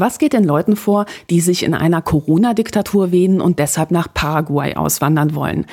[0.00, 4.76] Was geht den Leuten vor, die sich in einer Corona-Diktatur wehen und deshalb nach Paraguay
[4.76, 5.66] auswandern wollen?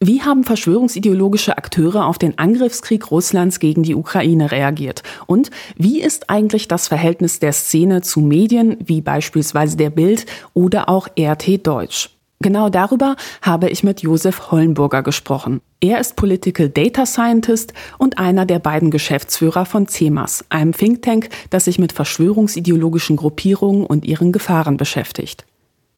[0.00, 5.02] Wie haben verschwörungsideologische Akteure auf den Angriffskrieg Russlands gegen die Ukraine reagiert?
[5.26, 10.88] Und wie ist eigentlich das Verhältnis der Szene zu Medien wie beispielsweise der Bild oder
[10.88, 12.10] auch RT Deutsch?
[12.40, 15.60] Genau darüber habe ich mit Josef Hollenburger gesprochen.
[15.80, 21.30] Er ist Political Data Scientist und einer der beiden Geschäftsführer von CEMAS, einem Think Tank,
[21.50, 25.46] das sich mit verschwörungsideologischen Gruppierungen und ihren Gefahren beschäftigt.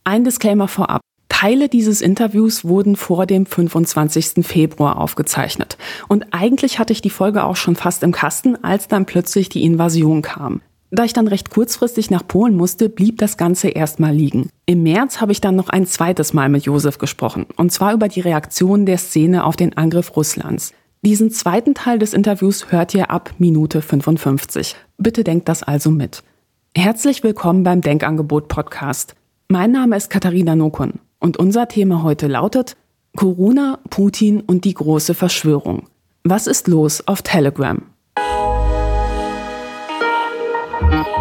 [0.05, 1.03] Ein Disclaimer vorab.
[1.29, 4.47] Teile dieses Interviews wurden vor dem 25.
[4.47, 5.77] Februar aufgezeichnet.
[6.09, 9.65] Und eigentlich hatte ich die Folge auch schon fast im Kasten, als dann plötzlich die
[9.65, 10.63] Invasion kam.
[10.93, 14.51] Da ich dann recht kurzfristig nach Polen musste, blieb das Ganze erstmal liegen.
[14.67, 18.09] Im März habe ich dann noch ein zweites Mal mit Josef gesprochen, und zwar über
[18.09, 20.73] die Reaktion der Szene auf den Angriff Russlands.
[21.03, 24.75] Diesen zweiten Teil des Interviews hört ihr ab Minute 55.
[24.99, 26.25] Bitte denkt das also mit.
[26.77, 29.15] Herzlich willkommen beim Denkangebot Podcast.
[29.49, 32.77] Mein Name ist Katharina Nokun und unser Thema heute lautet
[33.17, 35.87] Corona, Putin und die große Verschwörung.
[36.25, 37.81] Was ist los auf Telegram?
[41.03, 41.15] Hallo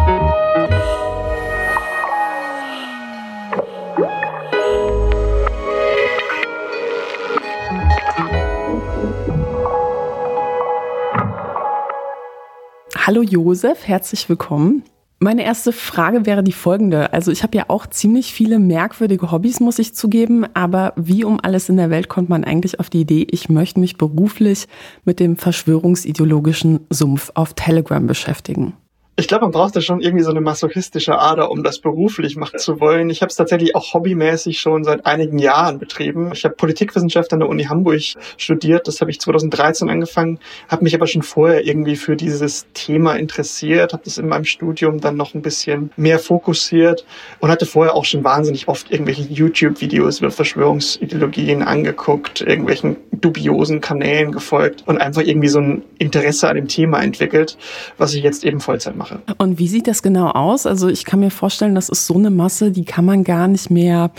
[13.22, 14.82] Josef, herzlich willkommen.
[15.18, 17.14] Meine erste Frage wäre die folgende.
[17.14, 21.40] Also ich habe ja auch ziemlich viele merkwürdige Hobbys, muss ich zugeben, aber wie um
[21.42, 24.68] alles in der Welt kommt man eigentlich auf die Idee, ich möchte mich beruflich
[25.06, 28.74] mit dem verschwörungsideologischen Sumpf auf Telegram beschäftigen?
[29.16, 32.58] Ich glaube, man braucht da schon irgendwie so eine masochistische Ader, um das beruflich machen
[32.58, 33.10] zu wollen.
[33.10, 36.30] Ich habe es tatsächlich auch hobbymäßig schon seit einigen Jahren betrieben.
[36.32, 38.00] Ich habe Politikwissenschaft an der Uni Hamburg
[38.38, 38.88] studiert.
[38.88, 40.38] Das habe ich 2013 angefangen,
[40.68, 45.00] habe mich aber schon vorher irgendwie für dieses Thema interessiert, habe das in meinem Studium
[45.00, 47.04] dann noch ein bisschen mehr fokussiert
[47.40, 54.32] und hatte vorher auch schon wahnsinnig oft irgendwelche YouTube-Videos über Verschwörungsideologien angeguckt, irgendwelchen dubiosen Kanälen
[54.32, 57.58] gefolgt und einfach irgendwie so ein Interesse an dem Thema entwickelt,
[57.98, 59.20] was ich jetzt eben Vollzeit mache.
[59.38, 60.66] Und wie sieht das genau aus?
[60.66, 63.70] Also ich kann mir vorstellen, das ist so eine Masse, die kann man gar nicht
[63.70, 64.10] mehr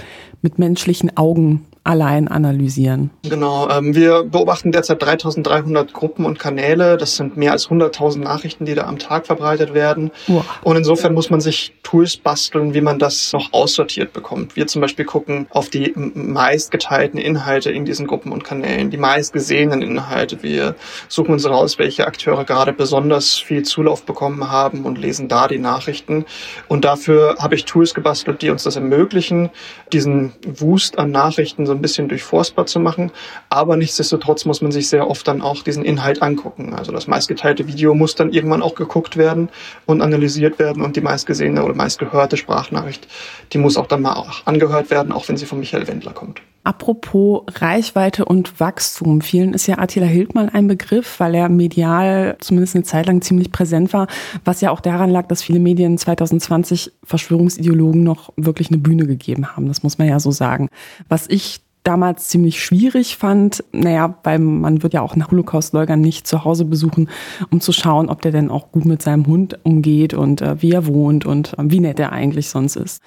[0.42, 3.10] mit menschlichen Augen allein analysieren.
[3.24, 6.96] Genau, ähm, wir beobachten derzeit 3300 Gruppen und Kanäle.
[6.98, 10.12] Das sind mehr als 100.000 Nachrichten, die da am Tag verbreitet werden.
[10.28, 10.46] Wow.
[10.62, 14.56] Und insofern muss man sich Tools basteln, wie man das noch aussortiert bekommt.
[14.56, 19.82] Wir zum Beispiel gucken auf die meistgeteilten Inhalte in diesen Gruppen und Kanälen, die meistgesehenen
[19.82, 20.44] Inhalte.
[20.44, 20.76] Wir
[21.08, 25.58] suchen uns raus, welche Akteure gerade besonders viel Zulauf bekommen haben und lesen da die
[25.58, 26.26] Nachrichten.
[26.68, 29.50] Und dafür habe ich Tools gebastelt, die uns das ermöglichen,
[29.92, 33.12] diesen Wust an Nachrichten so ein bisschen durchforstbar zu machen.
[33.48, 36.74] Aber nichtsdestotrotz muss man sich sehr oft dann auch diesen Inhalt angucken.
[36.74, 39.48] Also das meistgeteilte Video muss dann irgendwann auch geguckt werden
[39.86, 43.08] und analysiert werden und die meistgesehene oder meistgehörte Sprachnachricht,
[43.54, 46.42] die muss auch dann mal auch angehört werden, auch wenn sie von Michael Wendler kommt.
[46.64, 49.22] Apropos Reichweite und Wachstum.
[49.22, 53.52] Vielen ist ja Attila Hildmann ein Begriff, weil er medial zumindest eine Zeit lang ziemlich
[53.52, 54.08] präsent war,
[54.46, 59.56] was ja auch daran lag, dass viele Medien 2020 Verschwörungsideologen noch wirklich eine Bühne gegeben
[59.56, 59.68] haben.
[59.68, 60.70] Das muss man ja so sagen.
[61.10, 66.28] Was ich damals ziemlich schwierig fand, naja, weil man wird ja auch nach Holocaust-Leugnern nicht
[66.28, 67.10] zu Hause besuchen,
[67.50, 70.72] um zu schauen, ob der denn auch gut mit seinem Hund umgeht und äh, wie
[70.72, 73.02] er wohnt und äh, wie nett er eigentlich sonst ist.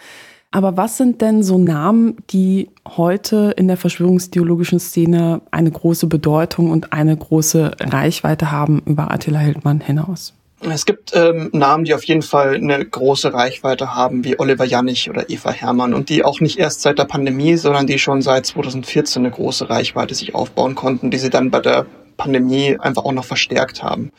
[0.55, 6.71] Aber was sind denn so Namen, die heute in der verschwörungstheologischen Szene eine große Bedeutung
[6.71, 10.33] und eine große Reichweite haben über Attila Hildmann hinaus?
[10.61, 15.11] Es gibt ähm, Namen, die auf jeden Fall eine große Reichweite haben, wie Oliver Janich
[15.11, 18.47] oder Eva Hermann und die auch nicht erst seit der Pandemie, sondern die schon seit
[18.47, 21.85] 2014 eine große Reichweite sich aufbauen konnten, die sie dann bei der
[22.17, 24.13] Pandemie einfach auch noch verstärkt haben.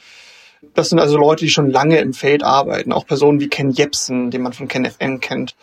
[0.74, 4.32] Das sind also Leute, die schon lange im Feld arbeiten, auch Personen wie Ken Jebsen,
[4.32, 5.56] den man von KenFM kennt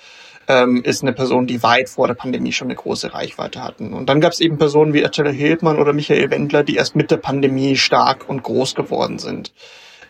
[0.49, 3.93] ähm, ist eine Person, die weit vor der Pandemie schon eine große Reichweite hatten.
[3.93, 7.11] Und dann gab es eben Personen wie Attila Hildmann oder Michael Wendler, die erst mit
[7.11, 9.53] der Pandemie stark und groß geworden sind.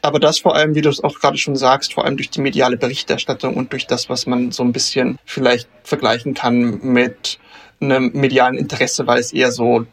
[0.00, 2.41] Aber das vor allem, wie du es auch gerade schon sagst, vor allem durch die
[2.41, 7.39] mediale Berichterstattung und durch das, was man so ein bisschen vielleicht vergleichen kann mit
[7.80, 9.86] einem medialen Interesse, weil es eher so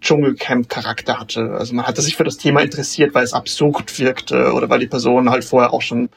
[0.00, 1.56] Dschungelcamp-Charakter hatte.
[1.58, 4.86] Also man hatte sich für das Thema interessiert, weil es absurd wirkte oder weil die
[4.86, 6.10] Personen halt vorher auch schon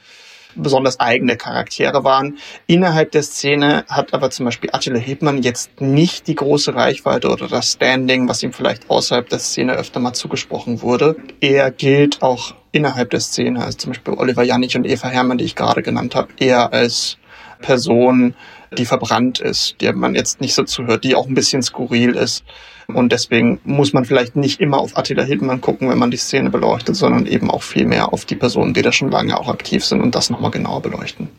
[0.56, 2.38] besonders eigene Charaktere waren.
[2.68, 7.48] Innerhalb der Szene hat aber zum Beispiel Attila Hildmann jetzt nicht die große Reichweite oder
[7.48, 11.16] das Standing, was ihm vielleicht außerhalb der Szene öfter mal zugesprochen wurde.
[11.40, 15.46] Er gilt auch innerhalb der Szene, also zum Beispiel Oliver Janich und Eva Herrmann, die
[15.46, 17.18] ich gerade genannt habe, eher als
[17.62, 18.36] Person,
[18.77, 22.44] die verbrannt ist, der man jetzt nicht so zuhört, die auch ein bisschen skurril ist.
[22.88, 26.50] Und deswegen muss man vielleicht nicht immer auf Attila Hildmann gucken, wenn man die Szene
[26.50, 29.86] beleuchtet, sondern eben auch viel mehr auf die Personen, die da schon lange auch aktiv
[29.86, 31.30] sind und das nochmal genauer beleuchten.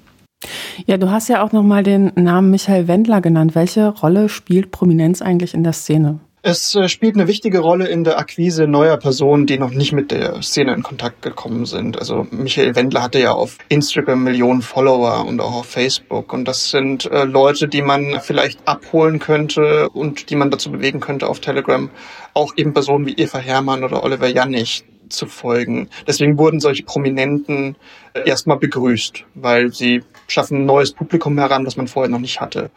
[0.87, 3.55] Ja, du hast ja auch nochmal den Namen Michael Wendler genannt.
[3.55, 6.21] Welche Rolle spielt Prominenz eigentlich in der Szene?
[6.43, 10.11] Es äh, spielt eine wichtige Rolle in der Akquise neuer Personen, die noch nicht mit
[10.11, 11.99] der Szene in Kontakt gekommen sind.
[11.99, 16.33] Also Michael Wendler hatte ja auf Instagram Millionen Follower und auch auf Facebook.
[16.33, 21.01] Und das sind äh, Leute, die man vielleicht abholen könnte und die man dazu bewegen
[21.01, 21.91] könnte auf Telegram.
[22.33, 25.89] Auch eben Personen wie Eva Hermann oder Oliver Jannig, zu folgen.
[26.07, 27.77] Deswegen wurden solche Prominenten
[28.15, 30.03] äh, erstmal begrüßt, weil sie
[30.33, 32.71] schaffen ein neues Publikum heran, das man vorher noch nicht hatte.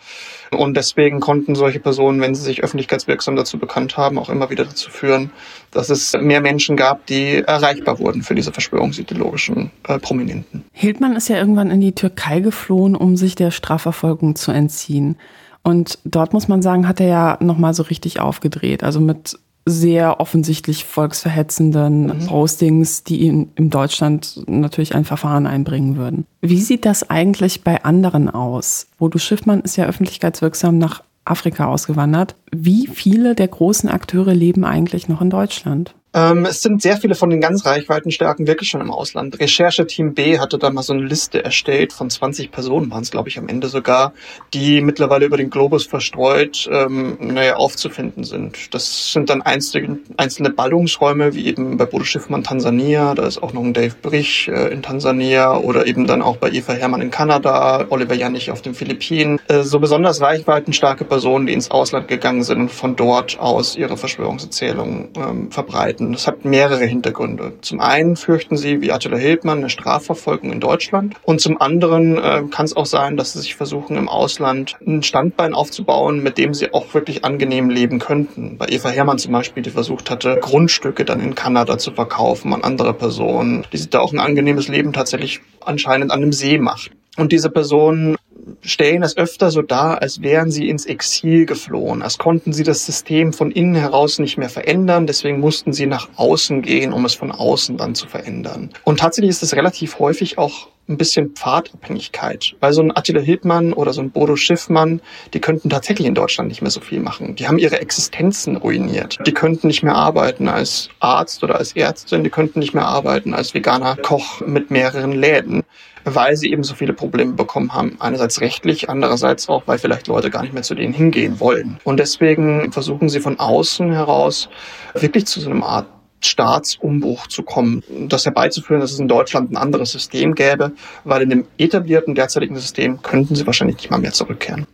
[0.51, 4.65] Und deswegen konnten solche Personen, wenn sie sich öffentlichkeitswirksam dazu bekannt haben, auch immer wieder
[4.65, 5.31] dazu führen,
[5.71, 10.63] dass es mehr Menschen gab, die erreichbar wurden für diese verschwörungsideologischen äh, Prominenten.
[10.71, 15.17] Hildmann ist ja irgendwann in die Türkei geflohen, um sich der Strafverfolgung zu entziehen.
[15.63, 18.83] Und dort muss man sagen, hat er ja nochmal so richtig aufgedreht.
[18.83, 22.27] Also mit sehr offensichtlich volksverhetzenden mhm.
[22.27, 26.25] Postings, die in, in Deutschland natürlich ein Verfahren einbringen würden.
[26.41, 28.87] Wie sieht das eigentlich bei anderen aus?
[28.97, 32.35] Bodo Schiffmann ist ja öffentlichkeitswirksam nach Afrika ausgewandert.
[32.51, 35.95] Wie viele der großen Akteure leben eigentlich noch in Deutschland?
[36.13, 39.39] Ähm, es sind sehr viele von den ganz Reichweitenstarken wirklich schon im Ausland.
[39.39, 43.29] Rechercheteam B hatte da mal so eine Liste erstellt von 20 Personen, waren es glaube
[43.29, 44.13] ich am Ende sogar,
[44.53, 48.73] die mittlerweile über den Globus verstreut ähm, naja, aufzufinden sind.
[48.73, 53.53] Das sind dann einzelne, einzelne Ballungsräume, wie eben bei Bodo Schiffmann Tansania, da ist auch
[53.53, 57.11] noch ein Dave Brich äh, in Tansania oder eben dann auch bei Eva Hermann in
[57.11, 59.39] Kanada, Oliver Janich auf den Philippinen.
[59.47, 63.97] Äh, so besonders reichweitenstarke Personen, die ins Ausland gegangen sind und von dort aus ihre
[63.97, 66.02] Verschwörungserzählungen ähm, verbreiten.
[66.11, 67.53] Das hat mehrere Hintergründe.
[67.61, 71.15] Zum einen fürchten sie, wie Attila Hildmann, eine Strafverfolgung in Deutschland.
[71.23, 75.03] Und zum anderen äh, kann es auch sein, dass sie sich versuchen, im Ausland ein
[75.03, 78.57] Standbein aufzubauen, mit dem sie auch wirklich angenehm leben könnten.
[78.57, 82.63] Bei Eva Hermann zum Beispiel, die versucht hatte, Grundstücke dann in Kanada zu verkaufen an
[82.63, 86.91] andere Personen, die sich da auch ein angenehmes Leben tatsächlich anscheinend an einem See macht.
[87.17, 88.17] Und diese Personen
[88.61, 92.85] stellen es öfter so dar, als wären sie ins Exil geflohen, als konnten sie das
[92.85, 97.15] System von innen heraus nicht mehr verändern, deswegen mussten sie nach außen gehen, um es
[97.15, 98.69] von außen dann zu verändern.
[98.83, 102.55] Und tatsächlich ist es relativ häufig auch ein bisschen Pfadabhängigkeit.
[102.59, 105.01] Weil so ein Attila Hildmann oder so ein Bodo Schiffmann,
[105.33, 107.35] die könnten tatsächlich in Deutschland nicht mehr so viel machen.
[107.35, 109.17] Die haben ihre Existenzen ruiniert.
[109.25, 113.33] Die könnten nicht mehr arbeiten als Arzt oder als Ärztin, die könnten nicht mehr arbeiten
[113.33, 115.63] als veganer Koch mit mehreren Läden
[116.05, 117.97] weil sie eben so viele Probleme bekommen haben.
[117.99, 121.77] Einerseits rechtlich, andererseits auch, weil vielleicht Leute gar nicht mehr zu denen hingehen wollen.
[121.83, 124.49] Und deswegen versuchen sie von außen heraus
[124.93, 125.87] wirklich zu so einer Art
[126.25, 130.71] Staatsumbruch zu kommen, das herbeizuführen, dass es in Deutschland ein anderes System gäbe,
[131.03, 134.65] weil in dem etablierten derzeitigen System könnten sie wahrscheinlich nicht mal mehr zurückkehren.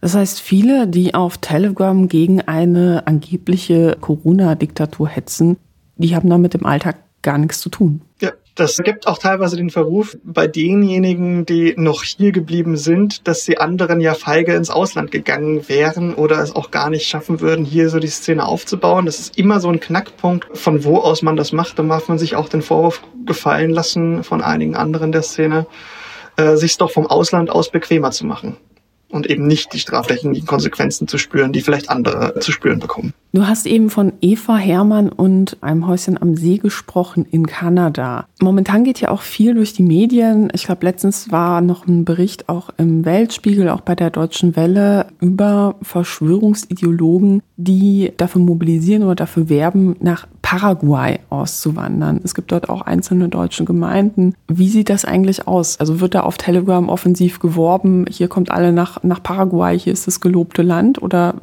[0.00, 5.58] Das heißt, viele, die auf Telegram gegen eine angebliche Corona-Diktatur hetzen,
[5.96, 8.00] die haben damit im Alltag gar nichts zu tun.
[8.20, 8.30] Ja,
[8.60, 13.56] das gibt auch teilweise den Verruf bei denjenigen, die noch hier geblieben sind, dass die
[13.56, 17.88] anderen ja feige ins Ausland gegangen wären oder es auch gar nicht schaffen würden, hier
[17.88, 19.06] so die Szene aufzubauen.
[19.06, 21.78] Das ist immer so ein Knackpunkt, von wo aus man das macht.
[21.78, 25.66] Da darf man sich auch den Vorwurf gefallen lassen von einigen anderen der Szene,
[26.36, 28.58] äh, sich doch vom Ausland aus bequemer zu machen
[29.08, 33.14] und eben nicht die strafrechtlichen Konsequenzen zu spüren, die vielleicht andere zu spüren bekommen.
[33.32, 38.26] Du hast eben von Eva Hermann und einem Häuschen am See gesprochen in Kanada.
[38.40, 40.50] Momentan geht ja auch viel durch die Medien.
[40.52, 45.06] Ich glaube, letztens war noch ein Bericht auch im Weltspiegel, auch bei der Deutschen Welle
[45.20, 52.20] über Verschwörungsideologen, die dafür mobilisieren oder dafür werben, nach Paraguay auszuwandern.
[52.24, 54.34] Es gibt dort auch einzelne deutsche Gemeinden.
[54.48, 55.78] Wie sieht das eigentlich aus?
[55.78, 60.08] Also wird da auf Telegram offensiv geworben, hier kommt alle nach, nach Paraguay, hier ist
[60.08, 61.36] das gelobte Land oder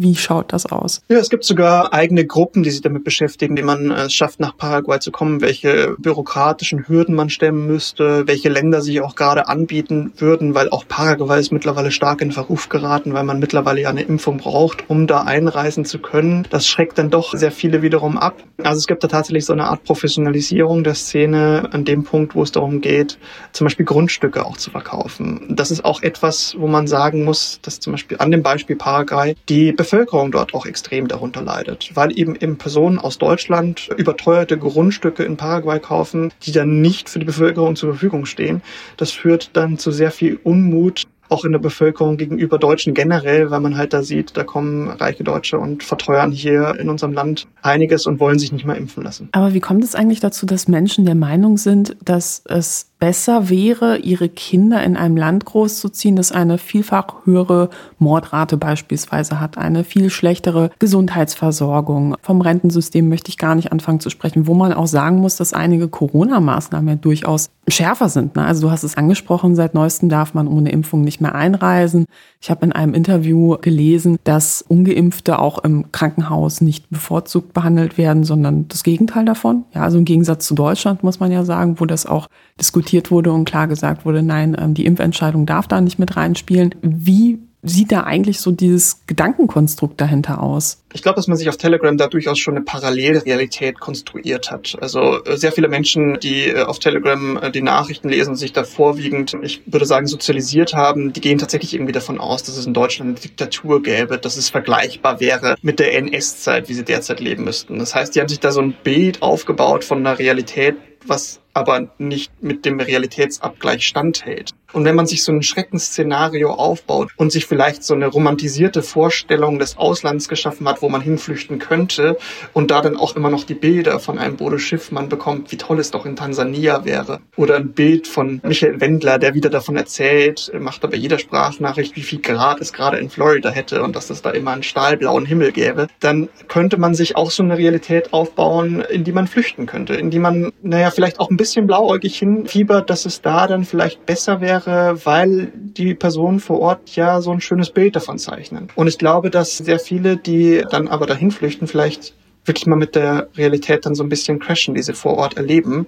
[0.00, 1.02] wie schaut das aus?
[1.08, 4.56] Ja, es gibt sogar eigene Gruppen, die sich damit beschäftigen, wie man es schafft, nach
[4.56, 10.12] Paraguay zu kommen, welche bürokratischen Hürden man stemmen müsste, welche Länder sich auch gerade anbieten
[10.16, 14.02] würden, weil auch Paraguay ist mittlerweile stark in Verruf geraten, weil man mittlerweile ja eine
[14.02, 16.46] Impfung braucht, um da einreisen zu können.
[16.50, 18.36] Das schreckt dann doch sehr viele wiederum ab.
[18.62, 22.42] Also es gibt da tatsächlich so eine Art Professionalisierung der Szene an dem Punkt, wo
[22.42, 23.18] es darum geht,
[23.52, 25.46] zum Beispiel Grundstücke auch zu verkaufen.
[25.50, 29.34] Das ist auch etwas, wo man sagen muss, dass zum Beispiel an dem Beispiel Paraguay
[29.48, 35.22] die Bevölkerung dort auch extrem darunter leidet, weil eben eben Personen aus Deutschland überteuerte Grundstücke
[35.24, 38.60] in Paraguay kaufen, die dann nicht für die Bevölkerung zur Verfügung stehen.
[38.98, 43.60] Das führt dann zu sehr viel Unmut auch in der Bevölkerung gegenüber Deutschen generell, weil
[43.60, 48.06] man halt da sieht, da kommen reiche Deutsche und verteuern hier in unserem Land einiges
[48.06, 49.28] und wollen sich nicht mehr impfen lassen.
[49.32, 53.98] Aber wie kommt es eigentlich dazu, dass Menschen der Meinung sind, dass es besser wäre,
[53.98, 60.10] ihre Kinder in einem Land großzuziehen, das eine vielfach höhere Mordrate beispielsweise hat, eine viel
[60.10, 62.16] schlechtere Gesundheitsversorgung.
[62.22, 65.52] Vom Rentensystem möchte ich gar nicht anfangen zu sprechen, wo man auch sagen muss, dass
[65.52, 68.34] einige Corona-Maßnahmen ja durchaus schärfer sind.
[68.34, 68.44] Ne?
[68.44, 72.06] Also du hast es angesprochen, seit neuestem darf man ohne Impfung nicht mehr einreisen.
[72.40, 78.24] Ich habe in einem Interview gelesen, dass ungeimpfte auch im Krankenhaus nicht bevorzugt behandelt werden,
[78.24, 79.64] sondern das Gegenteil davon.
[79.74, 82.28] Ja, also im Gegensatz zu Deutschland muss man ja sagen, wo das auch
[82.58, 86.74] diskutiert wurde und klar gesagt wurde, nein, ähm, die Impfentscheidung darf da nicht mit reinspielen.
[86.82, 90.84] Wie sieht da eigentlich so dieses Gedankenkonstrukt dahinter aus?
[90.92, 94.76] Ich glaube, dass man sich auf Telegram da durchaus schon eine Parallelrealität konstruiert hat.
[94.80, 98.52] Also äh, sehr viele Menschen, die äh, auf Telegram äh, die Nachrichten lesen und sich
[98.52, 102.66] da vorwiegend, ich würde sagen, sozialisiert haben, die gehen tatsächlich irgendwie davon aus, dass es
[102.66, 107.20] in Deutschland eine Diktatur gäbe, dass es vergleichbar wäre mit der NS-Zeit, wie sie derzeit
[107.20, 107.78] leben müssten.
[107.78, 110.76] Das heißt, die haben sich da so ein Bild aufgebaut von einer Realität,
[111.06, 114.54] was aber nicht mit dem Realitätsabgleich standhält.
[114.72, 119.58] Und wenn man sich so ein Schreckensszenario aufbaut und sich vielleicht so eine romantisierte Vorstellung
[119.58, 122.18] des Auslands geschaffen hat, wo man hinflüchten könnte
[122.52, 125.78] und da dann auch immer noch die Bilder von einem Bodo Schiffmann bekommt, wie toll
[125.78, 127.20] es doch in Tansania wäre.
[127.36, 132.02] Oder ein Bild von Michael Wendler, der wieder davon erzählt, macht aber jeder Sprachnachricht, wie
[132.02, 135.52] viel Grad es gerade in Florida hätte und dass es da immer einen stahlblauen Himmel
[135.52, 139.94] gäbe, dann könnte man sich auch so eine Realität aufbauen, in die man flüchten könnte,
[139.94, 144.06] in die man, naja, vielleicht auch ein bisschen blauäugig hinfiebert, dass es da dann vielleicht
[144.06, 148.68] besser wäre, weil die Personen vor Ort ja so ein schönes Bild davon zeichnen.
[148.74, 152.14] Und ich glaube, dass sehr viele, die dann aber dahin flüchten, vielleicht
[152.44, 155.86] wirklich mal mit der Realität dann so ein bisschen crashen, die sie vor Ort erleben,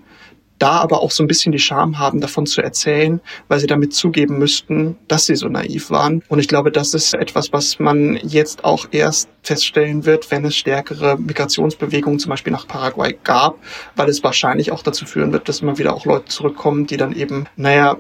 [0.61, 3.93] da aber auch so ein bisschen die Scham haben, davon zu erzählen, weil sie damit
[3.93, 6.23] zugeben müssten, dass sie so naiv waren.
[6.29, 10.55] Und ich glaube, das ist etwas, was man jetzt auch erst feststellen wird, wenn es
[10.55, 13.59] stärkere Migrationsbewegungen zum Beispiel nach Paraguay gab,
[13.97, 17.13] weil es wahrscheinlich auch dazu führen wird, dass immer wieder auch Leute zurückkommen, die dann
[17.13, 17.97] eben, naja,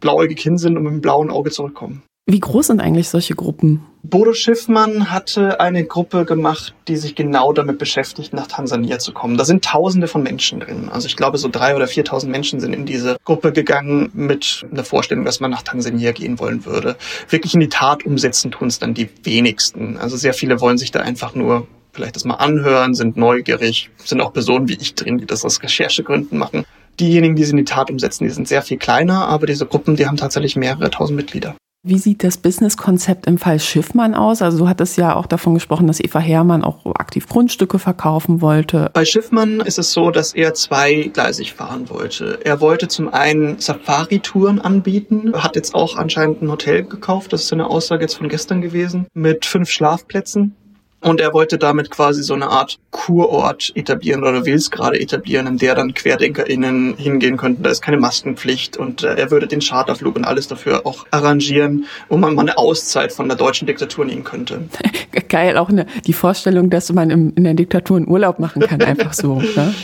[0.00, 2.02] blauäugig hin sind und mit einem blauen Auge zurückkommen.
[2.28, 3.82] Wie groß sind eigentlich solche Gruppen?
[4.08, 9.36] Bodo Schiffmann hatte eine Gruppe gemacht, die sich genau damit beschäftigt, nach Tansania zu kommen.
[9.36, 10.88] Da sind Tausende von Menschen drin.
[10.92, 14.84] Also ich glaube, so drei oder viertausend Menschen sind in diese Gruppe gegangen mit einer
[14.84, 16.94] Vorstellung, dass man nach Tansania gehen wollen würde.
[17.30, 19.96] Wirklich in die Tat umsetzen tun es dann die wenigsten.
[19.96, 24.20] Also sehr viele wollen sich da einfach nur vielleicht das mal anhören, sind neugierig, sind
[24.20, 26.64] auch Personen wie ich drin, die das aus Recherchegründen machen.
[27.00, 29.96] Diejenigen, die sie in die Tat umsetzen, die sind sehr viel kleiner, aber diese Gruppen,
[29.96, 31.56] die haben tatsächlich mehrere tausend Mitglieder.
[31.88, 34.42] Wie sieht das Businesskonzept im Fall Schiffmann aus?
[34.42, 38.90] Also du hattest ja auch davon gesprochen, dass Eva Hermann auch aktiv Grundstücke verkaufen wollte.
[38.92, 42.40] Bei Schiffmann ist es so, dass er zweigleisig fahren wollte.
[42.42, 47.52] Er wollte zum einen Safari-Touren anbieten, hat jetzt auch anscheinend ein Hotel gekauft, das ist
[47.52, 50.56] eine Aussage jetzt von gestern gewesen, mit fünf Schlafplätzen.
[51.00, 55.46] Und er wollte damit quasi so eine Art Kurort etablieren oder will es gerade etablieren,
[55.46, 57.62] in der dann QuerdenkerInnen hingehen könnten.
[57.62, 61.84] Da ist keine Maskenpflicht und äh, er würde den Charterflug und alles dafür auch arrangieren,
[62.08, 64.68] wo man mal eine Auszeit von der deutschen Diktatur nehmen könnte.
[65.28, 68.82] Geil, auch eine, die Vorstellung, dass man im, in der Diktatur einen Urlaub machen kann,
[68.82, 69.42] einfach so.
[69.56, 69.74] Ne?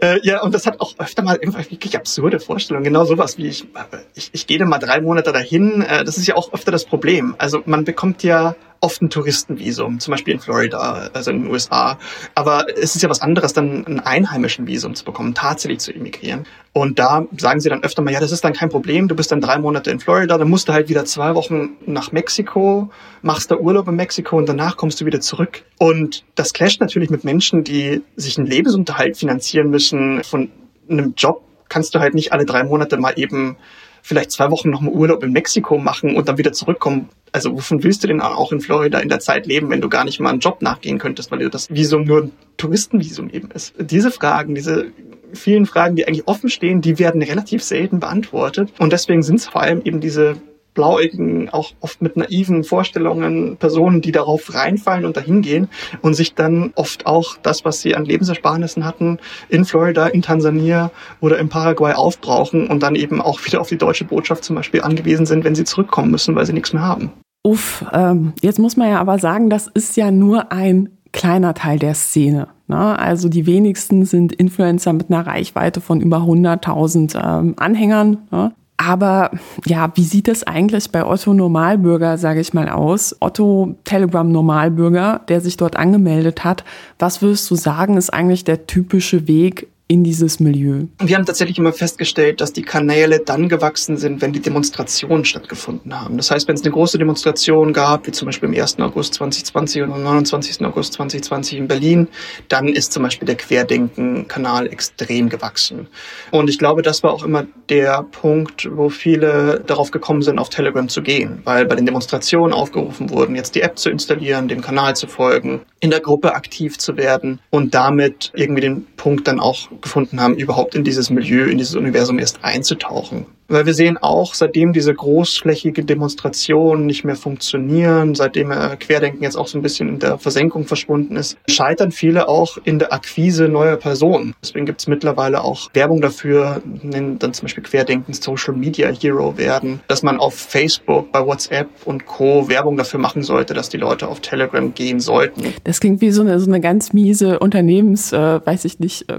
[0.00, 2.84] Äh, ja, und das hat auch öfter mal wirklich absurde Vorstellungen.
[2.84, 3.66] Genau sowas wie ich,
[4.14, 5.82] ich, ich gehe da mal drei Monate dahin.
[5.82, 7.34] Äh, das ist ja auch öfter das Problem.
[7.38, 11.98] Also man bekommt ja oft ein Touristenvisum, zum Beispiel in Florida, also in den USA.
[12.34, 16.46] Aber es ist ja was anderes, dann ein einheimischen Visum zu bekommen, tatsächlich zu emigrieren.
[16.72, 19.32] Und da sagen sie dann öfter mal, ja, das ist dann kein Problem, du bist
[19.32, 22.90] dann drei Monate in Florida, dann musst du halt wieder zwei Wochen nach Mexiko,
[23.22, 25.62] machst da Urlaub in Mexiko und danach kommst du wieder zurück.
[25.78, 30.50] Und das clasht natürlich mit Menschen, die sich einen Lebensunterhalt finanzieren müssen von
[30.88, 33.56] einem Job, kannst du halt nicht alle drei Monate mal eben
[34.02, 37.08] vielleicht zwei Wochen noch mal Urlaub in Mexiko machen und dann wieder zurückkommen.
[37.32, 40.04] Also wovon willst du denn auch in Florida in der Zeit leben, wenn du gar
[40.04, 43.74] nicht mal einen Job nachgehen könntest, weil das Visum nur ein Touristenvisum eben ist?
[43.78, 44.86] Diese Fragen, diese
[45.32, 48.72] vielen Fragen, die eigentlich offen stehen, die werden relativ selten beantwortet.
[48.78, 50.36] Und deswegen sind es vor allem eben diese
[50.74, 55.68] blauäugigen, auch oft mit naiven Vorstellungen, Personen, die darauf reinfallen und dahin gehen
[56.02, 60.90] und sich dann oft auch das, was sie an Lebensersparnissen hatten, in Florida, in Tansania
[61.20, 64.82] oder in Paraguay aufbrauchen und dann eben auch wieder auf die deutsche Botschaft zum Beispiel
[64.82, 67.12] angewiesen sind, wenn sie zurückkommen müssen, weil sie nichts mehr haben.
[67.42, 71.78] Uff, ähm, jetzt muss man ja aber sagen, das ist ja nur ein kleiner Teil
[71.78, 72.48] der Szene.
[72.68, 72.98] Ne?
[72.98, 78.18] Also die wenigsten sind Influencer mit einer Reichweite von über 100.000 ähm, Anhängern.
[78.30, 78.52] Ne?
[78.80, 79.30] Aber
[79.66, 83.14] ja, wie sieht es eigentlich bei Otto Normalbürger, sage ich mal, aus?
[83.20, 86.64] Otto Telegram Normalbürger, der sich dort angemeldet hat.
[86.98, 90.84] Was würdest du sagen, ist eigentlich der typische Weg in dieses Milieu?
[91.00, 96.00] Wir haben tatsächlich immer festgestellt, dass die Kanäle dann gewachsen sind, wenn die Demonstrationen stattgefunden
[96.00, 96.16] haben.
[96.16, 98.78] Das heißt, wenn es eine große Demonstration gab, wie zum Beispiel am 1.
[98.78, 100.64] August 2020 oder am 29.
[100.64, 102.06] August 2020 in Berlin,
[102.46, 105.88] dann ist zum Beispiel der Querdenken-Kanal extrem gewachsen.
[106.30, 110.50] Und ich glaube, das war auch immer der Punkt, wo viele darauf gekommen sind, auf
[110.50, 114.60] Telegram zu gehen, weil bei den Demonstrationen aufgerufen wurden, jetzt die App zu installieren, dem
[114.60, 119.40] Kanal zu folgen, in der Gruppe aktiv zu werden und damit irgendwie den Punkt dann
[119.40, 123.26] auch gefunden haben, überhaupt in dieses Milieu, in dieses Universum erst einzutauchen.
[123.50, 129.48] Weil wir sehen auch, seitdem diese großflächige Demonstrationen nicht mehr funktionieren, seitdem Querdenken jetzt auch
[129.48, 133.76] so ein bisschen in der Versenkung verschwunden ist, scheitern viele auch in der Akquise neuer
[133.76, 134.34] Personen.
[134.40, 139.36] Deswegen gibt es mittlerweile auch Werbung dafür, nennen dann zum Beispiel Querdenken Social Media Hero
[139.36, 142.48] werden, dass man auf Facebook, bei WhatsApp und Co.
[142.48, 145.54] Werbung dafür machen sollte, dass die Leute auf Telegram gehen sollten.
[145.64, 149.18] Das klingt wie so eine, so eine ganz miese Unternehmens, äh, weiß ich nicht, äh,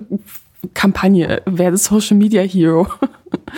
[0.74, 2.88] Kampagne, werde Social Media Hero.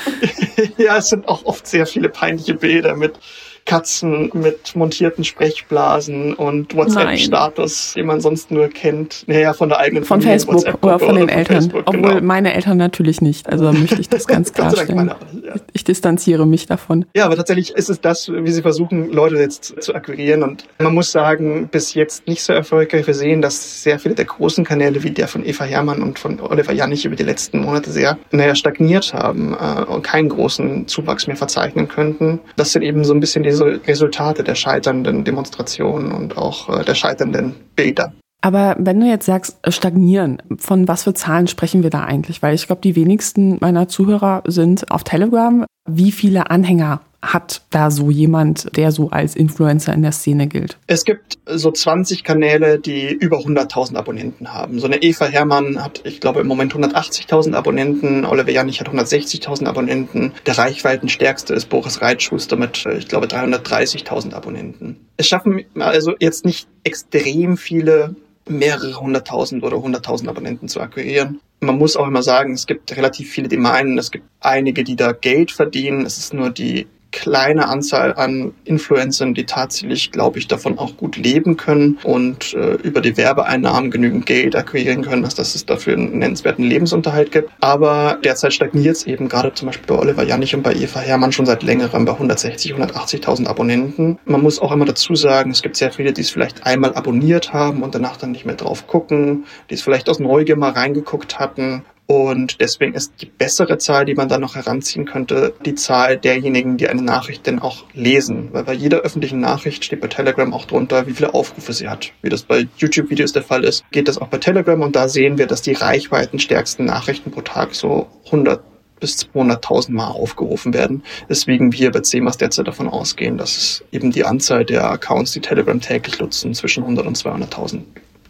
[0.78, 3.20] ja, es sind auch oft sehr viele peinliche Bilder mit
[3.66, 9.24] Katzen mit montierten Sprechblasen und WhatsApp-Status, den man sonst nur kennt.
[9.28, 11.56] Naja, von der eigenen Von Familie, Facebook oder von den oder Eltern.
[11.56, 12.22] Facebook, Obwohl genau.
[12.22, 13.48] meine Eltern natürlich nicht.
[13.48, 15.12] Also möchte ich das ganz klarstellen.
[15.44, 15.54] ja.
[15.72, 17.06] Ich distanziere mich davon.
[17.16, 20.44] Ja, aber tatsächlich ist es das, wie sie versuchen, Leute jetzt zu akquirieren.
[20.44, 23.08] Und man muss sagen, bis jetzt nicht so erfolgreich.
[23.08, 26.40] Wir sehen, dass sehr viele der großen Kanäle, wie der von Eva Hermann und von
[26.42, 31.28] Oliver Janich über die letzten Monate sehr, naja, stagniert haben äh, und keinen großen Zuwachs
[31.28, 32.40] mehr verzeichnen könnten.
[32.56, 36.96] Das sind eben so ein bisschen die Resultate der scheiternden Demonstrationen und auch äh, der
[36.96, 38.14] scheiternden Bilder.
[38.42, 42.42] Aber wenn du jetzt sagst, äh, stagnieren, von was für Zahlen sprechen wir da eigentlich?
[42.42, 45.66] Weil ich glaube, die wenigsten meiner Zuhörer sind auf Telegram.
[45.90, 50.78] Wie viele Anhänger hat da so jemand, der so als Influencer in der Szene gilt?
[50.88, 54.80] Es gibt so 20 Kanäle, die über 100.000 Abonnenten haben.
[54.80, 58.26] So eine Eva Hermann hat, ich glaube, im Moment 180.000 Abonnenten.
[58.26, 60.34] Oliver Janich hat 160.000 Abonnenten.
[60.46, 64.98] Der reichweitenstärkste ist Boris Reitschuster mit, ich glaube, 330.000 Abonnenten.
[65.16, 68.16] Es schaffen also jetzt nicht extrem viele
[68.50, 71.40] mehrere hunderttausend oder hunderttausend Abonnenten zu akquirieren.
[71.62, 74.98] Man muss auch immer sagen, es gibt relativ viele, die meinen, es gibt einige, die
[74.98, 76.06] da Geld verdienen.
[76.06, 81.16] Es ist nur die kleine Anzahl an Influencern, die tatsächlich, glaube ich, davon auch gut
[81.16, 85.94] leben können und äh, über die Werbeeinnahmen genügend Geld akquirieren können, dass, dass es dafür
[85.94, 87.52] einen nennenswerten Lebensunterhalt gibt.
[87.62, 91.32] Aber derzeit stagniert es eben gerade zum Beispiel bei Oliver Janich und bei Eva Hermann
[91.32, 94.18] schon seit längerem bei 160, 180.000 Abonnenten.
[94.26, 97.54] Man muss auch immer dazu sagen, es gibt sehr viele, die es vielleicht einmal abonniert
[97.54, 101.40] haben und danach dann nicht mehr drauf gucken, die es vielleicht aus Neugier mal reingeguckt
[101.40, 106.18] hatten und deswegen ist die bessere Zahl, die man dann noch heranziehen könnte, die Zahl
[106.18, 108.50] derjenigen, die eine Nachricht denn auch lesen.
[108.52, 112.12] Weil bei jeder öffentlichen Nachricht steht bei Telegram auch drunter, wie viele Aufrufe sie hat.
[112.22, 114.82] Wie das bei YouTube-Videos der Fall ist, geht das auch bei Telegram.
[114.82, 118.62] Und da sehen wir, dass die reichweitenstärksten Nachrichten pro Tag so 100
[119.00, 121.04] bis 200.000 Mal aufgerufen werden.
[121.30, 125.80] Deswegen wir bei CMAS derzeit davon ausgehen, dass eben die Anzahl der Accounts, die Telegram
[125.80, 127.82] täglich nutzen, zwischen 100 und 200.000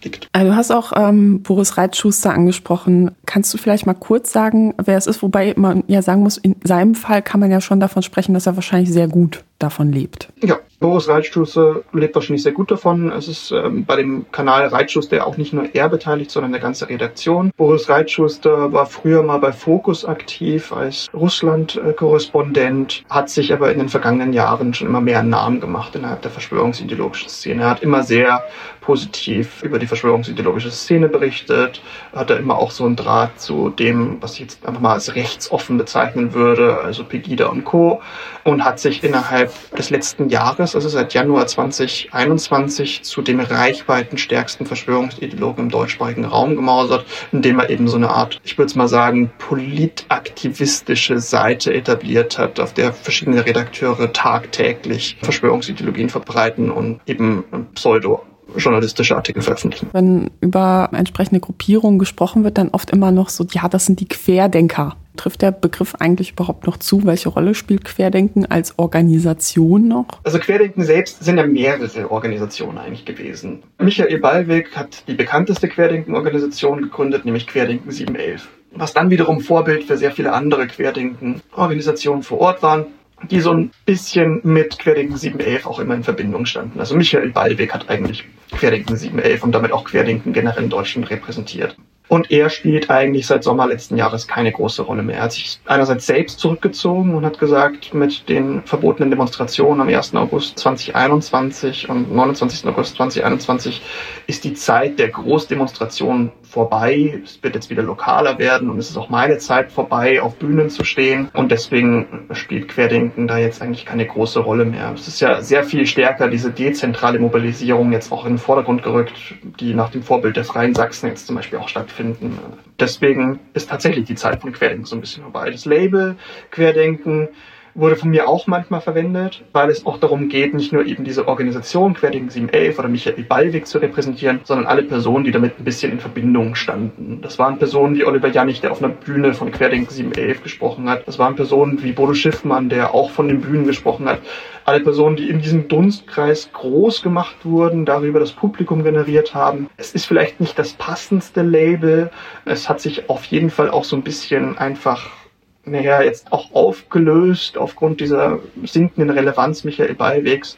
[0.04, 0.28] liegt.
[0.34, 3.12] Also du hast auch ähm, Boris Reitschuster angesprochen.
[3.26, 5.22] Kannst du vielleicht mal kurz sagen, wer es ist?
[5.22, 8.48] Wobei man ja sagen muss, in seinem Fall kann man ja schon davon sprechen, dass
[8.48, 10.28] er wahrscheinlich sehr gut davon lebt.
[10.42, 13.10] Ja, Boris Reitschuster lebt wahrscheinlich sehr gut davon.
[13.12, 16.90] Es ist ähm, bei dem Kanal Reitschuster auch nicht nur er beteiligt, sondern der ganze
[16.90, 17.52] Redaktion.
[17.56, 23.88] Boris Reitschuster war früher mal bei Focus aktiv als Russland-Korrespondent, hat sich aber in den
[23.88, 27.64] vergangenen Jahren schon immer mehr einen Namen gemacht innerhalb der verschwörungsideologischen Szene.
[27.64, 28.44] Er hat immer sehr
[28.84, 31.82] positiv über die verschwörungsideologische Szene berichtet,
[32.14, 35.16] hat er immer auch so einen Draht zu dem, was ich jetzt einfach mal als
[35.16, 38.02] rechtsoffen bezeichnen würde, also Pegida und Co.
[38.44, 45.66] und hat sich innerhalb des letzten Jahres, also seit Januar 2021, zu dem reichweitenstärksten Verschwörungsideologen
[45.66, 49.32] im deutschsprachigen Raum gemausert, indem er eben so eine Art, ich würde es mal sagen,
[49.38, 58.24] politaktivistische Seite etabliert hat, auf der verschiedene Redakteure tagtäglich Verschwörungsideologien verbreiten und eben Pseudo
[58.56, 59.90] journalistische Artikel veröffentlichen.
[59.94, 64.08] Wenn über entsprechende Gruppierungen gesprochen wird, dann oft immer noch so, ja, das sind die
[64.08, 64.96] Querdenker.
[65.16, 67.06] Trifft der Begriff eigentlich überhaupt noch zu?
[67.06, 70.08] Welche Rolle spielt Querdenken als Organisation noch?
[70.24, 73.62] Also Querdenken selbst sind ja mehrere Organisationen eigentlich gewesen.
[73.78, 78.48] Michael Ballweg hat die bekannteste Querdenken-Organisation gegründet, nämlich Querdenken 711.
[78.76, 82.88] Was dann wiederum Vorbild für sehr viele andere Querdenken-Organisationen vor Ort waren
[83.30, 86.80] die so ein bisschen mit Querdenken 711 auch immer in Verbindung standen.
[86.80, 91.76] Also Michael Ballweg hat eigentlich Querdenken 711 und damit auch Querdenken generell in Deutschland repräsentiert.
[92.10, 95.18] Und er spielt eigentlich seit Sommer letzten Jahres keine große Rolle mehr.
[95.18, 100.14] Er hat sich einerseits selbst zurückgezogen und hat gesagt, mit den verbotenen Demonstrationen am 1.
[100.14, 102.68] August 2021 und 29.
[102.68, 103.82] August 2021
[104.28, 107.20] ist die Zeit der Großdemonstrationen vorbei.
[107.24, 110.70] Es wird jetzt wieder lokaler werden und es ist auch meine Zeit vorbei, auf Bühnen
[110.70, 111.30] zu stehen.
[111.34, 114.92] Und deswegen spielt Querdenken da jetzt eigentlich keine große Rolle mehr.
[114.94, 119.14] Es ist ja sehr viel stärker diese dezentrale Mobilisierung jetzt auch in den Vordergrund gerückt,
[119.60, 122.38] die nach dem Vorbild der Freien Sachsen jetzt zum Beispiel auch stattfinden.
[122.80, 125.50] Deswegen ist tatsächlich die Zeit von Querdenken so ein bisschen vorbei.
[125.50, 126.18] Das Label
[126.52, 127.30] Querdenken
[127.76, 131.28] wurde von mir auch manchmal verwendet, weil es auch darum geht, nicht nur eben diese
[131.28, 135.92] Organisation Querdenken 711 oder Michael Ballweg zu repräsentieren, sondern alle Personen, die damit ein bisschen
[135.92, 137.20] in Verbindung standen.
[137.22, 141.08] Das waren Personen wie Oliver Janich, der auf einer Bühne von Querdenken 711 gesprochen hat.
[141.08, 144.20] Das waren Personen wie Bodo Schiffmann, der auch von den Bühnen gesprochen hat.
[144.66, 149.70] Alle Personen, die in diesem Dunstkreis groß gemacht wurden, darüber das Publikum generiert haben.
[149.78, 152.12] Es ist vielleicht nicht das passendste Label.
[152.46, 155.23] Es hat sich auf jeden Fall auch so ein bisschen einfach
[155.66, 160.58] naja, jetzt auch aufgelöst aufgrund dieser sinkenden Relevanz Michael Ballwegs.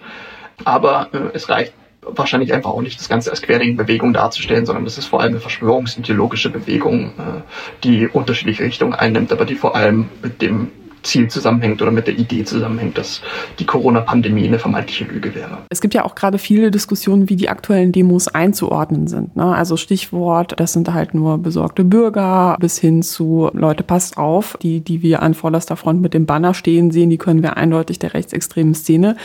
[0.64, 4.98] Aber äh, es reicht wahrscheinlich einfach auch nicht das Ganze als Querdenkenbewegung darzustellen, sondern das
[4.98, 7.42] ist vor allem eine verschwörungsideologische Bewegung, äh,
[7.84, 10.72] die unterschiedliche Richtungen einnimmt, aber die vor allem mit dem
[11.06, 13.22] Ziel zusammenhängt oder mit der Idee zusammenhängt, dass
[13.60, 15.60] die Corona-Pandemie eine vermeintliche Lüge wäre.
[15.70, 19.36] Es gibt ja auch gerade viele Diskussionen, wie die aktuellen Demos einzuordnen sind.
[19.36, 19.56] Ne?
[19.56, 24.82] Also Stichwort, das sind halt nur besorgte Bürger bis hin zu Leute, passt auf, die,
[24.82, 28.14] die wir an vorderster Front mit dem Banner stehen sehen, die können wir eindeutig der
[28.14, 29.16] rechtsextremen Szene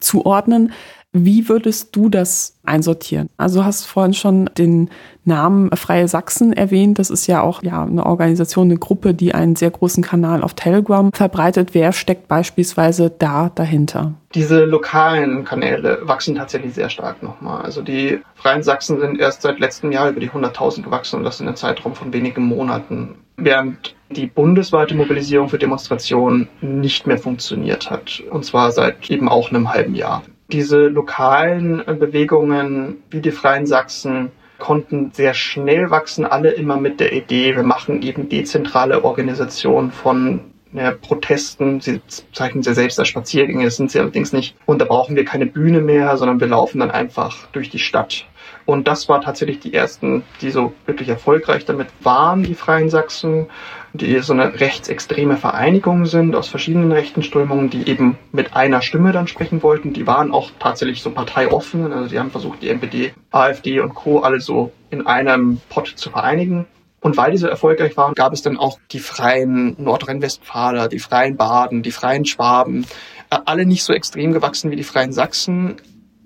[0.00, 0.72] zuordnen.
[1.12, 3.30] Wie würdest du das einsortieren?
[3.38, 4.90] Also hast vorhin schon den
[5.24, 6.98] Namen Freie Sachsen erwähnt.
[6.98, 10.52] Das ist ja auch ja, eine Organisation, eine Gruppe, die einen sehr großen Kanal auf
[10.52, 11.70] Telegram verbreitet.
[11.72, 14.12] Wer steckt beispielsweise da dahinter?
[14.34, 17.62] Diese lokalen Kanäle wachsen tatsächlich sehr stark nochmal.
[17.62, 21.40] Also die Freien Sachsen sind erst seit letztem Jahr über die 100.000 gewachsen und das
[21.40, 23.14] in einem Zeitraum von wenigen Monaten.
[23.38, 28.22] Während die bundesweite Mobilisierung für Demonstrationen nicht mehr funktioniert hat.
[28.30, 30.22] Und zwar seit eben auch einem halben Jahr.
[30.50, 37.00] Diese lokalen äh, Bewegungen wie die Freien Sachsen konnten sehr schnell wachsen, alle immer mit
[37.00, 40.40] der Idee, wir machen eben dezentrale Organisation von
[40.72, 41.80] ja, Protesten.
[41.80, 42.00] Sie
[42.32, 44.56] zeichnen sie selbst als Spaziergänge, das sind sie allerdings nicht.
[44.66, 48.26] Und da brauchen wir keine Bühne mehr, sondern wir laufen dann einfach durch die Stadt.
[48.66, 53.46] Und das war tatsächlich die ersten, die so wirklich erfolgreich damit waren, die Freien Sachsen,
[53.92, 59.12] die so eine rechtsextreme Vereinigung sind aus verschiedenen rechten Strömungen, die eben mit einer Stimme
[59.12, 59.92] dann sprechen wollten.
[59.92, 64.20] Die waren auch tatsächlich so parteioffen, also die haben versucht, die NPD, AfD und Co.
[64.20, 66.66] alle so in einem Pott zu vereinigen.
[67.00, 71.36] Und weil die so erfolgreich waren, gab es dann auch die freien Nordrhein-Westfaler, die freien
[71.36, 72.86] Baden, die freien Schwaben,
[73.30, 75.76] äh, alle nicht so extrem gewachsen wie die freien Sachsen,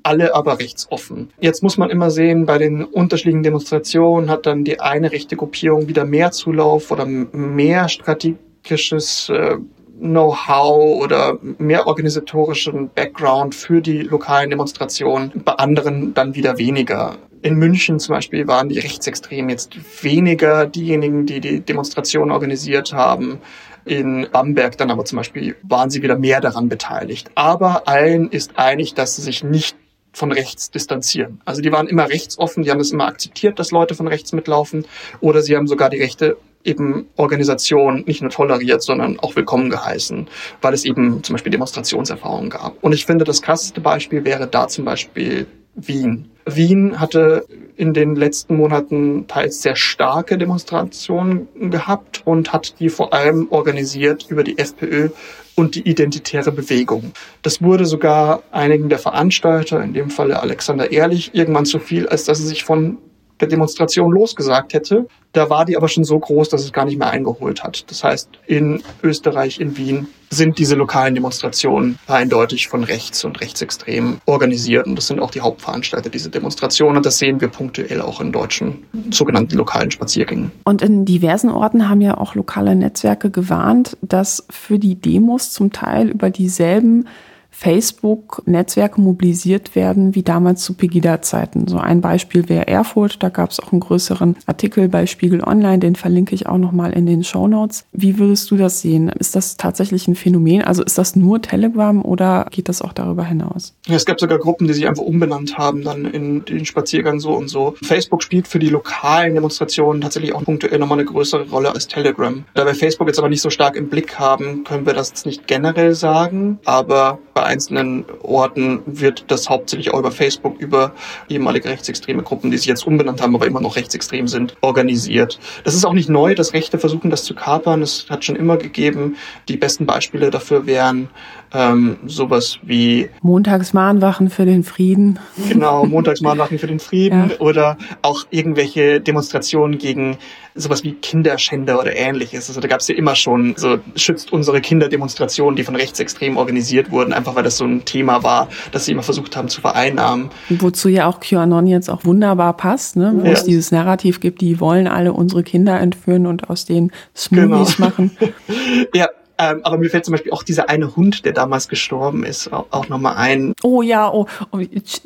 [0.02, 1.30] alle aber rechtsoffen.
[1.40, 5.88] Jetzt muss man immer sehen, bei den unterschiedlichen Demonstrationen hat dann die eine rechte Gruppierung
[5.88, 9.56] wieder mehr Zulauf oder mehr strategisches äh,
[10.02, 17.16] Know-how oder mehr organisatorischen Background für die lokalen Demonstrationen, bei anderen dann wieder weniger.
[17.42, 23.38] In München zum Beispiel waren die Rechtsextremen jetzt weniger diejenigen, die die Demonstrationen organisiert haben.
[23.84, 27.30] In Bamberg dann aber zum Beispiel waren sie wieder mehr daran beteiligt.
[27.34, 29.76] Aber allen ist einig, dass sie sich nicht
[30.12, 31.40] von rechts distanzieren.
[31.44, 34.84] Also die waren immer rechtsoffen, die haben es immer akzeptiert, dass Leute von rechts mitlaufen
[35.20, 40.28] oder sie haben sogar die rechte eben Organisation nicht nur toleriert, sondern auch willkommen geheißen,
[40.60, 42.82] weil es eben zum Beispiel Demonstrationserfahrungen gab.
[42.82, 46.28] Und ich finde, das krasseste Beispiel wäre da zum Beispiel Wien.
[46.44, 53.12] Wien hatte in den letzten Monaten teils sehr starke Demonstrationen gehabt und hat die vor
[53.14, 55.10] allem organisiert über die FPÖ
[55.54, 57.12] und die identitäre Bewegung.
[57.42, 62.24] Das wurde sogar einigen der Veranstalter, in dem Falle Alexander Ehrlich, irgendwann zu viel, als
[62.24, 62.98] dass er sich von
[63.42, 65.06] der Demonstration losgesagt hätte.
[65.32, 67.90] Da war die aber schon so groß, dass es gar nicht mehr eingeholt hat.
[67.90, 74.18] Das heißt, in Österreich, in Wien sind diese lokalen Demonstrationen eindeutig von rechts und rechtsextrem
[74.26, 74.86] organisiert.
[74.86, 76.98] Und das sind auch die Hauptveranstalter dieser Demonstrationen.
[76.98, 80.52] Und das sehen wir punktuell auch in deutschen sogenannten lokalen Spaziergängen.
[80.64, 85.72] Und in diversen Orten haben ja auch lokale Netzwerke gewarnt, dass für die Demos zum
[85.72, 87.08] Teil über dieselben
[87.52, 91.68] Facebook-Netzwerke mobilisiert werden, wie damals zu Pegida-Zeiten.
[91.68, 93.22] So ein Beispiel wäre Erfurt.
[93.22, 96.92] Da gab es auch einen größeren Artikel bei Spiegel Online, den verlinke ich auch nochmal
[96.92, 97.84] in den Show Notes.
[97.92, 99.10] Wie würdest du das sehen?
[99.10, 100.62] Ist das tatsächlich ein Phänomen?
[100.62, 103.74] Also ist das nur Telegram oder geht das auch darüber hinaus?
[103.86, 107.34] Ja, es gab sogar Gruppen, die sich einfach umbenannt haben, dann in den Spaziergang so
[107.34, 107.74] und so.
[107.82, 112.44] Facebook spielt für die lokalen Demonstrationen tatsächlich auch punktuell nochmal eine größere Rolle als Telegram.
[112.54, 115.46] Da wir Facebook jetzt aber nicht so stark im Blick haben, können wir das nicht
[115.46, 116.58] generell sagen.
[116.64, 120.92] Aber bei bei einzelnen Orten wird das hauptsächlich auch über Facebook, über
[121.28, 125.40] ehemalige rechtsextreme Gruppen, die sich jetzt umbenannt haben, aber immer noch rechtsextrem sind, organisiert.
[125.64, 127.82] Das ist auch nicht neu, dass Rechte versuchen, das zu kapern.
[127.82, 129.16] Es hat schon immer gegeben.
[129.48, 131.08] Die besten Beispiele dafür wären
[131.54, 135.18] ähm, sowas wie Montagsmahnwachen für den Frieden.
[135.48, 137.40] Genau, Montagsmahnwachen für den Frieden ja.
[137.40, 140.18] oder auch irgendwelche Demonstrationen gegen
[140.54, 142.48] sowas wie Kinderschänder oder ähnliches.
[142.48, 146.36] Also da gab es ja immer schon so schützt unsere Kinder Demonstrationen, die von Rechtsextremen
[146.36, 149.60] organisiert wurden, einfach weil das so ein Thema war, das sie immer versucht haben zu
[149.60, 150.30] vereinnahmen.
[150.48, 153.14] Wozu ja auch QAnon jetzt auch wunderbar passt, ne?
[153.16, 153.32] wo ja.
[153.32, 157.88] es dieses Narrativ gibt, die wollen alle unsere Kinder entführen und aus denen Smoothies genau.
[157.88, 158.10] machen.
[158.94, 159.08] ja,
[159.42, 162.66] ähm, aber mir fällt zum Beispiel auch dieser eine Hund, der damals gestorben ist, auch,
[162.70, 163.54] auch nochmal ein.
[163.62, 164.60] Oh ja, oh, oh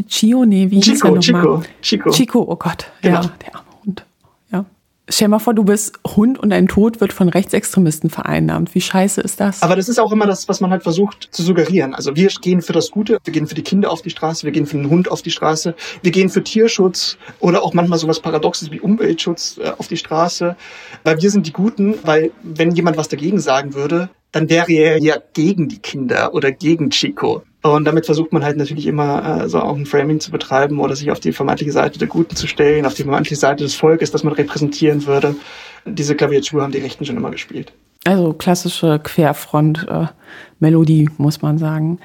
[0.08, 2.10] Chio, nee, wie Chico, hieß er Chico, Chico.
[2.10, 2.90] Chico, oh Gott.
[3.00, 3.22] Genau.
[3.22, 4.04] Ja, der arme Hund.
[4.52, 4.64] Ja.
[5.08, 8.74] Stell mal vor, du bist Hund und dein Tod wird von Rechtsextremisten vereinnahmt.
[8.74, 9.62] Wie scheiße ist das?
[9.62, 11.94] Aber das ist auch immer das, was man halt versucht zu suggerieren.
[11.94, 14.52] Also wir gehen für das Gute, wir gehen für die Kinder auf die Straße, wir
[14.52, 18.20] gehen für den Hund auf die Straße, wir gehen für Tierschutz oder auch manchmal sowas
[18.20, 20.56] Paradoxes wie Umweltschutz äh, auf die Straße.
[21.04, 25.02] Weil wir sind die Guten, weil wenn jemand was dagegen sagen würde, dann wäre er
[25.02, 27.42] ja gegen die Kinder oder gegen Chico.
[27.62, 30.94] Und damit versucht man halt natürlich immer äh, so auch ein Framing zu betreiben oder
[30.94, 34.10] sich auf die vermeintliche Seite der Guten zu stellen, auf die vermeintliche Seite des Volkes,
[34.10, 35.36] das man repräsentieren würde.
[35.86, 37.72] Diese Klaviatur haben die Rechten schon immer gespielt.
[38.04, 41.98] Also klassische Querfront-Melodie, äh, muss man sagen.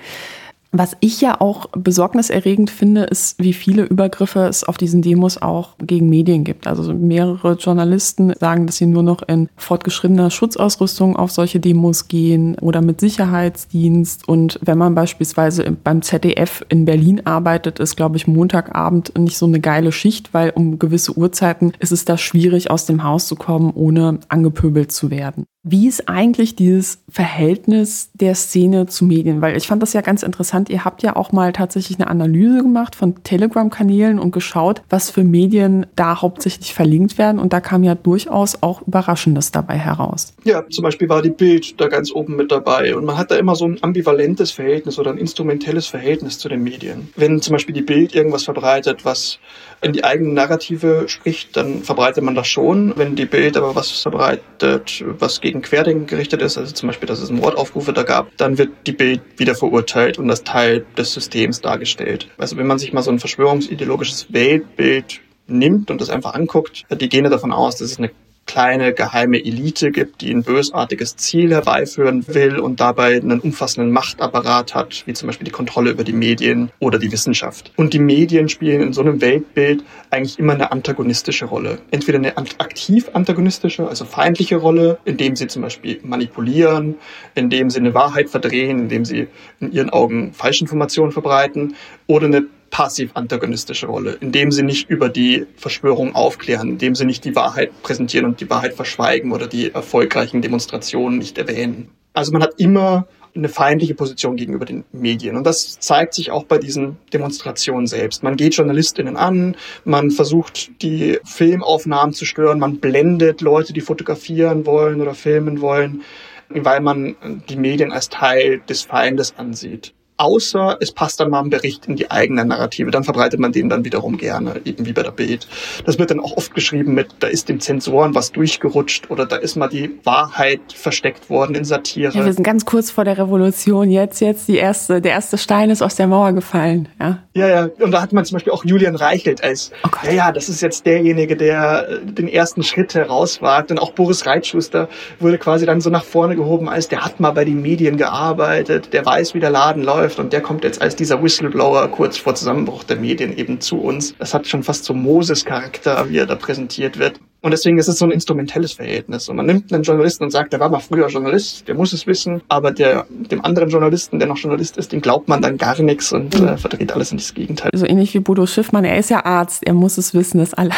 [0.74, 5.76] Was ich ja auch besorgniserregend finde, ist, wie viele Übergriffe es auf diesen Demos auch
[5.80, 6.66] gegen Medien gibt.
[6.66, 12.58] Also mehrere Journalisten sagen, dass sie nur noch in fortgeschrittener Schutzausrüstung auf solche Demos gehen
[12.60, 14.30] oder mit Sicherheitsdienst.
[14.30, 19.48] Und wenn man beispielsweise beim ZDF in Berlin arbeitet, ist, glaube ich, Montagabend nicht so
[19.48, 23.36] eine geile Schicht, weil um gewisse Uhrzeiten ist es da schwierig, aus dem Haus zu
[23.36, 25.46] kommen, ohne angepöbelt zu werden.
[25.64, 29.42] Wie ist eigentlich dieses Verhältnis der Szene zu Medien?
[29.42, 30.72] Weil ich fand das ja ganz interessant.
[30.72, 35.24] Ihr habt ja auch mal tatsächlich eine Analyse gemacht von Telegram-Kanälen und geschaut, was für
[35.24, 37.38] Medien da hauptsächlich verlinkt werden.
[37.38, 40.34] Und da kam ja durchaus auch Überraschendes dabei heraus.
[40.46, 42.96] Ja, zum Beispiel war die Bild da ganz oben mit dabei.
[42.96, 46.64] Und man hat da immer so ein ambivalentes Verhältnis oder ein instrumentelles Verhältnis zu den
[46.64, 47.10] Medien.
[47.16, 49.38] Wenn zum Beispiel die Bild irgendwas verbreitet, was
[49.84, 52.94] in die eigene Narrative spricht, dann verbreitet man das schon.
[52.96, 57.20] Wenn die Bild aber was verbreitet, was gegen Querdenken gerichtet ist, also zum Beispiel, dass
[57.20, 61.60] es Mordaufrufe da gab, dann wird die Bild wieder verurteilt und als Teil des Systems
[61.60, 62.30] dargestellt.
[62.38, 67.10] Also wenn man sich mal so ein verschwörungsideologisches Weltbild nimmt und das einfach anguckt, die
[67.10, 68.12] gehen davon aus, dass es eine
[68.46, 74.76] kleine geheime Elite gibt, die ein bösartiges Ziel herbeiführen will und dabei einen umfassenden Machtapparat
[74.76, 77.72] hat, wie zum Beispiel die Kontrolle über die Medien oder die Wissenschaft.
[77.78, 81.80] Und die Medien spielen in so einem Weltbild eigentlich immer eine antagonistische Rolle.
[81.92, 86.96] Entweder eine aktiv antagonistische, also feindliche Rolle, indem sie zum Beispiel manipulieren,
[87.36, 89.28] indem sie eine Wahrheit verdrehen, indem sie
[89.62, 91.76] in ihren Augen Falschinformationen verbreiten,
[92.08, 97.36] oder eine passiv-antagonistische Rolle, indem sie nicht über die Verschwörung aufklären, indem sie nicht die
[97.36, 101.90] Wahrheit präsentieren und die Wahrheit verschweigen oder die erfolgreichen Demonstrationen nicht erwähnen.
[102.14, 105.38] Also man hat immer eine feindliche Position gegenüber den Medien.
[105.38, 108.24] Und das zeigt sich auch bei diesen Demonstrationen selbst.
[108.24, 109.56] Man geht Journalistinnen an,
[109.86, 116.02] man versucht die Filmaufnahmen zu stören, man blendet Leute, die fotografieren wollen oder filmen wollen,
[116.50, 117.16] weil man
[117.48, 121.96] die Medien als Teil des Feindes ansieht außer es passt dann mal ein Bericht in
[121.96, 122.92] die eigene Narrative.
[122.92, 125.48] Dann verbreitet man den dann wiederum gerne, eben wie bei der Bild.
[125.86, 129.38] Das wird dann auch oft geschrieben mit, da ist dem Zensoren was durchgerutscht oder da
[129.38, 132.14] ist mal die Wahrheit versteckt worden in Satire.
[132.14, 133.90] Ja, wir sind ganz kurz vor der Revolution.
[133.90, 136.88] Jetzt, jetzt die erste, der erste Stein ist aus der Mauer gefallen.
[137.00, 137.70] Ja, ja, ja.
[137.80, 140.62] Und da hat man zum Beispiel auch Julian Reichelt als, oh ja, ja, das ist
[140.62, 143.72] jetzt derjenige, der äh, den ersten Schritt herauswagt.
[143.72, 144.88] Und auch Boris Reitschuster
[145.20, 148.94] wurde quasi dann so nach vorne gehoben als, der hat mal bei den Medien gearbeitet,
[148.94, 152.18] der weiß, wie der Laden läuft läuft und der kommt jetzt als dieser Whistleblower kurz
[152.18, 154.16] vor Zusammenbruch der Medien eben zu uns.
[154.18, 157.20] Das hat schon fast so Moses-Charakter, wie er da präsentiert wird.
[157.44, 159.28] Und deswegen ist es so ein instrumentelles Verhältnis.
[159.28, 162.06] Und man nimmt einen Journalisten und sagt, der war mal früher Journalist, der muss es
[162.06, 165.82] wissen, aber der, dem anderen Journalisten, der noch Journalist ist, dem glaubt man dann gar
[165.82, 167.72] nichts und äh, verdreht alles in das Gegenteil.
[167.74, 170.72] So ähnlich wie Bodo Schiffmann, er ist ja Arzt, er muss es wissen, dass alle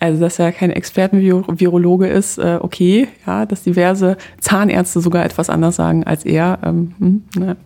[0.00, 5.76] also dass er kein Expertenvirologe ist, äh, okay, ja, dass diverse Zahnärzte sogar etwas anders
[5.76, 6.58] sagen als er.
[6.62, 7.56] Ähm, hm, ne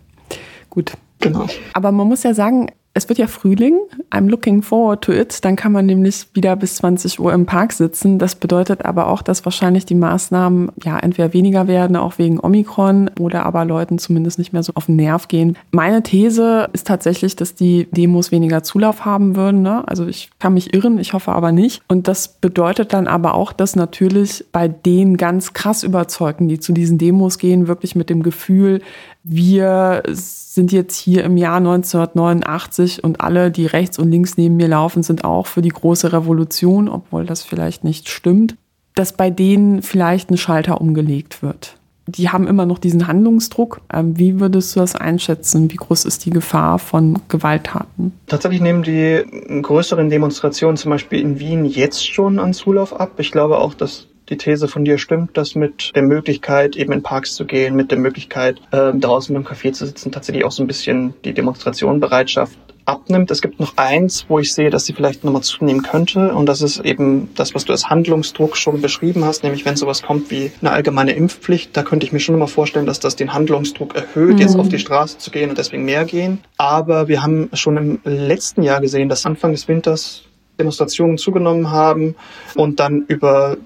[0.73, 0.93] gut.
[1.19, 1.45] Genau.
[1.73, 3.79] Aber man muss ja sagen, es wird ja Frühling.
[4.11, 5.43] I'm looking forward to it.
[5.43, 8.19] Dann kann man nämlich wieder bis 20 Uhr im Park sitzen.
[8.19, 13.09] Das bedeutet aber auch, dass wahrscheinlich die Maßnahmen ja entweder weniger werden, auch wegen Omikron,
[13.19, 15.57] oder aber Leuten zumindest nicht mehr so auf den Nerv gehen.
[15.71, 19.63] Meine These ist tatsächlich, dass die Demos weniger Zulauf haben würden.
[19.63, 19.87] Ne?
[19.87, 21.81] Also ich kann mich irren, ich hoffe aber nicht.
[21.87, 26.73] Und das bedeutet dann aber auch, dass natürlich bei den ganz krass Überzeugten, die zu
[26.73, 28.81] diesen Demos gehen, wirklich mit dem Gefühl,
[29.23, 34.67] wir sind jetzt hier im Jahr 1989 und alle, die rechts und links neben mir
[34.67, 38.55] laufen, sind auch für die große Revolution, obwohl das vielleicht nicht stimmt,
[38.95, 41.77] dass bei denen vielleicht ein Schalter umgelegt wird.
[42.05, 43.79] Die haben immer noch diesen Handlungsdruck.
[43.91, 45.71] Ähm, wie würdest du das einschätzen?
[45.71, 48.11] Wie groß ist die Gefahr von Gewalttaten?
[48.27, 49.23] Tatsächlich nehmen die
[49.61, 53.13] größeren Demonstrationen zum Beispiel in Wien jetzt schon an Zulauf ab.
[53.19, 57.03] Ich glaube auch, dass die These von dir stimmt, dass mit der Möglichkeit, eben in
[57.03, 60.63] Parks zu gehen, mit der Möglichkeit, äh, draußen im Café zu sitzen, tatsächlich auch so
[60.63, 63.31] ein bisschen die Demonstrationbereitschaft abnimmt.
[63.31, 66.33] Es gibt noch eins, wo ich sehe, dass sie vielleicht nochmal zunehmen könnte.
[66.33, 70.01] Und das ist eben das, was du als Handlungsdruck schon beschrieben hast, nämlich wenn sowas
[70.01, 71.75] kommt wie eine allgemeine Impfpflicht.
[71.75, 74.39] Da könnte ich mir schon nochmal vorstellen, dass das den Handlungsdruck erhöht, mhm.
[74.39, 76.39] jetzt auf die Straße zu gehen und deswegen mehr gehen.
[76.57, 80.23] Aber wir haben schon im letzten Jahr gesehen, dass Anfang des Winters
[80.59, 82.15] Demonstrationen zugenommen haben
[82.55, 83.57] und dann über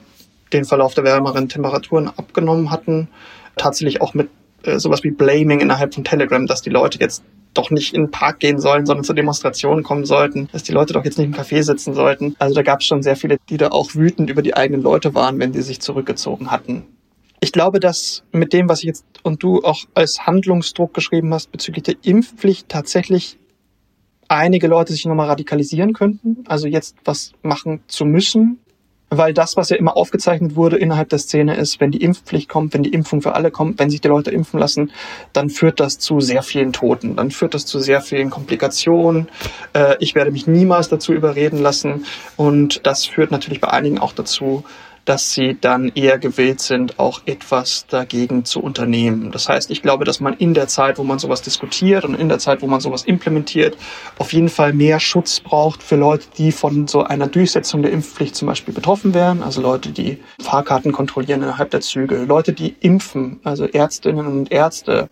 [0.53, 3.09] den Verlauf der wärmeren Temperaturen abgenommen hatten.
[3.55, 4.29] Tatsächlich auch mit
[4.63, 8.11] äh, sowas wie Blaming innerhalb von Telegram, dass die Leute jetzt doch nicht in den
[8.11, 11.33] Park gehen sollen, sondern zur Demonstration kommen sollten, dass die Leute doch jetzt nicht im
[11.33, 12.35] Café sitzen sollten.
[12.39, 15.15] Also da gab es schon sehr viele, die da auch wütend über die eigenen Leute
[15.15, 16.83] waren, wenn die sich zurückgezogen hatten.
[17.39, 21.51] Ich glaube, dass mit dem, was ich jetzt und du auch als Handlungsdruck geschrieben hast
[21.51, 23.37] bezüglich der Impfpflicht tatsächlich
[24.27, 26.43] einige Leute sich nochmal radikalisieren könnten.
[26.47, 28.59] Also jetzt was machen zu müssen,
[29.09, 32.73] weil das, was ja immer aufgezeichnet wurde innerhalb der Szene ist, wenn die Impfpflicht kommt,
[32.73, 34.91] wenn die Impfung für alle kommt, wenn sich die Leute impfen lassen,
[35.33, 39.29] dann führt das zu sehr vielen Toten, dann führt das zu sehr vielen Komplikationen.
[39.73, 44.13] Äh, ich werde mich niemals dazu überreden lassen und das führt natürlich bei einigen auch
[44.13, 44.63] dazu,
[45.07, 49.31] dass sie dann eher gewillt sind, auch etwas dagegen zu unternehmen.
[49.31, 52.27] Das heißt, ich glaube, dass man in der Zeit, wo man sowas diskutiert und in
[52.27, 53.77] der Zeit, wo man sowas implementiert,
[54.17, 58.35] auf jeden Fall mehr Schutz braucht für Leute, die von so einer Durchsetzung der Impfpflicht
[58.35, 59.43] zum Beispiel betroffen wären.
[59.43, 65.09] Also Leute, die Fahrkarten kontrollieren innerhalb der Züge, Leute, die impfen, also Ärztinnen und Ärzte,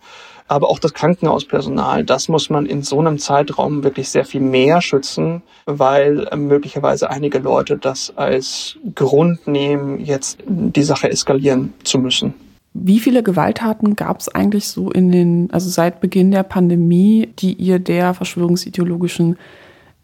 [0.48, 4.82] aber auch das Krankenhauspersonal, das muss man in so einem Zeitraum wirklich sehr viel mehr
[4.82, 11.98] schützen, weil äh, möglicherweise einige Leute das als Grund nehmen, jetzt die Sache eskalieren zu
[11.98, 12.34] müssen.
[12.74, 17.54] Wie viele Gewalttaten gab es eigentlich so in den, also seit Beginn der Pandemie, die
[17.54, 19.38] ihr der verschwörungsideologischen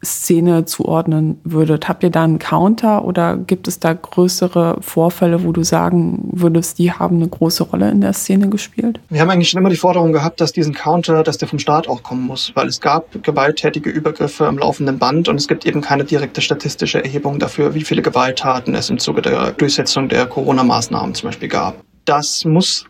[0.04, 1.88] Szene zuordnen würdet?
[1.88, 6.80] Habt ihr da einen Counter oder gibt es da größere Vorfälle, wo du sagen würdest,
[6.80, 9.00] die haben eine große Rolle in der Szene gespielt?
[9.10, 11.88] Wir haben eigentlich schon immer die Forderung gehabt, dass diesen Counter, dass der vom Staat
[11.88, 15.82] auch kommen muss, weil es gab gewalttätige Übergriffe am laufenden Band und es gibt eben
[15.82, 21.14] keine direkte statistische Erhebung dafür, wie viele Gewalttaten es im Zuge der Durchsetzung der Corona-Maßnahmen
[21.14, 21.76] zum Beispiel gab.
[22.06, 22.86] Das muss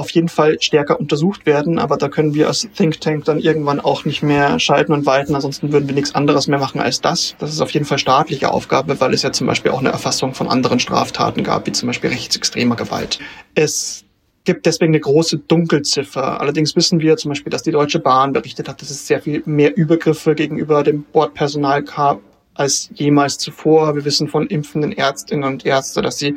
[0.00, 3.78] auf jeden Fall stärker untersucht werden, aber da können wir als Think Tank dann irgendwann
[3.78, 7.36] auch nicht mehr schalten und walten, ansonsten würden wir nichts anderes mehr machen als das.
[7.38, 10.34] Das ist auf jeden Fall staatliche Aufgabe, weil es ja zum Beispiel auch eine Erfassung
[10.34, 13.20] von anderen Straftaten gab, wie zum Beispiel rechtsextremer Gewalt.
[13.54, 14.04] Es
[14.44, 16.40] gibt deswegen eine große Dunkelziffer.
[16.40, 19.42] Allerdings wissen wir zum Beispiel, dass die Deutsche Bahn berichtet hat, dass es sehr viel
[19.44, 22.20] mehr Übergriffe gegenüber dem Bordpersonal gab
[22.54, 23.94] als jemals zuvor.
[23.94, 26.36] Wir wissen von impfenden Ärztinnen und Ärzte, dass sie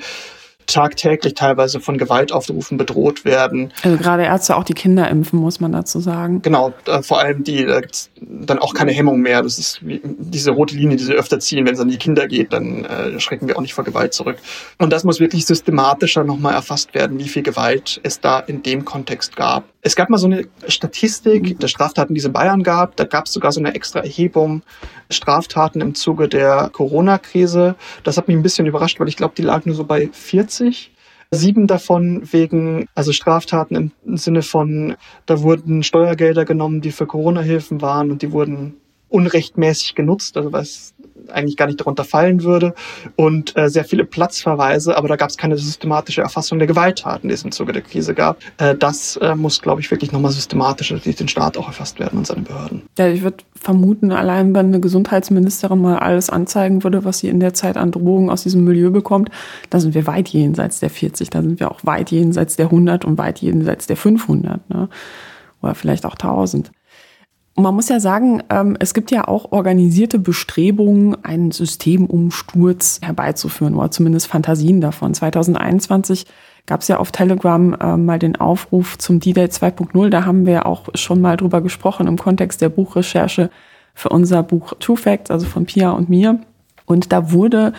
[0.68, 3.72] tagtäglich teilweise von Gewaltaufrufen bedroht werden.
[3.84, 6.42] Also gerade Ärzte auch die Kinder impfen, muss man dazu sagen.
[6.42, 9.42] Genau, äh, vor allem die, da gibt's dann auch keine Hemmung mehr.
[9.42, 12.28] Das ist wie diese rote Linie, die sie öfter ziehen, wenn es an die Kinder
[12.28, 14.38] geht, dann äh, schrecken wir auch nicht vor Gewalt zurück.
[14.78, 18.86] Und das muss wirklich systematischer nochmal erfasst werden, wie viel Gewalt es da in dem
[18.86, 19.66] Kontext gab.
[19.86, 22.96] Es gab mal so eine Statistik der Straftaten, die es in Bayern gab.
[22.96, 24.64] Da gab es sogar so eine extra Erhebung
[25.10, 27.76] Straftaten im Zuge der Corona-Krise.
[28.04, 30.94] Das hat mich ein bisschen überrascht, weil ich glaube, die lag nur so bei 40.
[31.32, 37.82] Sieben davon wegen, also Straftaten im Sinne von, da wurden Steuergelder genommen, die für Corona-Hilfen
[37.82, 38.76] waren und die wurden
[39.10, 40.93] unrechtmäßig genutzt, also was
[41.34, 42.74] eigentlich gar nicht darunter fallen würde
[43.16, 47.34] und äh, sehr viele Platzverweise, aber da gab es keine systematische Erfassung der Gewalttaten, die
[47.34, 48.38] es im Zuge der Krise gab.
[48.58, 52.20] Äh, das äh, muss, glaube ich, wirklich nochmal systematischer durch den Staat auch erfasst werden
[52.20, 52.84] und seine Behörden.
[52.98, 57.40] Ja, ich würde vermuten, allein wenn eine Gesundheitsministerin mal alles anzeigen würde, was sie in
[57.40, 59.30] der Zeit an Drogen aus diesem Milieu bekommt,
[59.70, 63.06] da sind wir weit jenseits der 40, da sind wir auch weit jenseits der 100
[63.06, 64.90] und weit jenseits der 500 ne?
[65.62, 66.72] oder vielleicht auch 1000
[67.56, 73.92] man muss ja sagen, ähm, es gibt ja auch organisierte Bestrebungen, einen Systemumsturz herbeizuführen oder
[73.92, 75.14] zumindest Fantasien davon.
[75.14, 76.26] 2021
[76.66, 80.10] gab es ja auf Telegram äh, mal den Aufruf zum D-Day 2.0.
[80.10, 83.52] Da haben wir auch schon mal drüber gesprochen im Kontext der Buchrecherche
[83.94, 86.40] für unser Buch Two Facts, also von Pia und mir.
[86.86, 87.74] Und da wurde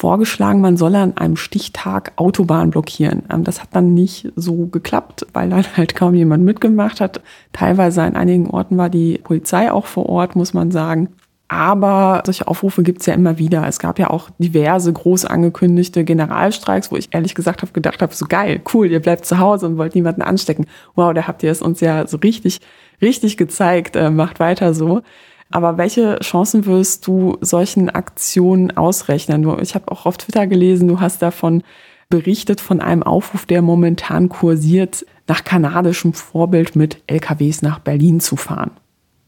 [0.00, 3.22] vorgeschlagen, man solle an einem Stichtag Autobahn blockieren.
[3.30, 7.20] Ähm, das hat dann nicht so geklappt, weil dann halt kaum jemand mitgemacht hat.
[7.52, 11.10] Teilweise an einigen Orten war die Polizei auch vor Ort, muss man sagen.
[11.48, 13.66] Aber solche Aufrufe gibt's ja immer wieder.
[13.66, 18.14] Es gab ja auch diverse groß angekündigte Generalstreiks, wo ich ehrlich gesagt habe, gedacht habe,
[18.14, 20.66] so geil, cool, ihr bleibt zu Hause und wollt niemanden anstecken.
[20.94, 22.60] Wow, da habt ihr es uns ja so richtig,
[23.02, 23.96] richtig gezeigt.
[23.96, 25.02] Äh, macht weiter so.
[25.50, 29.58] Aber welche Chancen wirst du solchen Aktionen ausrechnen?
[29.60, 31.62] Ich habe auch auf Twitter gelesen, du hast davon
[32.08, 38.36] berichtet von einem Aufruf, der momentan kursiert, nach kanadischem Vorbild mit LKWs nach Berlin zu
[38.36, 38.72] fahren.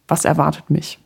[0.08, 0.98] Was erwartet mich?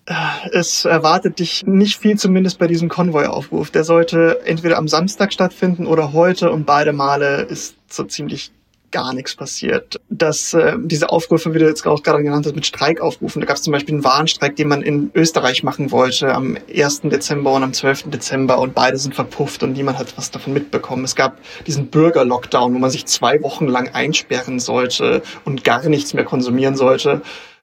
[0.53, 3.71] Es erwartet dich nicht viel, zumindest bei diesem Konvoi-Aufruf.
[3.71, 8.53] Der sollte entweder am Samstag stattfinden oder heute und beide Male ist so ziemlich
[8.97, 10.01] gar nichts passiert.
[10.09, 13.59] Dass äh, diese Aufrufe, wie du jetzt auch gerade genannt hast, mit Streikaufrufen, da gab
[13.59, 17.03] es zum Beispiel einen Warnstreik, den man in Österreich machen wollte am 1.
[17.03, 18.05] Dezember und am 12.
[18.11, 21.05] Dezember und beide sind verpufft und niemand hat was davon mitbekommen.
[21.05, 21.37] Es gab
[21.67, 26.75] diesen Bürger-Lockdown, wo man sich zwei Wochen lang einsperren sollte und gar nichts mehr konsumieren
[26.75, 27.21] sollte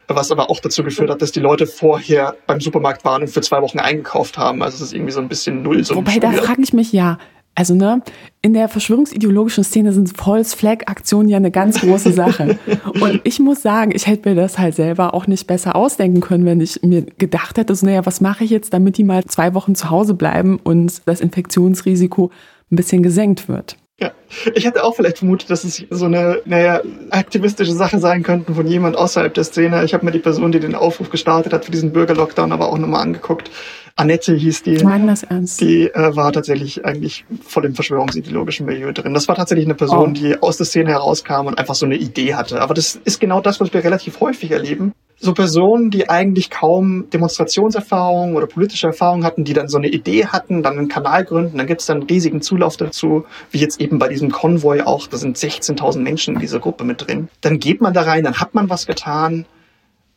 [0.07, 3.41] was aber auch dazu geführt hat, dass die Leute vorher beim Supermarkt waren und für
[3.41, 4.61] zwei Wochen eingekauft haben.
[4.61, 5.83] Also es ist irgendwie so ein bisschen null.
[5.83, 7.17] So Wobei, da frage ich mich ja,
[7.55, 8.01] also ne,
[8.41, 12.57] in der verschwörungsideologischen Szene sind False Flag Aktionen ja eine ganz große Sache.
[13.01, 16.45] und ich muss sagen, ich hätte mir das halt selber auch nicht besser ausdenken können,
[16.45, 19.53] wenn ich mir gedacht hätte, so naja, was mache ich jetzt, damit die mal zwei
[19.53, 22.31] Wochen zu Hause bleiben und das Infektionsrisiko
[22.71, 23.77] ein bisschen gesenkt wird.
[23.99, 24.11] Ja,
[24.53, 28.67] ich hätte auch vielleicht vermutet, dass es so eine, naja, aktivistische Sache sein könnte von
[28.67, 29.83] jemand außerhalb der Szene.
[29.83, 32.77] Ich habe mir die Person, die den Aufruf gestartet hat für diesen Bürgerlockdown, aber auch
[32.77, 33.49] nochmal angeguckt.
[33.95, 34.83] Annette hieß die.
[34.83, 35.61] Meinen das ernst?
[35.61, 39.13] Die äh, war tatsächlich eigentlich voll im verschwörungsideologischen Milieu drin.
[39.13, 40.13] Das war tatsächlich eine Person, oh.
[40.13, 42.61] die aus der Szene herauskam und einfach so eine Idee hatte.
[42.61, 44.93] Aber das ist genau das, was wir relativ häufig erleben.
[45.19, 50.25] So Personen, die eigentlich kaum Demonstrationserfahrung oder politische Erfahrung hatten, die dann so eine Idee
[50.25, 53.79] hatten, dann einen Kanal gründen, dann gibt es dann einen riesigen Zulauf dazu, wie jetzt
[53.79, 57.29] eben bei diesem Konvoi auch, da sind 16.000 Menschen in dieser Gruppe mit drin.
[57.41, 59.45] Dann geht man da rein, dann hat man was getan,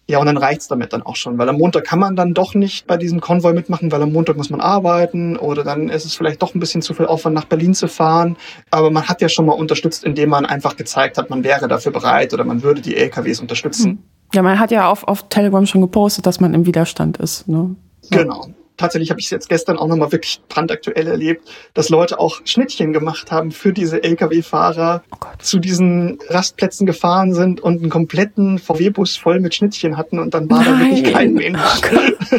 [0.08, 2.54] ja, und dann reicht's damit dann auch schon, weil am Montag kann man dann doch
[2.54, 6.14] nicht bei diesem Konvoi mitmachen, weil am Montag muss man arbeiten oder dann ist es
[6.14, 8.36] vielleicht doch ein bisschen zu viel Aufwand, nach Berlin zu fahren.
[8.70, 11.90] Aber man hat ja schon mal unterstützt, indem man einfach gezeigt hat, man wäre dafür
[11.90, 14.04] bereit oder man würde die LKWs unterstützen.
[14.32, 17.48] Ja, man hat ja auf, auf Telegram schon gepostet, dass man im Widerstand ist.
[17.48, 17.74] Ne?
[18.02, 18.16] So.
[18.16, 18.46] Genau
[18.76, 22.92] tatsächlich habe ich es jetzt gestern auch nochmal wirklich brandaktuell erlebt, dass Leute auch Schnittchen
[22.92, 29.16] gemacht haben für diese Lkw-Fahrer, oh zu diesen Rastplätzen gefahren sind und einen kompletten VW-Bus
[29.16, 30.72] voll mit Schnittchen hatten und dann war Nein.
[30.72, 31.60] da wirklich kein Mensch.
[31.60, 32.38] Oh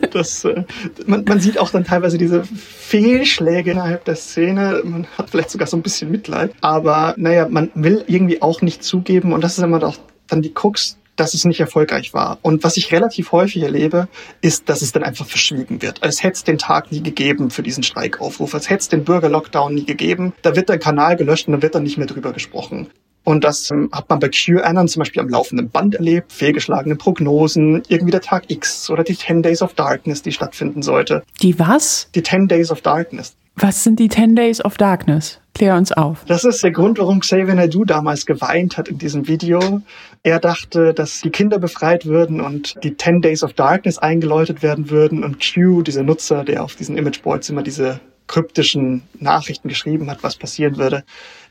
[0.12, 0.64] das, äh,
[1.06, 4.80] man, man sieht auch dann teilweise diese Fehlschläge innerhalb der Szene.
[4.84, 6.52] Man hat vielleicht sogar so ein bisschen Mitleid.
[6.60, 9.96] Aber naja, man will irgendwie auch nicht zugeben und das ist immer doch
[10.28, 12.38] dann die Krux dass es nicht erfolgreich war.
[12.42, 14.08] Und was ich relativ häufig erlebe,
[14.40, 16.02] ist, dass es dann einfach verschwiegen wird.
[16.02, 19.74] Als hätte es den Tag nie gegeben für diesen Streikaufruf, als hätte es den Bürgerlockdown
[19.74, 20.32] nie gegeben.
[20.42, 22.88] Da wird der Kanal gelöscht und dann wird dann nicht mehr drüber gesprochen.
[23.22, 27.82] Und das ähm, hat man bei QAnon zum Beispiel am laufenden Band erlebt, fehlgeschlagene Prognosen,
[27.88, 31.22] irgendwie der Tag X oder die 10 Days of Darkness, die stattfinden sollte.
[31.42, 32.08] Die was?
[32.14, 33.36] Die 10 Days of Darkness.
[33.56, 35.40] Was sind die 10 Days of Darkness?
[35.54, 36.24] Klär uns auf.
[36.26, 39.82] Das ist der Grund, warum Xavier Naidoo damals geweint hat in diesem Video.
[40.22, 44.88] Er dachte, dass die Kinder befreit würden und die 10 Days of Darkness eingeläutet werden
[44.88, 50.22] würden und Q, dieser Nutzer, der auf diesen Imageboards immer diese kryptischen Nachrichten geschrieben hat,
[50.22, 51.02] was passieren würde,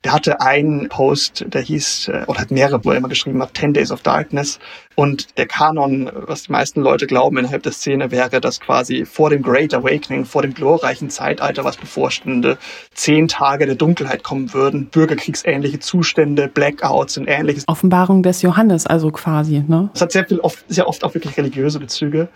[0.04, 3.58] der hatte einen Post, der hieß, äh, oder hat mehrere, wo er immer geschrieben hat,
[3.58, 4.60] 10 Days of Darkness.
[4.96, 9.30] Und der Kanon, was die meisten Leute glauben innerhalb der Szene, wäre, dass quasi vor
[9.30, 12.58] dem Great Awakening, vor dem glorreichen Zeitalter, was bevorstünde,
[12.94, 17.64] zehn Tage der Dunkelheit kommen würden, bürgerkriegsähnliche Zustände, Blackouts und ähnliches.
[17.68, 19.90] Offenbarung des Johannes also quasi, ne?
[19.94, 22.28] Es hat sehr viel, oft, sehr oft auch wirklich religiöse Bezüge.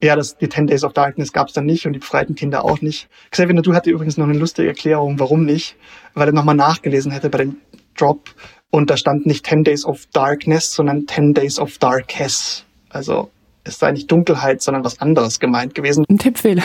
[0.00, 2.64] Ja, das, die 10 Days of Darkness gab es dann nicht und die befreiten Kinder
[2.64, 3.08] auch nicht.
[3.30, 5.76] Xavier, du hatte übrigens noch eine lustige Erklärung, warum nicht
[6.14, 7.56] weil er nochmal nachgelesen hätte bei dem
[7.96, 8.30] Drop
[8.70, 12.64] und da stand nicht 10 Days of Darkness, sondern 10 Days of Darkness.
[12.88, 13.30] Also
[13.64, 16.04] es sei nicht Dunkelheit, sondern was anderes gemeint gewesen.
[16.08, 16.64] Ein Tippfehler.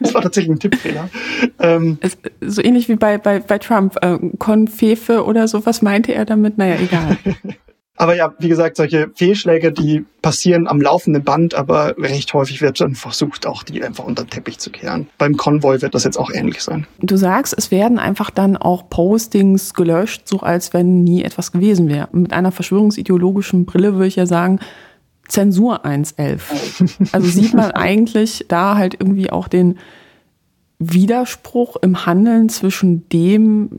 [0.00, 1.08] Das war tatsächlich ein Tippfehler.
[1.58, 3.96] Ähm, es, so ähnlich wie bei, bei, bei Trump.
[4.00, 6.58] Äh, Konfefe oder so, was meinte er damit?
[6.58, 7.18] Naja, egal.
[7.96, 12.80] Aber ja, wie gesagt, solche Fehlschläge, die passieren am laufenden Band, aber recht häufig wird
[12.80, 15.08] dann versucht, auch die einfach unter den Teppich zu kehren.
[15.18, 16.86] Beim Konvoi wird das jetzt auch ähnlich sein.
[17.00, 21.88] Du sagst, es werden einfach dann auch Postings gelöscht, so als wenn nie etwas gewesen
[21.88, 22.08] wäre.
[22.12, 24.58] Mit einer verschwörungsideologischen Brille würde ich ja sagen,
[25.28, 27.08] Zensur 1.11.
[27.12, 29.78] Also sieht man eigentlich da halt irgendwie auch den
[30.90, 33.78] Widerspruch im Handeln zwischen dem,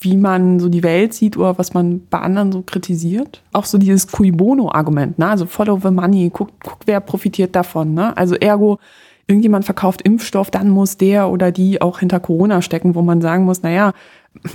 [0.00, 3.42] wie man so die Welt sieht oder was man bei anderen so kritisiert.
[3.52, 5.28] Auch so dieses Cui Bono-Argument, ne?
[5.28, 8.16] Also follow the money, guck, guck, wer profitiert davon, ne?
[8.16, 8.78] Also ergo,
[9.26, 13.44] irgendjemand verkauft Impfstoff, dann muss der oder die auch hinter Corona stecken, wo man sagen
[13.44, 13.92] muss, naja,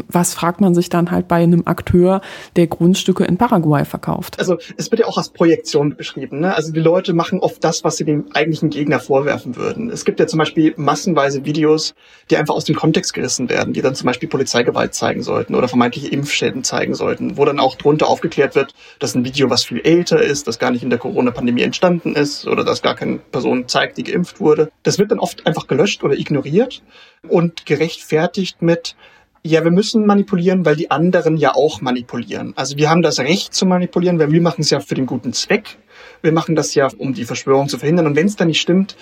[0.07, 2.21] was fragt man sich dann halt bei einem Akteur,
[2.55, 4.39] der Grundstücke in Paraguay verkauft?
[4.39, 6.41] Also es wird ja auch als Projektion beschrieben.
[6.41, 6.55] Ne?
[6.55, 9.89] Also die Leute machen oft das, was sie dem eigentlichen Gegner vorwerfen würden.
[9.89, 11.93] Es gibt ja zum Beispiel massenweise Videos,
[12.29, 15.67] die einfach aus dem Kontext gerissen werden, die dann zum Beispiel Polizeigewalt zeigen sollten oder
[15.67, 19.81] vermeintliche Impfschäden zeigen sollten, wo dann auch drunter aufgeklärt wird, dass ein Video, was viel
[19.83, 23.67] älter ist, das gar nicht in der Corona-Pandemie entstanden ist oder dass gar keine Person
[23.67, 24.71] zeigt, die geimpft wurde.
[24.83, 26.81] Das wird dann oft einfach gelöscht oder ignoriert
[27.27, 28.95] und gerechtfertigt mit,
[29.45, 32.53] ja, wir müssen manipulieren, weil die anderen ja auch manipulieren.
[32.55, 35.33] Also wir haben das Recht zu manipulieren, weil wir machen es ja für den guten
[35.33, 35.77] Zweck.
[36.21, 38.07] Wir machen das ja, um die Verschwörung zu verhindern.
[38.07, 38.95] Und wenn es dann nicht stimmt,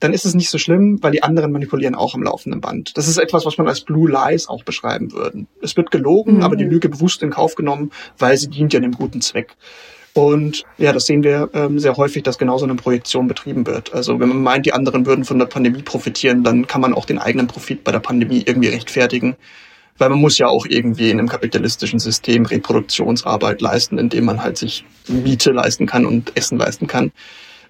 [0.00, 2.96] dann ist es nicht so schlimm, weil die anderen manipulieren auch am laufenden Band.
[2.96, 5.46] Das ist etwas, was man als Blue Lies auch beschreiben würde.
[5.60, 6.42] Es wird gelogen, mhm.
[6.42, 9.56] aber die Lüge bewusst in Kauf genommen, weil sie dient ja dem guten Zweck.
[10.14, 13.94] Und ja, das sehen wir ähm, sehr häufig, dass genauso eine Projektion betrieben wird.
[13.94, 17.04] Also wenn man meint, die anderen würden von der Pandemie profitieren, dann kann man auch
[17.04, 19.36] den eigenen Profit bei der Pandemie irgendwie rechtfertigen.
[19.98, 24.56] Weil man muss ja auch irgendwie in einem kapitalistischen System Reproduktionsarbeit leisten, indem man halt
[24.56, 27.12] sich Miete leisten kann und Essen leisten kann.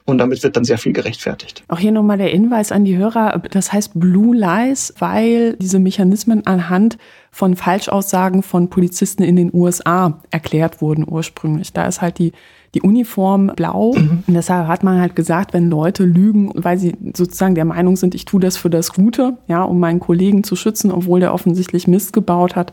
[0.09, 1.65] Und damit wird dann sehr viel gerechtfertigt.
[1.69, 3.43] Auch hier nochmal der Hinweis an die Hörer.
[3.51, 6.97] Das heißt Blue Lies, weil diese Mechanismen anhand
[7.31, 11.75] von Falschaussagen von Polizisten in den USA erklärt wurden ursprünglich.
[11.75, 12.33] Da ist halt die
[12.75, 13.95] die Uniform blau.
[13.95, 14.25] Mhm.
[14.27, 18.15] Und deshalb hat man halt gesagt, wenn Leute lügen, weil sie sozusagen der Meinung sind,
[18.15, 21.89] ich tue das für das Gute, ja, um meinen Kollegen zu schützen, obwohl der offensichtlich
[21.89, 22.73] Mist gebaut hat,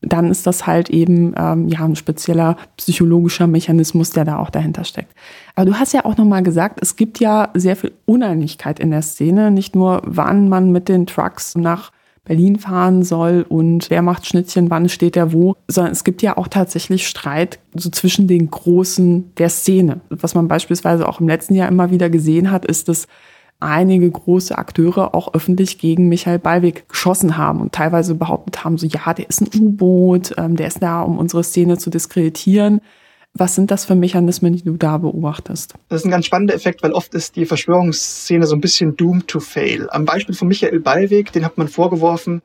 [0.00, 4.84] dann ist das halt eben ähm, ja ein spezieller psychologischer Mechanismus, der da auch dahinter
[4.84, 5.12] steckt.
[5.56, 9.02] Aber du hast ja auch nochmal gesagt, es gibt ja sehr viel Uneinigkeit in der
[9.02, 9.50] Szene.
[9.50, 11.90] Nicht nur, wann man mit den Trucks nach
[12.28, 16.36] Berlin fahren soll und wer macht Schnittchen, wann steht er wo, sondern es gibt ja
[16.36, 20.00] auch tatsächlich Streit so zwischen den Großen der Szene.
[20.10, 23.08] Was man beispielsweise auch im letzten Jahr immer wieder gesehen hat, ist, dass
[23.60, 28.86] einige große Akteure auch öffentlich gegen Michael Ballweg geschossen haben und teilweise behauptet haben, so
[28.86, 32.80] ja, der ist ein U-Boot, ähm, der ist da, um unsere Szene zu diskreditieren.
[33.34, 35.74] Was sind das für Mechanismen, die du da beobachtest?
[35.88, 39.28] Das ist ein ganz spannender Effekt, weil oft ist die Verschwörungsszene so ein bisschen doomed
[39.28, 39.88] to fail.
[39.90, 42.42] Am Beispiel von Michael Ballweg, den hat man vorgeworfen,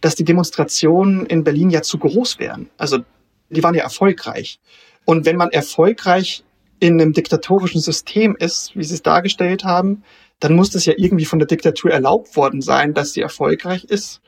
[0.00, 2.68] dass die Demonstrationen in Berlin ja zu groß wären.
[2.76, 2.98] Also
[3.50, 4.60] die waren ja erfolgreich.
[5.04, 6.44] Und wenn man erfolgreich
[6.78, 10.02] in einem diktatorischen System ist, wie sie es dargestellt haben,
[10.40, 14.20] dann muss das ja irgendwie von der Diktatur erlaubt worden sein, dass sie erfolgreich ist.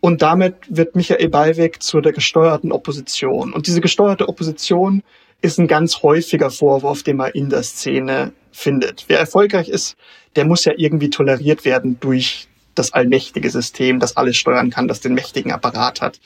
[0.00, 3.52] Und damit wird Michael Ballweg zu der gesteuerten Opposition.
[3.52, 5.02] Und diese gesteuerte Opposition
[5.42, 9.04] ist ein ganz häufiger Vorwurf, den man in der Szene findet.
[9.08, 9.96] Wer erfolgreich ist,
[10.34, 15.00] der muss ja irgendwie toleriert werden durch das allmächtige System, das alles steuern kann, das
[15.00, 16.20] den mächtigen Apparat hat.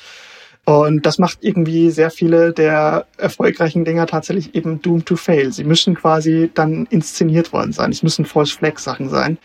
[0.64, 5.52] Und das macht irgendwie sehr viele der erfolgreichen Dinger tatsächlich eben doomed to fail.
[5.52, 7.90] Sie müssen quasi dann inszeniert worden sein.
[7.90, 9.38] Es müssen False Flag Sachen sein,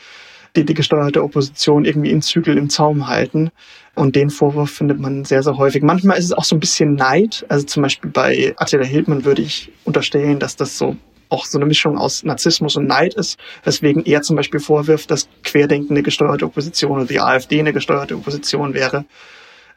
[0.56, 3.52] die die gesteuerte Opposition irgendwie in Zügel im Zaum halten.
[3.96, 5.82] Und den Vorwurf findet man sehr, sehr häufig.
[5.82, 7.46] Manchmal ist es auch so ein bisschen Neid.
[7.48, 10.98] Also zum Beispiel bei Attila Hildmann würde ich unterstellen, dass das so
[11.30, 15.28] auch so eine Mischung aus Narzissmus und Neid ist, weswegen er zum Beispiel vorwirft, dass
[15.44, 19.06] Querdenkende gesteuerte Opposition oder die AfD eine gesteuerte Opposition wäre.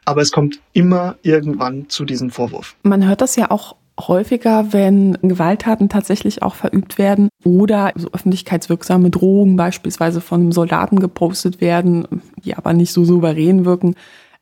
[0.05, 2.75] Aber es kommt immer irgendwann zu diesem Vorwurf.
[2.83, 3.75] Man hört das ja auch
[4.07, 10.99] häufiger, wenn Gewalttaten tatsächlich auch verübt werden oder so öffentlichkeitswirksame Drohungen beispielsweise von einem Soldaten
[10.99, 12.07] gepostet werden,
[12.43, 13.95] die aber nicht so souverän wirken,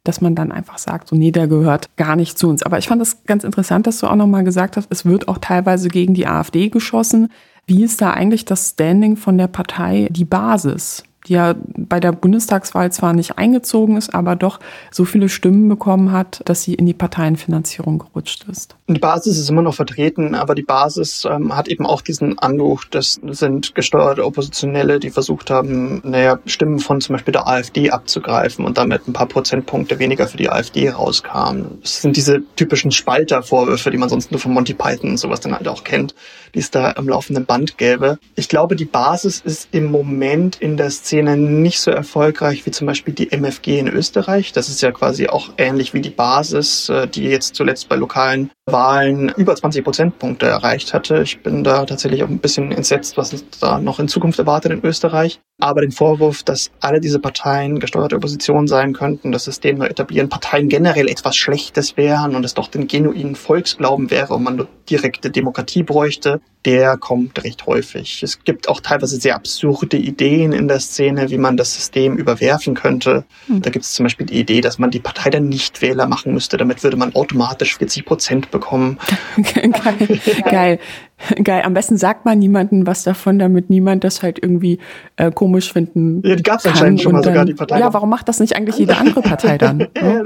[0.04, 2.64] dass man dann einfach sagt, so nee, der gehört gar nicht zu uns.
[2.64, 5.38] Aber ich fand das ganz interessant, dass du auch nochmal gesagt hast, es wird auch
[5.40, 7.30] teilweise gegen die AfD geschossen.
[7.66, 11.04] Wie ist da eigentlich das Standing von der Partei, die Basis?
[11.28, 14.60] Die ja bei der Bundestagswahl zwar nicht eingezogen ist, aber doch
[14.92, 18.76] so viele Stimmen bekommen hat, dass sie in die Parteienfinanzierung gerutscht ist.
[18.88, 22.86] Die Basis ist immer noch vertreten, aber die Basis ähm, hat eben auch diesen Anruf,
[22.90, 28.66] das sind gesteuerte Oppositionelle, die versucht haben, naja, Stimmen von zum Beispiel der AfD abzugreifen
[28.66, 31.80] und damit ein paar Prozentpunkte weniger für die AfD rauskamen.
[31.82, 35.54] Das sind diese typischen Spaltervorwürfe, die man sonst nur von Monty Python und sowas dann
[35.54, 36.16] halt auch kennt,
[36.56, 38.20] die es da am laufenden Band gäbe.
[38.36, 42.72] Ich glaube, die Basis ist im Moment in der Szene Szene nicht so erfolgreich wie
[42.72, 44.52] zum Beispiel die MFG in Österreich.
[44.52, 48.52] Das ist ja quasi auch ähnlich wie die Basis, äh, die jetzt zuletzt bei lokalen
[48.68, 51.24] Wahlen über 20 Prozentpunkte erreicht hatte.
[51.24, 54.72] Ich bin da tatsächlich auch ein bisschen entsetzt, was uns da noch in Zukunft erwartet
[54.72, 55.40] in Österreich.
[55.60, 60.30] Aber den Vorwurf, dass alle diese Parteien gesteuerte Opposition sein könnten, das System neu etablieren,
[60.30, 64.68] Parteien generell etwas Schlechtes wären und es doch den genuinen Volksglauben wäre und man nur
[64.88, 68.22] direkte Demokratie bräuchte, der kommt recht häufig.
[68.22, 72.76] Es gibt auch teilweise sehr absurde Ideen in der Szene, wie man das System überwerfen
[72.76, 73.26] könnte.
[73.48, 73.62] Mhm.
[73.64, 76.58] Da gibt es zum Beispiel die Idee, dass man die Partei dann Nichtwähler machen müsste.
[76.58, 79.00] Damit würde man automatisch 40 Prozent bekommen.
[79.54, 80.20] Geil.
[80.44, 80.80] Geil.
[81.44, 81.64] Geil.
[81.64, 84.80] Am besten sagt man niemandem was davon, damit niemand das halt irgendwie
[85.16, 86.22] äh, komisch finden.
[86.24, 87.80] Ja, die gab es anscheinend schon mal dann, sogar, die Partei.
[87.80, 89.80] Ja, warum macht das nicht eigentlich jede andere Partei dann?
[89.96, 90.24] ja,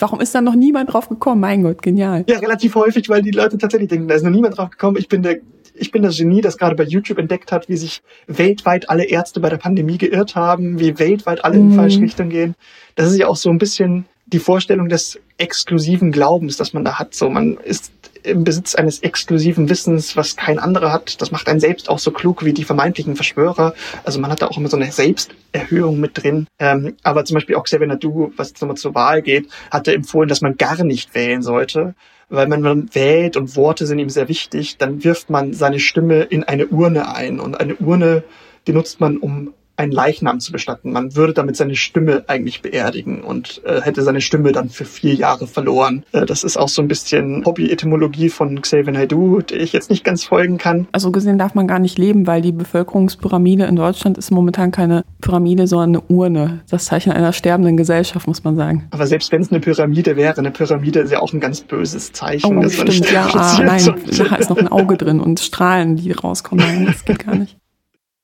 [0.00, 1.40] Warum ist da noch niemand drauf gekommen?
[1.40, 2.24] Mein Gott, genial.
[2.28, 4.96] Ja, relativ häufig, weil die Leute tatsächlich denken, da ist noch niemand drauf gekommen.
[4.96, 5.38] Ich bin der
[5.80, 9.40] ich bin das Genie, das gerade bei YouTube entdeckt hat, wie sich weltweit alle Ärzte
[9.40, 12.54] bei der Pandemie geirrt haben, wie weltweit alle in die falsche Richtung gehen.
[12.96, 16.98] Das ist ja auch so ein bisschen die Vorstellung des exklusiven Glaubens, das man da
[16.98, 17.14] hat.
[17.14, 17.92] So, man ist
[18.28, 21.20] im Besitz eines exklusiven Wissens, was kein anderer hat.
[21.20, 23.74] Das macht einen selbst auch so klug wie die vermeintlichen Verschwörer.
[24.04, 26.46] Also man hat da auch immer so eine Selbsterhöhung mit drin.
[26.58, 30.28] Ähm, aber zum Beispiel auch Xavier Nadu, was jetzt nochmal zur Wahl geht, hatte empfohlen,
[30.28, 31.94] dass man gar nicht wählen sollte.
[32.28, 36.22] Weil wenn man wählt und Worte sind ihm sehr wichtig, dann wirft man seine Stimme
[36.22, 37.40] in eine Urne ein.
[37.40, 38.22] Und eine Urne,
[38.66, 40.92] die nutzt man, um einen Leichnam zu bestatten.
[40.92, 45.14] Man würde damit seine Stimme eigentlich beerdigen und äh, hätte seine Stimme dann für vier
[45.14, 46.04] Jahre verloren.
[46.12, 50.02] Äh, das ist auch so ein bisschen Hobby-Etymologie von Xavier Naidoo, der ich jetzt nicht
[50.04, 50.88] ganz folgen kann.
[50.92, 55.04] Also gesehen darf man gar nicht leben, weil die Bevölkerungspyramide in Deutschland ist momentan keine
[55.20, 56.60] Pyramide, sondern eine Urne.
[56.68, 58.88] Das Zeichen einer sterbenden Gesellschaft, muss man sagen.
[58.90, 62.12] Aber selbst wenn es eine Pyramide wäre, eine Pyramide ist ja auch ein ganz böses
[62.12, 62.58] Zeichen.
[62.58, 66.64] Oh, stimmt, ja, ah, nein, da ist noch ein Auge drin und Strahlen, die rauskommen.
[66.66, 67.56] Nein, das geht gar nicht.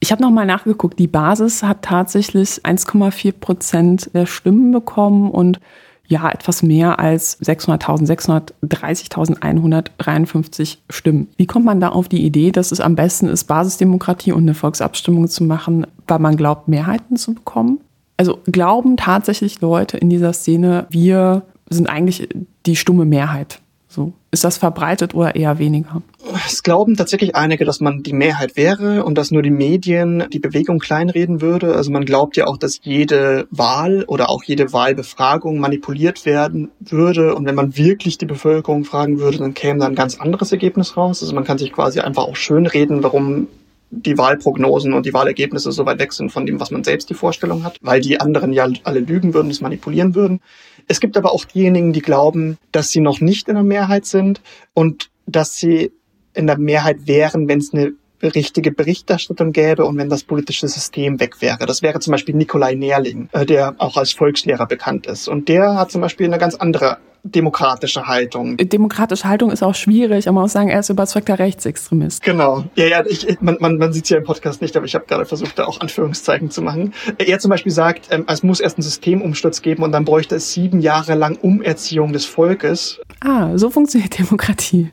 [0.05, 5.61] Ich habe nochmal nachgeguckt, die Basis hat tatsächlich 1,4 Prozent der Stimmen bekommen und
[6.07, 11.29] ja, etwas mehr als 600.000, 630.153 Stimmen.
[11.39, 14.53] Wie kommt man da auf die Idee, dass es am besten ist, Basisdemokratie und eine
[14.53, 17.81] Volksabstimmung zu machen, weil man glaubt, Mehrheiten zu bekommen?
[18.19, 22.29] Also glauben tatsächlich Leute in dieser Szene, wir sind eigentlich
[22.67, 23.63] die stumme Mehrheit.
[23.95, 24.13] So.
[24.33, 26.03] Ist das verbreitet oder eher weniger?
[26.45, 30.41] Es glauben tatsächlich einige, dass man die Mehrheit wäre und dass nur die Medien die
[30.41, 31.77] Bewegung kleinreden würde.
[31.77, 37.37] Also man glaubt ja auch, dass jede Wahl oder auch jede Wahlbefragung manipuliert werden würde.
[37.37, 40.97] Und wenn man wirklich die Bevölkerung fragen würde, dann käme da ein ganz anderes Ergebnis
[40.97, 41.23] raus.
[41.23, 43.47] Also man kann sich quasi einfach auch schönreden, warum
[43.91, 47.15] die Wahlprognosen und die Wahlergebnisse so weit weg sind von dem, was man selbst die
[47.15, 50.41] Vorstellung hat, weil die anderen ja alle lügen würden, das manipulieren würden.
[50.87, 54.41] Es gibt aber auch diejenigen, die glauben, dass sie noch nicht in der Mehrheit sind
[54.75, 55.93] und dass sie
[56.35, 57.93] in der Mehrheit wären, wenn es eine
[58.29, 61.67] richtige Berichterstattung gäbe und wenn das politische System weg wäre.
[61.67, 65.29] Das wäre zum Beispiel Nikolai Nerling, äh, der auch als Volkslehrer bekannt ist.
[65.29, 68.59] Und der hat zum Beispiel eine ganz andere demokratische Haltung.
[68.59, 72.23] Demokratische Haltung ist auch schwierig, aber man muss sagen, er ist überzeugter Rechtsextremist.
[72.23, 72.65] Genau.
[72.77, 75.07] Ja, ja, ich, man, man, man sieht es ja im Podcast nicht, aber ich habe
[75.07, 76.93] gerade versucht, da auch Anführungszeichen zu machen.
[77.17, 80.53] Er zum Beispiel sagt, ähm, es muss erst einen Systemumsturz geben und dann bräuchte es
[80.53, 83.01] sieben Jahre lang Umerziehung des Volkes.
[83.21, 84.91] Ah, so funktioniert Demokratie.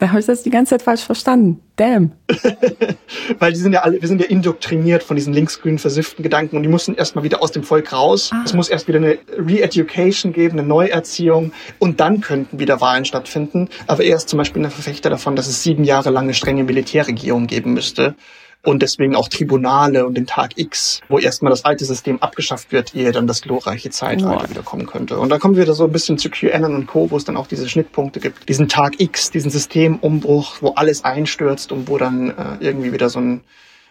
[0.00, 1.60] Da habe ich das die ganze Zeit falsch verstanden.
[1.76, 2.12] Damn.
[3.38, 6.62] Weil die sind ja alle, wir sind ja indoktriniert von diesen linksgrünen versifften Gedanken und
[6.62, 8.30] die mussten erstmal wieder aus dem Volk raus.
[8.32, 8.42] Ah.
[8.44, 13.68] Es muss erst wieder eine Re-Education geben, eine Neuerziehung und dann könnten wieder Wahlen stattfinden.
[13.86, 16.64] Aber er ist zum Beispiel ein Verfechter davon, dass es sieben Jahre lang eine strenge
[16.64, 18.14] Militärregierung geben müsste
[18.62, 22.94] und deswegen auch Tribunale und den Tag X, wo erstmal das alte System abgeschafft wird,
[22.94, 24.50] ehe dann das glorreiche Zeitalter oh.
[24.50, 25.18] wieder kommen könnte.
[25.18, 27.36] Und da kommen wir wieder so ein bisschen zu QAnon und Co., wo es dann
[27.36, 28.48] auch diese Schnittpunkte gibt.
[28.48, 33.20] Diesen Tag X, diesen Systemumbruch, wo alles einstürzt und wo dann äh, irgendwie wieder so
[33.20, 33.40] ein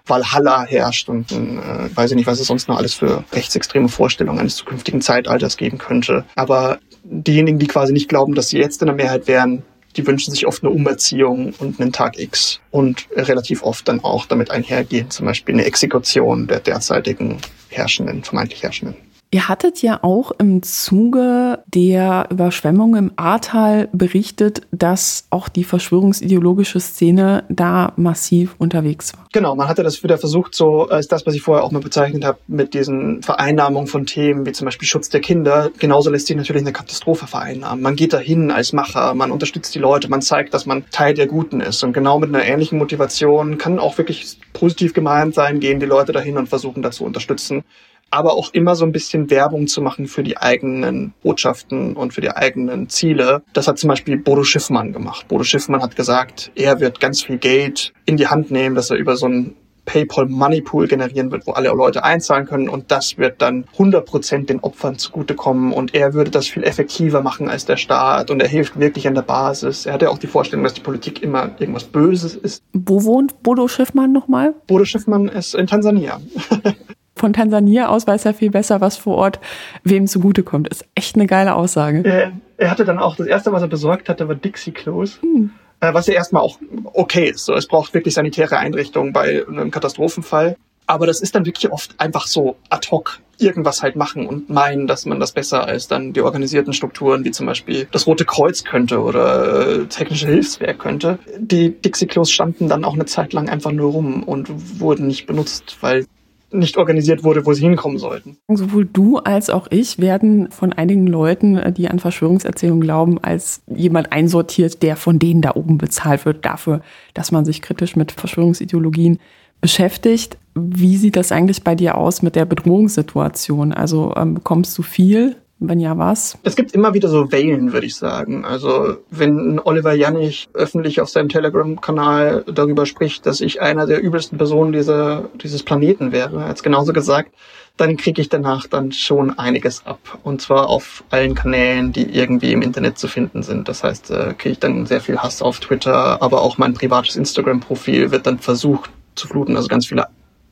[0.06, 4.40] Valhalla herrscht und äh, weiß ich nicht, was es sonst noch alles für rechtsextreme Vorstellungen
[4.40, 6.26] eines zukünftigen Zeitalters geben könnte.
[6.36, 9.64] Aber diejenigen, die quasi nicht glauben, dass sie jetzt in der Mehrheit wären,
[9.96, 14.26] die wünschen sich oft eine Umerziehung und einen Tag X und relativ oft dann auch
[14.26, 17.38] damit einhergehen, zum Beispiel eine Exekution der derzeitigen
[17.70, 19.09] Herrschenden, vermeintlich Herrschenden.
[19.32, 26.80] Ihr hattet ja auch im Zuge der Überschwemmung im Ahrtal berichtet, dass auch die verschwörungsideologische
[26.80, 29.28] Szene da massiv unterwegs war.
[29.32, 32.26] Genau, man hatte das wieder versucht, so als das, was ich vorher auch mal bezeichnet
[32.26, 35.70] habe, mit diesen Vereinnahmungen von Themen wie zum Beispiel Schutz der Kinder.
[35.78, 37.84] Genauso lässt sich natürlich eine Katastrophe vereinnahmen.
[37.84, 41.28] Man geht dahin als Macher, man unterstützt die Leute, man zeigt, dass man Teil der
[41.28, 41.84] Guten ist.
[41.84, 46.14] Und genau mit einer ähnlichen Motivation kann auch wirklich positiv gemeint sein, gehen die Leute
[46.14, 47.64] dahin und versuchen da zu unterstützen
[48.12, 52.22] aber auch immer so ein bisschen Werbung zu machen für die eigenen Botschaften und für
[52.22, 53.44] die eigenen Ziele.
[53.54, 55.28] Das hat zum Beispiel Bodo Schiffmann gemacht.
[55.28, 58.98] Bodo Schiffmann hat gesagt, er wird ganz viel Geld in die Hand nehmen, dass er
[58.98, 59.56] über so ein
[59.90, 64.46] PayPal Money Pool generieren wird, wo alle Leute einzahlen können und das wird dann 100%
[64.46, 68.48] den Opfern zugutekommen und er würde das viel effektiver machen als der Staat und er
[68.48, 69.88] hilft wirklich an der Basis.
[69.88, 72.62] Er hat ja auch die Vorstellung, dass die Politik immer irgendwas Böses ist.
[72.74, 74.54] Wo wohnt Bodo Schiffmann nochmal?
[74.68, 76.22] Bodo Schiffmann ist in Tansania.
[77.20, 79.40] von Tansania aus weiß er viel besser, was vor Ort
[79.84, 80.68] wem zugutekommt.
[80.70, 82.02] Ist echt eine geile Aussage.
[82.04, 85.20] Er, er hatte dann auch, das erste, was er besorgt hatte, war Dixie-Klos.
[85.22, 85.52] Hm.
[85.82, 86.58] Äh, was ja erstmal auch
[86.94, 87.46] okay ist.
[87.46, 90.56] So, es braucht wirklich sanitäre Einrichtungen bei einem Katastrophenfall.
[90.88, 94.88] Aber das ist dann wirklich oft einfach so ad hoc irgendwas halt machen und meinen,
[94.88, 98.64] dass man das besser als dann die organisierten Strukturen, wie zum Beispiel das Rote Kreuz
[98.64, 101.20] könnte oder äh, technische Hilfswerk könnte.
[101.38, 105.78] Die Dixie-Klos standen dann auch eine Zeit lang einfach nur rum und wurden nicht benutzt,
[105.82, 106.06] weil
[106.52, 108.38] nicht organisiert wurde, wo sie hinkommen sollten.
[108.48, 114.12] Sowohl du als auch ich werden von einigen Leuten, die an Verschwörungserzählungen glauben, als jemand
[114.12, 116.82] einsortiert, der von denen da oben bezahlt wird dafür,
[117.14, 119.20] dass man sich kritisch mit Verschwörungsideologien
[119.62, 120.38] beschäftigt.
[120.56, 123.74] Wie sieht das eigentlich bei dir aus mit der Bedrohungssituation?
[123.74, 126.38] Also ähm, bekommst du viel wenn ja, was?
[126.44, 128.46] Es gibt immer wieder so Wellen, würde ich sagen.
[128.46, 134.38] Also wenn Oliver Jannig öffentlich auf seinem Telegram-Kanal darüber spricht, dass ich einer der übelsten
[134.38, 137.34] Personen dieser, dieses Planeten wäre, hat genauso gesagt,
[137.76, 140.00] dann kriege ich danach dann schon einiges ab.
[140.24, 143.68] Und zwar auf allen Kanälen, die irgendwie im Internet zu finden sind.
[143.68, 147.16] Das heißt, äh, kriege ich dann sehr viel Hass auf Twitter, aber auch mein privates
[147.16, 149.56] Instagram-Profil wird dann versucht zu fluten.
[149.56, 150.08] Also ganz viele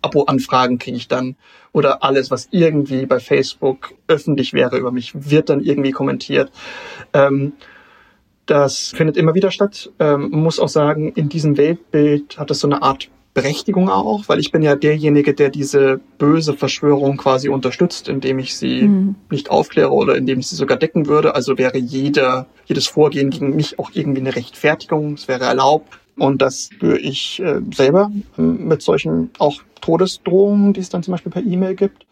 [0.08, 1.36] Abo-Anfragen kriege ich dann
[1.72, 6.52] oder alles, was irgendwie bei Facebook öffentlich wäre über mich, wird dann irgendwie kommentiert.
[7.14, 7.54] Ähm,
[8.46, 9.92] das findet immer wieder statt.
[10.00, 14.40] Ähm, muss auch sagen, in diesem Weltbild hat es so eine Art Berechtigung auch, weil
[14.40, 19.16] ich bin ja derjenige, der diese böse Verschwörung quasi unterstützt, indem ich sie mhm.
[19.30, 21.36] nicht aufkläre oder indem ich sie sogar decken würde.
[21.36, 25.14] Also wäre jeder, jedes Vorgehen gegen mich auch irgendwie eine Rechtfertigung.
[25.14, 26.00] Es wäre erlaubt.
[26.18, 31.14] Und das spüre ich äh, selber äh, mit solchen auch Todesdrohungen, die es dann zum
[31.14, 32.06] Beispiel per E-Mail gibt.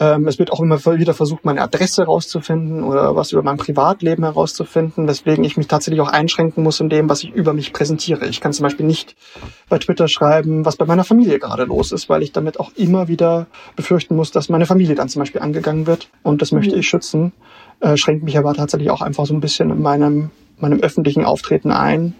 [0.00, 4.22] Ähm, es wird auch immer wieder versucht, meine Adresse herauszufinden oder was über mein Privatleben
[4.22, 8.26] herauszufinden, weswegen ich mich tatsächlich auch einschränken muss in dem, was ich über mich präsentiere.
[8.26, 9.16] Ich kann zum Beispiel nicht
[9.68, 13.08] bei Twitter schreiben, was bei meiner Familie gerade los ist, weil ich damit auch immer
[13.08, 16.10] wieder befürchten muss, dass meine Familie dann zum Beispiel angegangen wird.
[16.22, 16.80] Und das möchte mhm.
[16.80, 17.32] ich schützen,
[17.80, 21.72] äh, schränkt mich aber tatsächlich auch einfach so ein bisschen in meinem, meinem öffentlichen Auftreten
[21.72, 22.14] ein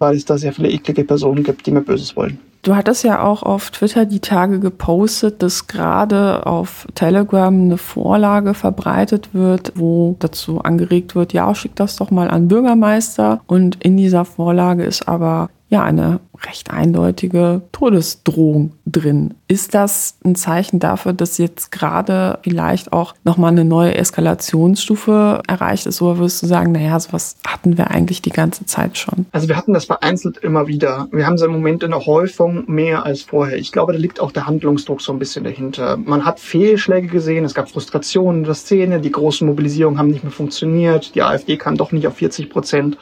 [0.00, 2.38] weil es da sehr viele eklige Personen gibt, die mir Böses wollen.
[2.62, 8.52] Du hattest ja auch auf Twitter die Tage gepostet, dass gerade auf Telegram eine Vorlage
[8.52, 13.40] verbreitet wird, wo dazu angeregt wird, ja, schick das doch mal an Bürgermeister.
[13.46, 19.34] Und in dieser Vorlage ist aber ja eine recht eindeutige Todesdrohung drin.
[19.48, 25.86] Ist das ein Zeichen dafür, dass jetzt gerade vielleicht auch nochmal eine neue Eskalationsstufe erreicht
[25.86, 26.00] ist?
[26.02, 29.26] Oder würdest du sagen, naja, sowas hatten wir eigentlich die ganze Zeit schon?
[29.32, 31.08] Also wir hatten das vereinzelt immer wieder.
[31.12, 33.58] Wir haben so im Moment in der Häufung mehr als vorher.
[33.58, 35.96] Ich glaube, da liegt auch der Handlungsdruck so ein bisschen dahinter.
[35.96, 40.24] Man hat Fehlschläge gesehen, es gab Frustrationen in der Szene, die großen Mobilisierungen haben nicht
[40.24, 42.98] mehr funktioniert, die AfD kam doch nicht auf 40 Prozent.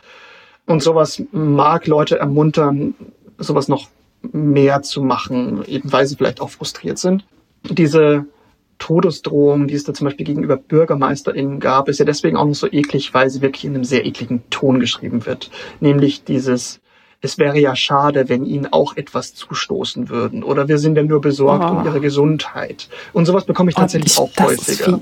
[0.68, 2.94] Und sowas mag Leute ermuntern,
[3.38, 3.88] sowas noch
[4.22, 7.24] mehr zu machen, eben weil sie vielleicht auch frustriert sind.
[7.70, 8.26] Diese
[8.78, 12.68] Todesdrohung, die es da zum Beispiel gegenüber BürgermeisterInnen gab, ist ja deswegen auch noch so
[12.70, 15.50] eklig, weil sie wirklich in einem sehr ekligen Ton geschrieben wird.
[15.80, 16.80] Nämlich dieses,
[17.20, 20.42] es wäre ja schade, wenn ihnen auch etwas zustoßen würden.
[20.42, 21.78] Oder wir sind ja nur besorgt oh.
[21.78, 22.88] um ihre Gesundheit.
[23.12, 25.00] Und sowas bekomme ich tatsächlich oh, ich, auch häufiger.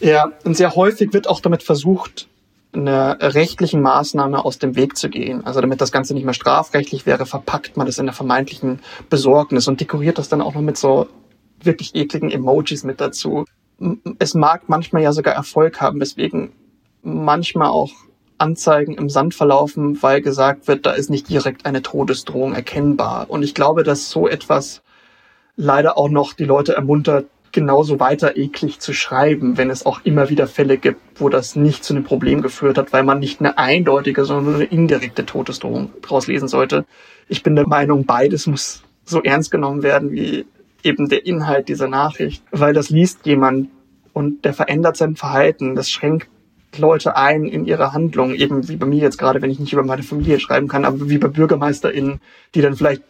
[0.00, 2.28] Ja, und sehr häufig wird auch damit versucht,
[2.72, 5.44] einer rechtlichen Maßnahme aus dem Weg zu gehen.
[5.44, 9.66] Also damit das Ganze nicht mehr strafrechtlich wäre, verpackt man das in der vermeintlichen Besorgnis
[9.66, 11.08] und dekoriert das dann auch noch mit so
[11.62, 13.44] wirklich ekligen Emojis mit dazu.
[14.18, 16.52] Es mag manchmal ja sogar Erfolg haben, weswegen
[17.02, 17.90] manchmal auch
[18.38, 23.28] Anzeigen im Sand verlaufen, weil gesagt wird, da ist nicht direkt eine Todesdrohung erkennbar.
[23.28, 24.82] Und ich glaube, dass so etwas
[25.56, 30.28] leider auch noch die Leute ermuntert, genauso weiter eklig zu schreiben, wenn es auch immer
[30.28, 33.58] wieder Fälle gibt, wo das nicht zu einem Problem geführt hat, weil man nicht eine
[33.58, 36.84] eindeutige, sondern eine indirekte Todesdrohung daraus lesen sollte.
[37.28, 40.46] Ich bin der Meinung, beides muss so ernst genommen werden wie
[40.82, 43.68] eben der Inhalt dieser Nachricht, weil das liest jemand
[44.12, 46.28] und der verändert sein Verhalten, das schränkt
[46.78, 49.82] Leute ein in ihre Handlung, eben wie bei mir jetzt gerade, wenn ich nicht über
[49.82, 52.20] meine Familie schreiben kann, aber wie bei BürgermeisterInnen,
[52.54, 53.02] die dann vielleicht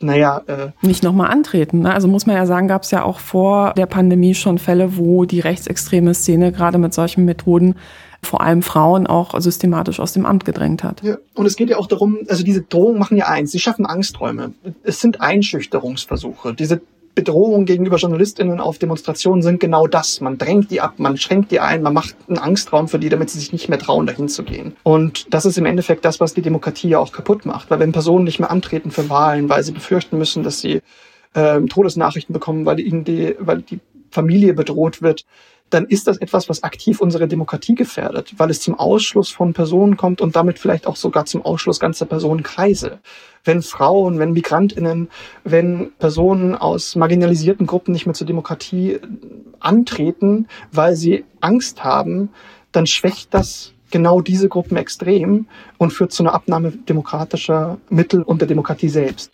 [0.00, 0.42] naja.
[0.46, 1.80] Äh nicht nochmal antreten.
[1.80, 1.92] Ne?
[1.92, 5.24] Also muss man ja sagen, gab es ja auch vor der Pandemie schon Fälle, wo
[5.24, 7.76] die rechtsextreme Szene gerade mit solchen Methoden
[8.22, 11.02] vor allem Frauen auch systematisch aus dem Amt gedrängt hat.
[11.02, 13.86] Ja, und es geht ja auch darum, also diese Drohungen machen ja eins, sie schaffen
[13.86, 14.52] Angsträume.
[14.82, 16.52] Es sind Einschüchterungsversuche.
[16.54, 16.82] Diese
[17.20, 20.22] Bedrohungen gegenüber JournalistInnen auf Demonstrationen sind genau das.
[20.22, 23.28] Man drängt die ab, man schränkt die ein, man macht einen Angstraum für die, damit
[23.28, 24.74] sie sich nicht mehr trauen, dahin zu gehen.
[24.84, 27.70] Und das ist im Endeffekt das, was die Demokratie ja auch kaputt macht.
[27.70, 30.80] Weil wenn Personen nicht mehr antreten für Wahlen, weil sie befürchten müssen, dass sie
[31.34, 35.26] äh, Todesnachrichten bekommen, weil ihnen die, weil die Familie bedroht wird,
[35.70, 39.96] dann ist das etwas, was aktiv unsere Demokratie gefährdet, weil es zum Ausschluss von Personen
[39.96, 42.98] kommt und damit vielleicht auch sogar zum Ausschluss ganzer Personenkreise.
[43.44, 45.08] Wenn Frauen, wenn Migrantinnen,
[45.44, 48.98] wenn Personen aus marginalisierten Gruppen nicht mehr zur Demokratie
[49.60, 52.30] antreten, weil sie Angst haben,
[52.72, 55.46] dann schwächt das genau diese Gruppen extrem
[55.78, 59.32] und führt zu einer Abnahme demokratischer Mittel und der Demokratie selbst.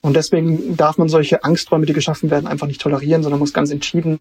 [0.00, 3.70] Und deswegen darf man solche Angsträume, die geschaffen werden, einfach nicht tolerieren, sondern muss ganz
[3.70, 4.20] entschieden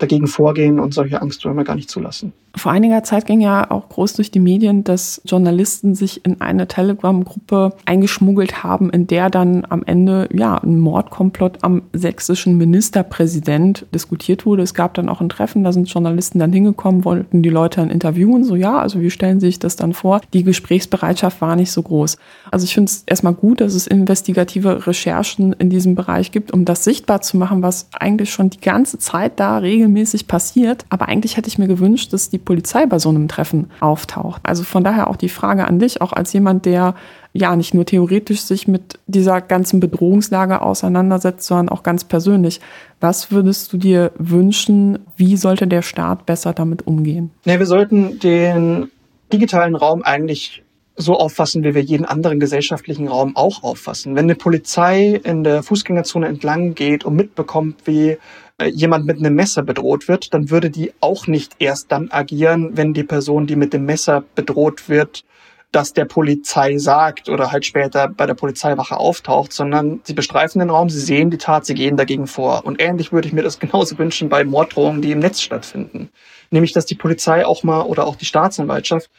[0.00, 2.32] dagegen vorgehen und solche Angststürme gar nicht zulassen.
[2.56, 6.66] Vor einiger Zeit ging ja auch groß durch die Medien, dass Journalisten sich in eine
[6.66, 14.46] Telegram-Gruppe eingeschmuggelt haben, in der dann am Ende ja ein Mordkomplott am sächsischen Ministerpräsident diskutiert
[14.46, 14.64] wurde.
[14.64, 17.90] Es gab dann auch ein Treffen, da sind Journalisten dann hingekommen, wollten die Leute dann
[17.90, 18.42] interviewen.
[18.42, 20.20] So ja, also wie stellen Sie sich das dann vor?
[20.32, 22.18] Die Gesprächsbereitschaft war nicht so groß.
[22.50, 26.64] Also ich finde es erstmal gut, dass es investigative Recherchen in diesem Bereich gibt, um
[26.64, 29.89] das sichtbar zu machen, was eigentlich schon die ganze Zeit da regelmäßig
[30.26, 30.84] passiert.
[30.88, 34.40] Aber eigentlich hätte ich mir gewünscht, dass die Polizei bei so einem Treffen auftaucht.
[34.44, 36.94] Also von daher auch die Frage an dich, auch als jemand, der
[37.32, 42.60] ja nicht nur theoretisch sich mit dieser ganzen Bedrohungslage auseinandersetzt, sondern auch ganz persönlich.
[43.00, 47.30] Was würdest du dir wünschen, wie sollte der Staat besser damit umgehen?
[47.44, 48.90] Ja, wir sollten den
[49.32, 50.62] digitalen Raum eigentlich
[50.96, 54.14] so auffassen, wie wir jeden anderen gesellschaftlichen Raum auch auffassen.
[54.16, 58.18] Wenn eine Polizei in der Fußgängerzone entlang geht und mitbekommt, wie
[58.66, 62.94] jemand mit einem Messer bedroht wird, dann würde die auch nicht erst dann agieren, wenn
[62.94, 65.24] die Person, die mit dem Messer bedroht wird,
[65.72, 70.70] das der Polizei sagt oder halt später bei der Polizeiwache auftaucht, sondern sie bestreifen den
[70.70, 72.64] Raum, sie sehen die Tat, sie gehen dagegen vor.
[72.64, 76.10] Und ähnlich würde ich mir das genauso wünschen bei Morddrohungen, die im Netz stattfinden.
[76.50, 79.10] Nämlich, dass die Polizei auch mal oder auch die Staatsanwaltschaft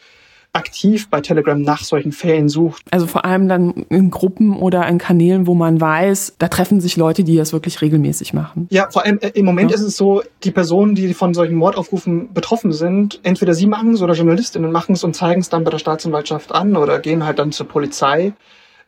[0.53, 2.83] aktiv bei Telegram nach solchen Fällen sucht.
[2.91, 6.97] Also vor allem dann in Gruppen oder in Kanälen, wo man weiß, da treffen sich
[6.97, 8.67] Leute, die das wirklich regelmäßig machen.
[8.69, 9.75] Ja, vor allem äh, im Moment ja.
[9.75, 14.01] ist es so, die Personen, die von solchen Mordaufrufen betroffen sind, entweder sie machen es
[14.01, 17.39] oder Journalistinnen machen es und zeigen es dann bei der Staatsanwaltschaft an oder gehen halt
[17.39, 18.33] dann zur Polizei,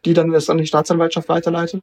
[0.03, 1.81] die dann das an die Staatsanwaltschaft weiterleitet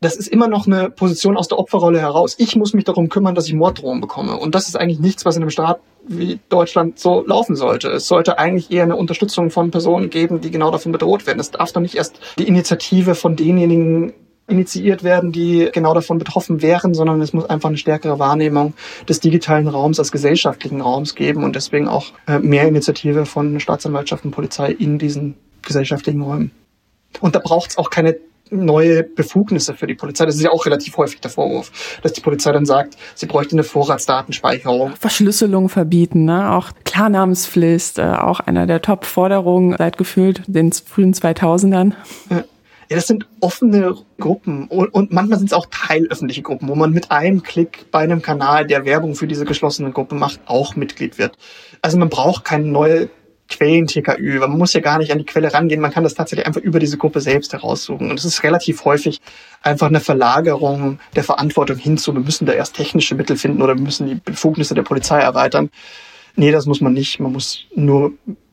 [0.00, 2.34] das ist immer noch eine Position aus der Opferrolle heraus.
[2.38, 4.36] Ich muss mich darum kümmern, dass ich Morddrohungen bekomme.
[4.36, 7.88] Und das ist eigentlich nichts, was in einem Staat wie Deutschland so laufen sollte.
[7.88, 11.38] Es sollte eigentlich eher eine Unterstützung von Personen geben, die genau davon bedroht werden.
[11.38, 14.14] Es darf doch nicht erst die Initiative von denjenigen
[14.48, 18.74] initiiert werden, die genau davon betroffen wären, sondern es muss einfach eine stärkere Wahrnehmung
[19.08, 24.24] des digitalen Raums als gesellschaftlichen Raums geben und deswegen auch äh, mehr Initiative von Staatsanwaltschaft
[24.24, 26.50] und Polizei in diesen gesellschaftlichen Räumen.
[27.20, 28.16] Und da braucht es auch keine
[28.50, 30.26] neue Befugnisse für die Polizei.
[30.26, 33.54] Das ist ja auch relativ häufig der Vorwurf, dass die Polizei dann sagt, sie bräuchte
[33.54, 34.94] eine Vorratsdatenspeicherung.
[34.96, 36.52] Verschlüsselung verbieten, ne?
[36.52, 41.92] auch Klarnamenspflicht, äh, auch einer der Top-Forderungen seit gefühlt den frühen 2000ern.
[42.30, 42.44] Ja.
[42.90, 46.90] Ja, das sind offene Gruppen und, und manchmal sind es auch teilöffentliche Gruppen, wo man
[46.90, 51.16] mit einem Klick bei einem Kanal, der Werbung für diese geschlossene Gruppe macht, auch Mitglied
[51.16, 51.38] wird.
[51.82, 53.08] Also man braucht keine neue
[53.50, 54.38] Quellen-TKÜ.
[54.38, 55.80] Man muss ja gar nicht an die Quelle rangehen.
[55.80, 58.10] Man kann das tatsächlich einfach über diese Gruppe selbst heraussuchen.
[58.10, 59.20] Und es ist relativ häufig
[59.62, 62.14] einfach eine Verlagerung der Verantwortung hinzu.
[62.14, 65.70] Wir müssen da erst technische Mittel finden oder wir müssen die Befugnisse der Polizei erweitern.
[66.36, 67.20] Nee, das muss man nicht.
[67.20, 68.12] Man muss nur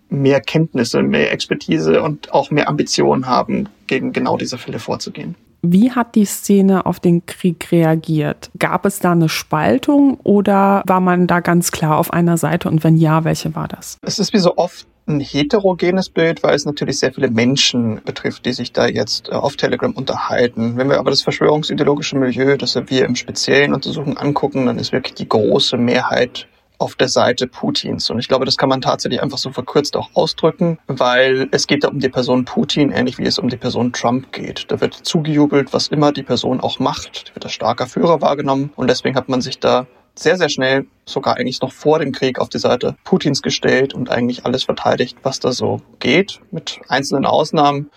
[0.10, 5.36] mehr Kenntnisse, mehr Expertise und auch mehr Ambitionen haben, gegen genau diese Fälle vorzugehen.
[5.70, 8.50] Wie hat die Szene auf den Krieg reagiert?
[8.58, 12.86] Gab es da eine Spaltung oder war man da ganz klar auf einer Seite und
[12.86, 13.98] wenn ja, welche war das?
[14.02, 18.46] Es ist wie so oft ein heterogenes Bild, weil es natürlich sehr viele Menschen betrifft,
[18.46, 20.78] die sich da jetzt äh, auf Telegram unterhalten.
[20.78, 25.16] Wenn wir aber das verschwörungsideologische Milieu, das wir im Speziellen untersuchen, angucken, dann ist wirklich
[25.16, 26.48] die große Mehrheit
[26.78, 28.10] auf der Seite Putins.
[28.10, 31.84] Und ich glaube, das kann man tatsächlich einfach so verkürzt auch ausdrücken, weil es geht
[31.84, 34.66] da um die Person Putin, ähnlich wie es um die Person Trump geht.
[34.72, 37.30] Da wird zugejubelt, was immer die Person auch macht.
[37.30, 38.72] Die wird als starker Führer wahrgenommen.
[38.76, 42.40] Und deswegen hat man sich da sehr, sehr schnell, sogar eigentlich noch vor dem Krieg,
[42.40, 47.26] auf die Seite Putins gestellt und eigentlich alles verteidigt, was da so geht, mit einzelnen
[47.26, 47.92] Ausnahmen.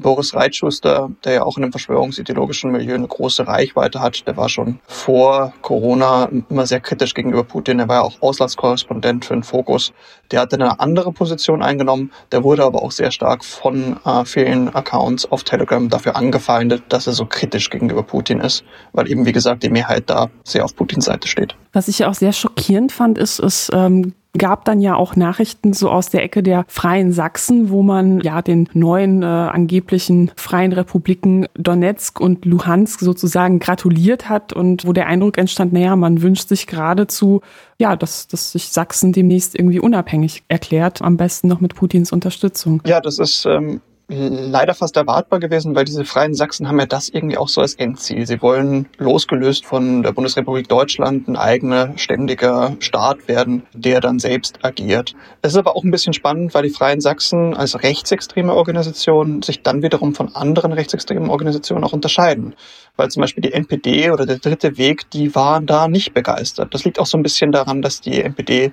[0.00, 4.48] Boris Reitschuster, der ja auch in dem verschwörungsideologischen Milieu eine große Reichweite hat, der war
[4.48, 7.78] schon vor Corona immer sehr kritisch gegenüber Putin.
[7.78, 9.92] Er war ja auch Auslandskorrespondent für den Fokus.
[10.30, 12.12] Der hatte eine andere Position eingenommen.
[12.32, 17.06] Der wurde aber auch sehr stark von äh, vielen Accounts auf Telegram dafür angefeindet, dass
[17.06, 20.76] er so kritisch gegenüber Putin ist, weil eben, wie gesagt, die Mehrheit da sehr auf
[20.76, 21.56] Putins Seite steht.
[21.72, 25.90] Was ich auch sehr schockierend fand, ist, ist ähm, gab dann ja auch Nachrichten so
[25.90, 31.46] aus der Ecke der Freien Sachsen, wo man ja den neuen äh, angeblichen Freien Republiken
[31.54, 36.66] Donetsk und Luhansk sozusagen gratuliert hat und wo der Eindruck entstand, naja, man wünscht sich
[36.66, 37.40] geradezu,
[37.78, 42.82] ja, dass, dass sich Sachsen demnächst irgendwie unabhängig erklärt, am besten noch mit Putins Unterstützung.
[42.86, 47.08] Ja, das ist ähm, leider fast erwartbar gewesen, weil diese Freien Sachsen haben ja das
[47.08, 48.24] irgendwie auch so als Endziel.
[48.26, 54.64] Sie wollen losgelöst von der Bundesrepublik Deutschland ein eigener, ständiger Staat werden, der dann selbst
[54.64, 55.14] agiert.
[55.42, 59.62] Es ist aber auch ein bisschen spannend, weil die Freien Sachsen als rechtsextreme Organisation sich
[59.62, 62.54] dann wiederum von anderen rechtsextremen Organisationen auch unterscheiden.
[62.96, 66.72] Weil zum Beispiel die NPD oder der Dritte Weg, die waren da nicht begeistert.
[66.72, 68.72] Das liegt auch so ein bisschen daran, dass die NPD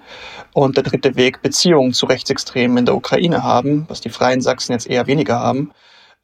[0.53, 4.73] und der Dritte Weg Beziehungen zu Rechtsextremen in der Ukraine haben, was die Freien Sachsen
[4.73, 5.71] jetzt eher weniger haben.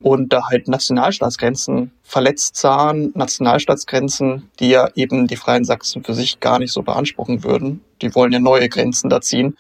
[0.01, 6.39] und da halt Nationalstaatsgrenzen verletzt sahen, Nationalstaatsgrenzen, die ja eben die Freien Sachsen für sich
[6.39, 7.81] gar nicht so beanspruchen würden.
[8.01, 9.57] Die wollen ja neue Grenzen da ziehen.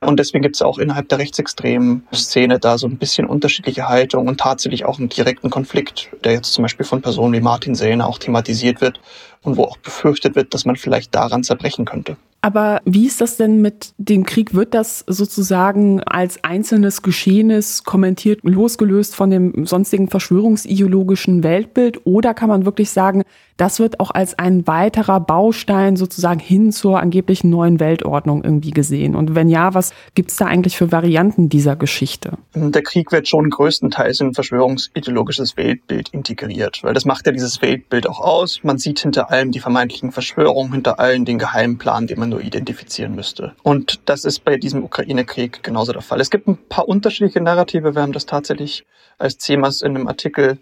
[0.00, 4.26] Und deswegen gibt es auch innerhalb der rechtsextremen Szene da so ein bisschen unterschiedliche Haltung
[4.26, 8.06] und tatsächlich auch einen direkten Konflikt, der jetzt zum Beispiel von Personen wie Martin Sähne
[8.06, 9.00] auch thematisiert wird
[9.42, 12.16] und wo auch befürchtet wird, dass man vielleicht daran zerbrechen könnte.
[12.44, 14.52] Aber wie ist das denn mit dem Krieg?
[14.52, 22.04] Wird das sozusagen als einzelnes Geschehnis kommentiert, losgelöst von dem sonstigen verschwörungsideologischen Weltbild?
[22.04, 23.22] Oder kann man wirklich sagen,
[23.58, 29.14] das wird auch als ein weiterer Baustein sozusagen hin zur angeblichen neuen Weltordnung irgendwie gesehen?
[29.14, 32.38] Und wenn ja, was gibt es da eigentlich für Varianten dieser Geschichte?
[32.54, 37.62] Der Krieg wird schon größtenteils in ein verschwörungsideologisches Weltbild integriert, weil das macht ja dieses
[37.62, 38.64] Weltbild auch aus.
[38.64, 43.14] Man sieht hinter allem die vermeintlichen Verschwörungen, hinter allem den Geheimplan, den man nur identifizieren
[43.14, 43.54] müsste.
[43.62, 46.20] Und das ist bei diesem Ukraine-Krieg genauso der Fall.
[46.20, 47.94] Es gibt ein paar unterschiedliche Narrative.
[47.94, 48.84] Wir haben das tatsächlich
[49.18, 50.58] als CEMAS in einem Artikel,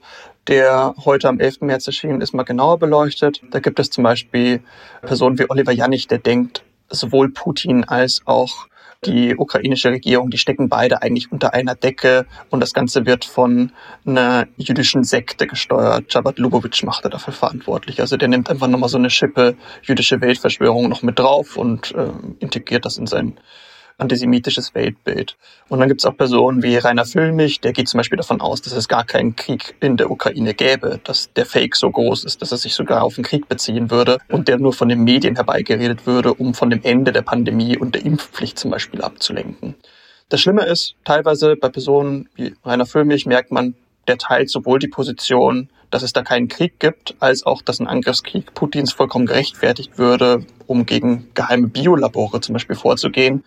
[0.46, 1.62] der heute am 11.
[1.62, 3.42] März erschienen ist, mal genauer beleuchtet.
[3.50, 4.62] Da gibt es zum Beispiel
[5.02, 8.66] Personen wie Oliver Janich, der denkt, sowohl Putin als auch
[9.04, 13.72] die ukrainische Regierung, die stecken beide eigentlich unter einer Decke und das Ganze wird von
[14.04, 16.12] einer jüdischen Sekte gesteuert.
[16.12, 18.00] Jabat Lubavitch macht er dafür verantwortlich.
[18.00, 22.10] Also der nimmt einfach nochmal so eine Schippe jüdische Weltverschwörung noch mit drauf und äh,
[22.40, 23.38] integriert das in sein
[24.00, 25.36] antisemitisches Weltbild.
[25.68, 28.62] Und dann gibt es auch Personen wie Rainer Füllmich, der geht zum Beispiel davon aus,
[28.62, 32.42] dass es gar keinen Krieg in der Ukraine gäbe, dass der Fake so groß ist,
[32.42, 35.36] dass er sich sogar auf den Krieg beziehen würde und der nur von den Medien
[35.36, 39.74] herbeigeredet würde, um von dem Ende der Pandemie und der Impfpflicht zum Beispiel abzulenken.
[40.28, 43.74] Das Schlimme ist, teilweise bei Personen wie Rainer Füllmich merkt man,
[44.06, 47.86] der teilt sowohl die Position, dass es da keinen Krieg gibt, als auch, dass ein
[47.86, 53.44] Angriffskrieg Putins vollkommen gerechtfertigt würde, um gegen geheime Biolabore zum Beispiel vorzugehen.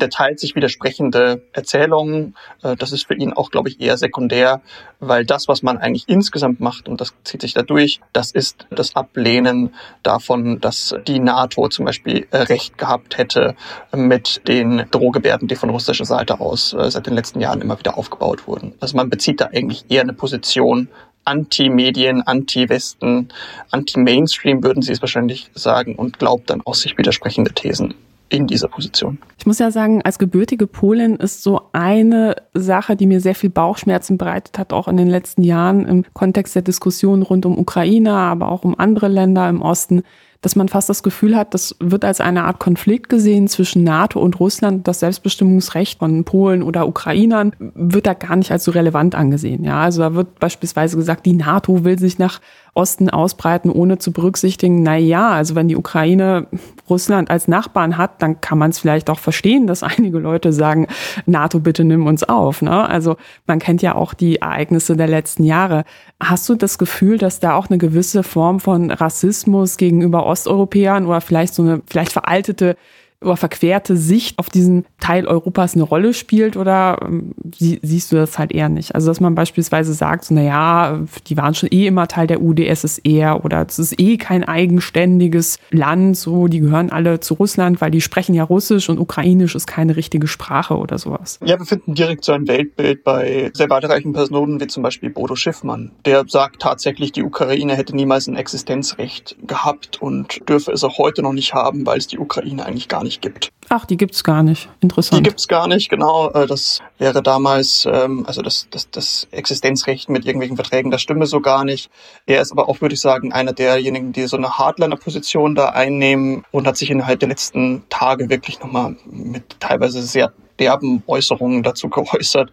[0.00, 2.34] Der teilt sich widersprechende Erzählungen.
[2.62, 4.62] Äh, das ist für ihn auch, glaube ich, eher sekundär,
[5.00, 8.66] weil das, was man eigentlich insgesamt macht, und das zieht sich da durch, das ist
[8.70, 13.54] das Ablehnen davon, dass die NATO zum Beispiel äh, Recht gehabt hätte
[13.94, 17.98] mit den Drohgebärden, die von russischer Seite aus äh, seit den letzten Jahren immer wieder
[17.98, 18.74] aufgebaut wurden.
[18.80, 20.88] Also man bezieht da eigentlich eher eine Position
[21.24, 23.28] Anti-Medien, Anti-Westen,
[23.70, 27.94] Anti-Mainstream würden Sie es wahrscheinlich sagen und glaubt dann aus sich widersprechende Thesen
[28.32, 29.18] in dieser Position.
[29.38, 33.50] Ich muss ja sagen, als gebürtige Polin ist so eine Sache, die mir sehr viel
[33.50, 38.12] Bauchschmerzen bereitet hat, auch in den letzten Jahren im Kontext der Diskussion rund um Ukraine,
[38.12, 40.02] aber auch um andere Länder im Osten,
[40.42, 44.20] dass man fast das Gefühl hat, das wird als eine Art Konflikt gesehen zwischen NATO
[44.20, 44.88] und Russland.
[44.88, 49.62] Das Selbstbestimmungsrecht von Polen oder Ukrainern wird da gar nicht als so relevant angesehen.
[49.62, 52.40] Ja, also da wird beispielsweise gesagt, die NATO will sich nach
[52.74, 56.46] Osten ausbreiten, ohne zu berücksichtigen, na ja, also wenn die Ukraine
[56.88, 60.86] Russland als Nachbarn hat, dann kann man es vielleicht auch verstehen, dass einige Leute sagen,
[61.26, 62.62] NATO, bitte nimm uns auf.
[62.62, 62.88] Ne?
[62.88, 63.16] Also
[63.46, 65.84] man kennt ja auch die Ereignisse der letzten Jahre.
[66.18, 71.20] Hast du das Gefühl, dass da auch eine gewisse Form von Rassismus gegenüber Osteuropäern oder
[71.20, 72.76] vielleicht so eine vielleicht veraltete
[73.22, 78.16] oder verquerte Sicht auf diesen Teil Europas eine Rolle spielt oder ähm, sie, siehst du
[78.16, 78.94] das halt eher nicht?
[78.94, 82.42] Also dass man beispielsweise sagt, so, na ja, die waren schon eh immer Teil der
[82.42, 87.90] UdSSR oder es ist eh kein eigenständiges Land, so die gehören alle zu Russland, weil
[87.90, 91.38] die sprechen ja Russisch und Ukrainisch ist keine richtige Sprache oder sowas.
[91.44, 95.36] Ja, wir finden direkt so ein Weltbild bei sehr weitreichen Personen wie zum Beispiel Bodo
[95.36, 95.92] Schiffmann.
[96.04, 101.22] Der sagt tatsächlich, die Ukraine hätte niemals ein Existenzrecht gehabt und dürfe es auch heute
[101.22, 103.52] noch nicht haben, weil es die Ukraine eigentlich gar nicht nicht gibt.
[103.68, 104.68] Ach, die gibt's gar nicht.
[104.80, 105.18] Interessant.
[105.18, 106.30] Die gibt's gar nicht, genau.
[106.30, 111.26] Äh, das wäre damals, ähm, also das, das, das Existenzrecht mit irgendwelchen Verträgen, das stimme
[111.26, 111.90] so gar nicht.
[112.26, 116.44] Er ist aber auch, würde ich sagen, einer derjenigen, die so eine Hardliner-Position da einnehmen
[116.50, 121.88] und hat sich innerhalb der letzten Tage wirklich nochmal mit teilweise sehr derben Äußerungen dazu
[121.90, 122.50] geäußert.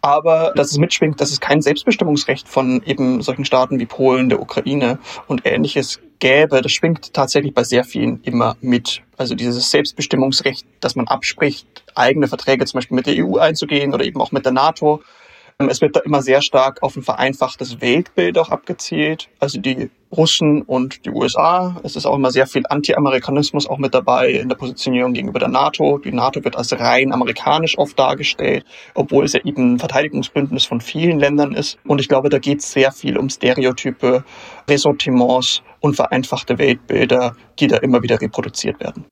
[0.00, 4.40] Aber dass es mitschwingt, dass es kein Selbstbestimmungsrecht von eben solchen Staaten wie Polen, der
[4.40, 9.02] Ukraine und ähnliches gäbe, das schwingt tatsächlich bei sehr vielen immer mit.
[9.16, 14.04] Also dieses Selbstbestimmungsrecht, dass man abspricht, eigene Verträge zum Beispiel mit der EU einzugehen oder
[14.04, 15.02] eben auch mit der NATO
[15.58, 19.28] ähm, es wird da immer sehr stark auf ein vereinfachtes Weltbild auch abgezielt.
[19.40, 21.76] Also die Russen und die USA.
[21.82, 25.48] Es ist auch immer sehr viel Anti-Amerikanismus auch mit dabei in der Positionierung gegenüber der
[25.48, 25.98] NATO.
[25.98, 30.80] Die NATO wird als rein amerikanisch oft dargestellt, obwohl es ja eben ein Verteidigungsbündnis von
[30.80, 31.78] vielen Ländern ist.
[31.86, 34.24] Und ich glaube, da geht es sehr viel um Stereotype,
[34.68, 39.04] Ressentiments und vereinfachte Weltbilder, die da immer wieder reproduziert werden.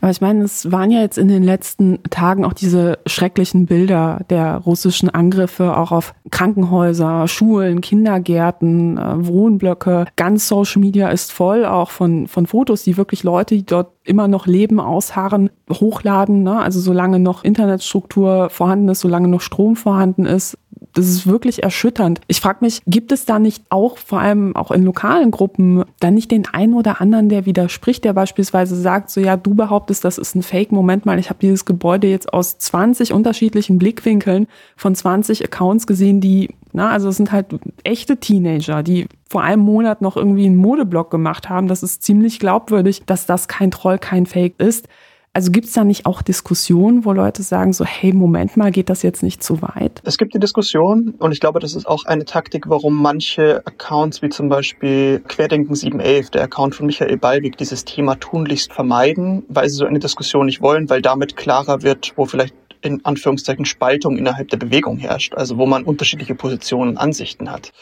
[0.00, 4.20] Aber ich meine, es waren ja jetzt in den letzten Tagen auch diese schrecklichen Bilder
[4.30, 10.06] der russischen Angriffe auch auf Krankenhäuser, Schulen, Kindergärten, äh, Wohnblöcke.
[10.16, 14.28] Ganz Social Media ist voll auch von, von Fotos, die wirklich Leute, die dort immer
[14.28, 16.42] noch leben, ausharren, hochladen.
[16.42, 16.58] Ne?
[16.58, 20.58] Also solange noch Internetstruktur vorhanden ist, solange noch Strom vorhanden ist,
[20.92, 22.20] das ist wirklich erschütternd.
[22.26, 26.14] Ich frage mich, gibt es da nicht auch, vor allem auch in lokalen Gruppen, dann
[26.14, 30.18] nicht den einen oder anderen, der widerspricht, der beispielsweise sagt, so ja, du behauptest, das
[30.18, 30.72] ist ein Fake.
[30.72, 36.20] Moment mal, ich habe dieses Gebäude jetzt aus 20 unterschiedlichen Blickwinkeln von 20 Accounts gesehen,
[36.20, 37.46] die, na, also es sind halt
[37.84, 41.68] echte Teenager, die vor einem Monat noch irgendwie einen Modeblock gemacht haben.
[41.68, 44.88] Das ist ziemlich glaubwürdig, dass das kein Troll, kein Fake ist.
[45.34, 48.90] Also gibt es da nicht auch Diskussionen, wo Leute sagen so, hey, Moment mal, geht
[48.90, 50.02] das jetzt nicht zu weit?
[50.04, 54.20] Es gibt die Diskussion und ich glaube, das ist auch eine Taktik, warum manche Accounts
[54.20, 59.70] wie zum Beispiel Querdenken 711, der Account von Michael Ballwig, dieses Thema tunlichst vermeiden, weil
[59.70, 64.18] sie so eine Diskussion nicht wollen, weil damit klarer wird, wo vielleicht in Anführungszeichen Spaltung
[64.18, 67.72] innerhalb der Bewegung herrscht, also wo man unterschiedliche Positionen und Ansichten hat.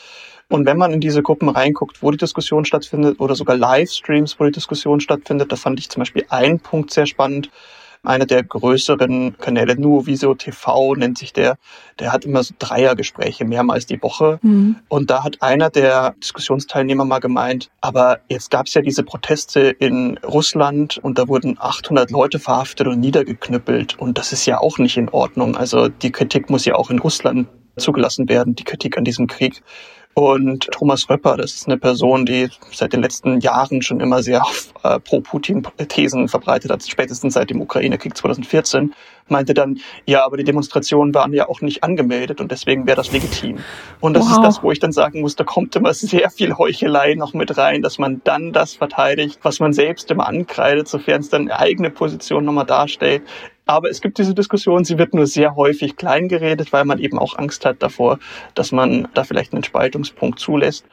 [0.50, 4.44] Und wenn man in diese Gruppen reinguckt, wo die Diskussion stattfindet oder sogar Livestreams, wo
[4.44, 7.50] die Diskussion stattfindet, da fand ich zum Beispiel einen Punkt sehr spannend.
[8.02, 11.56] Einer der größeren Kanäle, Nuovisio TV nennt sich der,
[11.98, 14.40] der hat immer so Dreiergespräche mehrmals die Woche.
[14.42, 14.76] Mhm.
[14.88, 19.60] Und da hat einer der Diskussionsteilnehmer mal gemeint, aber jetzt gab es ja diese Proteste
[19.60, 23.98] in Russland und da wurden 800 Leute verhaftet und niedergeknüppelt.
[24.00, 25.56] Und das ist ja auch nicht in Ordnung.
[25.56, 27.46] Also die Kritik muss ja auch in Russland
[27.76, 29.62] zugelassen werden, die Kritik an diesem Krieg.
[30.14, 34.42] Und Thomas Röpper, das ist eine Person, die seit den letzten Jahren schon immer sehr
[34.82, 38.92] äh, pro-Putin-Thesen verbreitet hat, spätestens seit dem Ukraine-Krieg 2014,
[39.28, 43.12] meinte dann, ja, aber die Demonstrationen waren ja auch nicht angemeldet und deswegen wäre das
[43.12, 43.58] legitim.
[44.00, 44.32] Und das wow.
[44.32, 47.56] ist das, wo ich dann sagen muss, da kommt immer sehr viel Heuchelei noch mit
[47.56, 51.58] rein, dass man dann das verteidigt, was man selbst immer ankreidet, sofern es dann eine
[51.60, 53.22] eigene Position nochmal darstellt.
[53.70, 57.20] Aber es gibt diese Diskussion, sie wird nur sehr häufig klein geredet, weil man eben
[57.20, 58.18] auch Angst hat davor,
[58.56, 60.84] dass man da vielleicht einen Spaltungspunkt zulässt.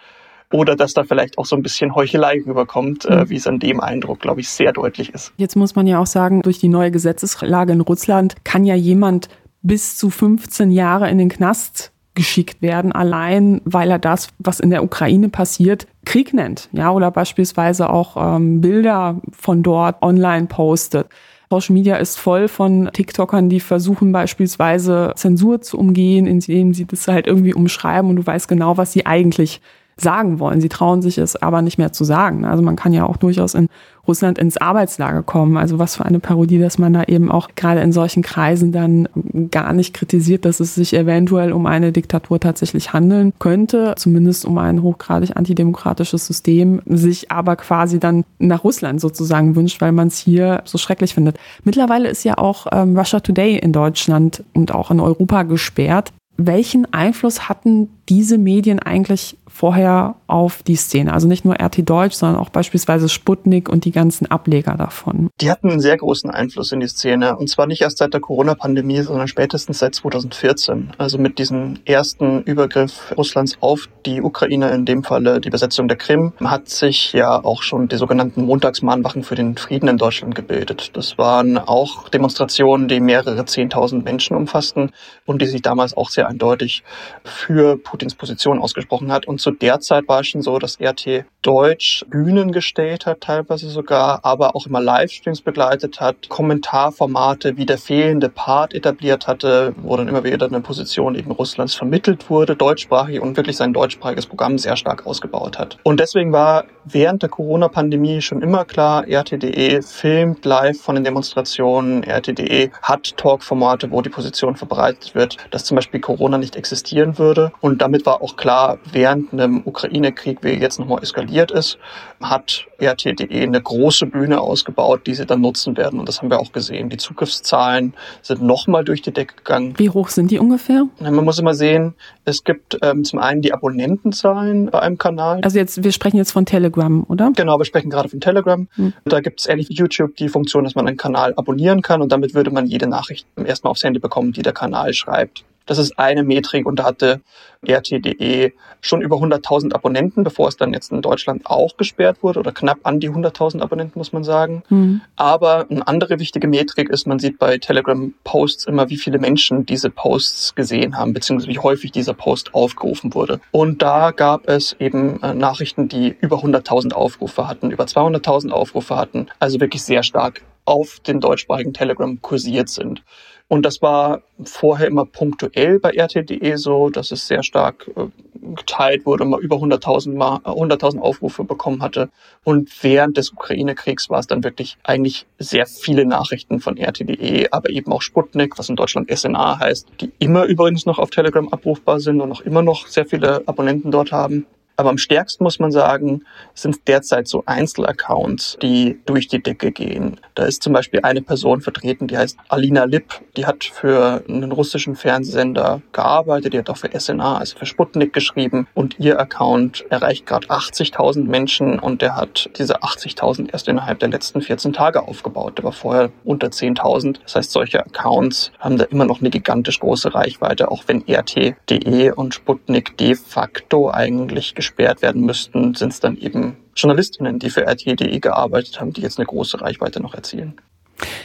[0.54, 3.30] Oder dass da vielleicht auch so ein bisschen Heuchelei rüberkommt, äh, mhm.
[3.32, 5.34] wie es an dem Eindruck, glaube ich, sehr deutlich ist.
[5.38, 9.28] Jetzt muss man ja auch sagen, durch die neue Gesetzeslage in Russland kann ja jemand
[9.64, 14.70] bis zu 15 Jahre in den Knast geschickt werden, allein weil er das, was in
[14.70, 21.08] der Ukraine passiert, Krieg nennt, ja, oder beispielsweise auch ähm, Bilder von dort online postet.
[21.50, 27.08] Social Media ist voll von TikTokern, die versuchen beispielsweise Zensur zu umgehen, indem sie das
[27.08, 29.62] halt irgendwie umschreiben und du weißt genau, was sie eigentlich
[29.98, 30.62] sagen wollen.
[30.62, 32.46] Sie trauen sich es aber nicht mehr zu sagen.
[32.46, 33.68] Also man kann ja auch durchaus in
[34.08, 35.58] Russland ins Arbeitslager kommen.
[35.58, 39.10] Also was für eine Parodie, dass man da eben auch gerade in solchen Kreisen dann
[39.52, 44.58] gar nicht kritisiert, dass es sich eventuell um eine Diktatur tatsächlich handeln könnte, zumindest um
[44.58, 50.18] ein hochgradig antidemokratisches System, sich aber quasi dann nach Russland sozusagen wünscht, weil man es
[50.18, 51.38] hier so schrecklich findet.
[51.64, 56.14] Mittlerweile ist ja auch ähm, Russia Today in Deutschland und auch in Europa gesperrt.
[56.38, 61.14] Welchen Einfluss hatten diese Medien eigentlich vorher auf die Szene.
[61.14, 65.30] Also nicht nur RT Deutsch, sondern auch beispielsweise Sputnik und die ganzen Ableger davon.
[65.42, 67.36] Die hatten einen sehr großen Einfluss in die Szene.
[67.38, 70.92] Und zwar nicht erst seit der Corona-Pandemie, sondern spätestens seit 2014.
[70.98, 75.98] Also mit diesem ersten Übergriff Russlands auf die Ukraine, in dem Falle die Besetzung der
[75.98, 80.92] Krim, hat sich ja auch schon die sogenannten Montagsmahnwachen für den Frieden in Deutschland gebildet.
[80.94, 84.92] Das waren auch Demonstrationen, die mehrere Zehntausend Menschen umfassten
[85.26, 86.84] und die sich damals auch sehr eindeutig
[87.24, 89.28] für Putins Position ausgesprochen hat.
[89.28, 93.70] Und zu der Zeit war es schon so, dass RT Deutsch Bühnen gestellt hat, teilweise
[93.70, 99.98] sogar, aber auch immer Livestreams begleitet hat, Kommentarformate wie der fehlende Part etabliert hatte, wo
[99.98, 104.58] dann immer wieder eine Position eben Russlands vermittelt wurde, deutschsprachig und wirklich sein deutschsprachiges Programm
[104.58, 105.78] sehr stark ausgebaut hat.
[105.84, 112.04] Und deswegen war während der Corona-Pandemie schon immer klar, RTDE filmt live von den Demonstrationen,
[112.04, 117.52] RTDE hat Talkformate, wo die Position verbreitet wird, dass zum Beispiel Corona nicht existieren würde.
[117.62, 121.78] Und damit war auch klar, während einem Ukraine-Krieg, wie jetzt nochmal eskaliert ist,
[122.22, 125.98] hat RT.de eine große Bühne ausgebaut, die sie dann nutzen werden.
[125.98, 126.90] Und das haben wir auch gesehen.
[126.90, 129.74] Die Zugriffszahlen sind nochmal durch die Decke gegangen.
[129.78, 130.86] Wie hoch sind die ungefähr?
[131.00, 131.94] Man muss immer sehen,
[132.26, 135.40] es gibt ähm, zum einen die Abonnentenzahlen bei einem Kanal.
[135.44, 137.32] Also jetzt, wir sprechen jetzt von Telegram, oder?
[137.38, 138.68] Genau, wir sprechen gerade von Telegram.
[138.76, 138.92] Hm.
[139.06, 142.12] Da gibt es ähnlich wie YouTube die Funktion, dass man einen Kanal abonnieren kann und
[142.12, 145.46] damit würde man jede Nachricht erstmal aufs Handy bekommen, die der Kanal schreibt.
[145.68, 147.22] Das ist eine Metrik und da hatte
[147.68, 152.52] RT.de schon über 100.000 Abonnenten, bevor es dann jetzt in Deutschland auch gesperrt wurde oder
[152.52, 154.64] knapp an die 100.000 Abonnenten, muss man sagen.
[154.70, 155.02] Mhm.
[155.16, 159.90] Aber eine andere wichtige Metrik ist, man sieht bei Telegram-Posts immer, wie viele Menschen diese
[159.90, 163.40] Posts gesehen haben, beziehungsweise wie häufig dieser Post aufgerufen wurde.
[163.52, 168.96] Und da gab es eben äh, Nachrichten, die über 100.000 Aufrufe hatten, über 200.000 Aufrufe
[168.96, 173.04] hatten, also wirklich sehr stark auf den deutschsprachigen Telegram kursiert sind.
[173.50, 178.08] Und das war vorher immer punktuell bei RT.de so, dass es sehr stark äh,
[178.56, 182.10] geteilt wurde und mal über 100.000 100 Aufrufe bekommen hatte.
[182.44, 187.70] Und während des Ukraine-Kriegs war es dann wirklich eigentlich sehr viele Nachrichten von RT.de, aber
[187.70, 192.02] eben auch Sputnik, was in Deutschland SNA heißt, die immer übrigens noch auf Telegram abrufbar
[192.02, 194.46] sind und auch immer noch sehr viele Abonnenten dort haben.
[194.80, 196.24] Aber am stärksten muss man sagen,
[196.54, 200.20] sind derzeit so Einzelaccounts, die durch die Decke gehen.
[200.36, 203.20] Da ist zum Beispiel eine Person vertreten, die heißt Alina Lipp.
[203.36, 206.54] Die hat für einen russischen Fernsehsender gearbeitet.
[206.54, 208.68] Die hat auch für SNA, also für Sputnik geschrieben.
[208.76, 214.10] Und ihr Account erreicht gerade 80.000 Menschen und der hat diese 80.000 erst innerhalb der
[214.10, 215.58] letzten 14 Tage aufgebaut.
[215.58, 217.18] Der war vorher unter 10.000.
[217.24, 222.12] Das heißt, solche Accounts haben da immer noch eine gigantisch große Reichweite, auch wenn RT.de
[222.12, 227.66] und Sputnik de facto eigentlich gesperrt werden müssten, sind es dann eben Journalistinnen, die für
[227.66, 230.56] RT.de gearbeitet haben, die jetzt eine große Reichweite noch erzielen.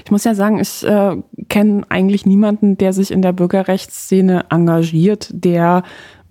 [0.05, 1.17] Ich muss ja sagen, ich äh,
[1.49, 5.83] kenne eigentlich niemanden, der sich in der Bürgerrechtsszene engagiert, der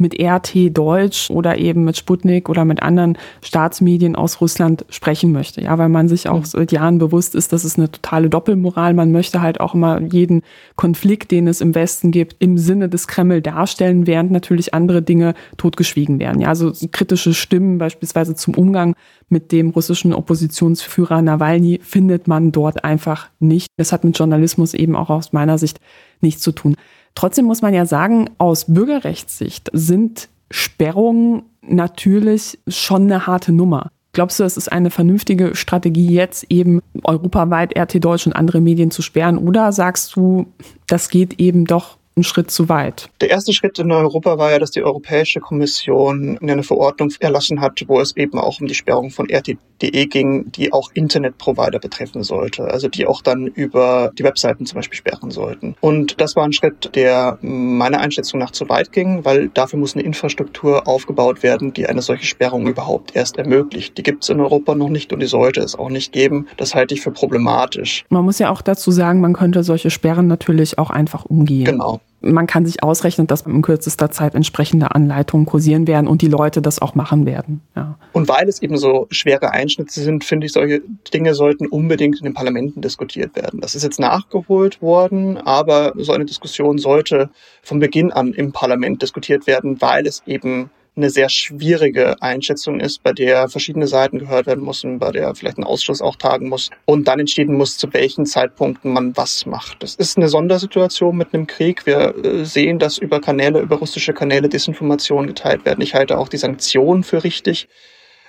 [0.01, 5.61] mit RT Deutsch oder eben mit Sputnik oder mit anderen Staatsmedien aus Russland sprechen möchte.
[5.61, 8.93] Ja, weil man sich auch seit Jahren bewusst ist, dass es eine totale Doppelmoral.
[8.93, 10.41] Man möchte halt auch immer jeden
[10.75, 15.33] Konflikt, den es im Westen gibt, im Sinne des Kreml darstellen, während natürlich andere Dinge
[15.57, 16.41] totgeschwiegen werden.
[16.41, 18.95] Ja, also kritische Stimmen beispielsweise zum Umgang
[19.29, 23.67] mit dem russischen Oppositionsführer Nawalny findet man dort einfach nicht.
[23.77, 25.79] Das hat mit Journalismus eben auch aus meiner Sicht
[26.19, 26.75] nichts zu tun.
[27.15, 33.89] Trotzdem muss man ja sagen, aus Bürgerrechtssicht sind Sperrungen natürlich schon eine harte Nummer.
[34.13, 38.91] Glaubst du, es ist eine vernünftige Strategie, jetzt eben europaweit RT Deutsch und andere Medien
[38.91, 39.37] zu sperren?
[39.37, 40.47] Oder sagst du,
[40.87, 43.09] das geht eben doch einen Schritt zu weit.
[43.21, 47.83] Der erste Schritt in Europa war ja, dass die Europäische Kommission eine Verordnung erlassen hat,
[47.87, 52.65] wo es eben auch um die Sperrung von RT.de ging, die auch Internetprovider betreffen sollte,
[52.65, 55.75] also die auch dann über die Webseiten zum Beispiel sperren sollten.
[55.79, 59.95] Und das war ein Schritt, der meiner Einschätzung nach zu weit ging, weil dafür muss
[59.95, 63.97] eine Infrastruktur aufgebaut werden, die eine solche Sperrung überhaupt erst ermöglicht.
[63.97, 66.47] Die gibt es in Europa noch nicht und die sollte es auch nicht geben.
[66.57, 68.03] Das halte ich für problematisch.
[68.09, 71.65] Man muss ja auch dazu sagen, man könnte solche Sperren natürlich auch einfach umgehen.
[71.65, 76.27] Genau man kann sich ausrechnen, dass in kürzester Zeit entsprechende Anleitungen kursieren werden und die
[76.27, 77.61] Leute das auch machen werden.
[77.75, 77.97] Ja.
[78.13, 80.81] Und weil es eben so schwere Einschnitte sind, finde ich, solche
[81.13, 83.59] Dinge sollten unbedingt in den Parlamenten diskutiert werden.
[83.59, 87.29] Das ist jetzt nachgeholt worden, aber so eine Diskussion sollte
[87.63, 93.01] von Beginn an im Parlament diskutiert werden, weil es eben eine sehr schwierige Einschätzung ist,
[93.01, 96.69] bei der verschiedene Seiten gehört werden müssen, bei der vielleicht ein Ausschuss auch tagen muss
[96.85, 99.81] und dann entschieden muss, zu welchen Zeitpunkten man was macht.
[99.83, 101.85] Das ist eine Sondersituation mit einem Krieg.
[101.85, 105.81] Wir äh, sehen, dass über Kanäle, über russische Kanäle Desinformationen geteilt werden.
[105.81, 107.69] Ich halte auch die Sanktionen für richtig,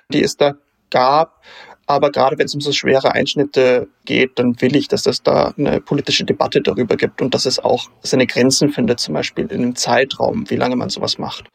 [0.08, 0.54] die es da
[0.90, 1.42] gab.
[1.86, 5.52] Aber gerade wenn es um so schwere Einschnitte geht, dann will ich, dass es da
[5.58, 9.62] eine politische Debatte darüber gibt und dass es auch seine Grenzen findet, zum Beispiel in
[9.62, 11.50] einem Zeitraum, wie lange man sowas macht.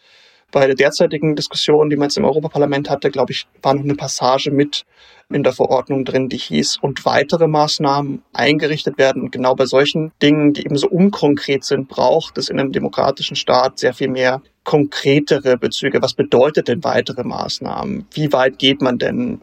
[0.52, 3.96] Bei der derzeitigen Diskussion, die man jetzt im Europaparlament hatte, glaube ich, war noch eine
[3.96, 4.86] Passage mit
[5.30, 9.24] in der Verordnung drin, die hieß, und weitere Maßnahmen eingerichtet werden.
[9.24, 13.36] Und genau bei solchen Dingen, die eben so unkonkret sind, braucht es in einem demokratischen
[13.36, 16.02] Staat sehr viel mehr konkretere Bezüge.
[16.02, 18.06] Was bedeutet denn weitere Maßnahmen?
[18.12, 19.40] Wie weit geht man denn?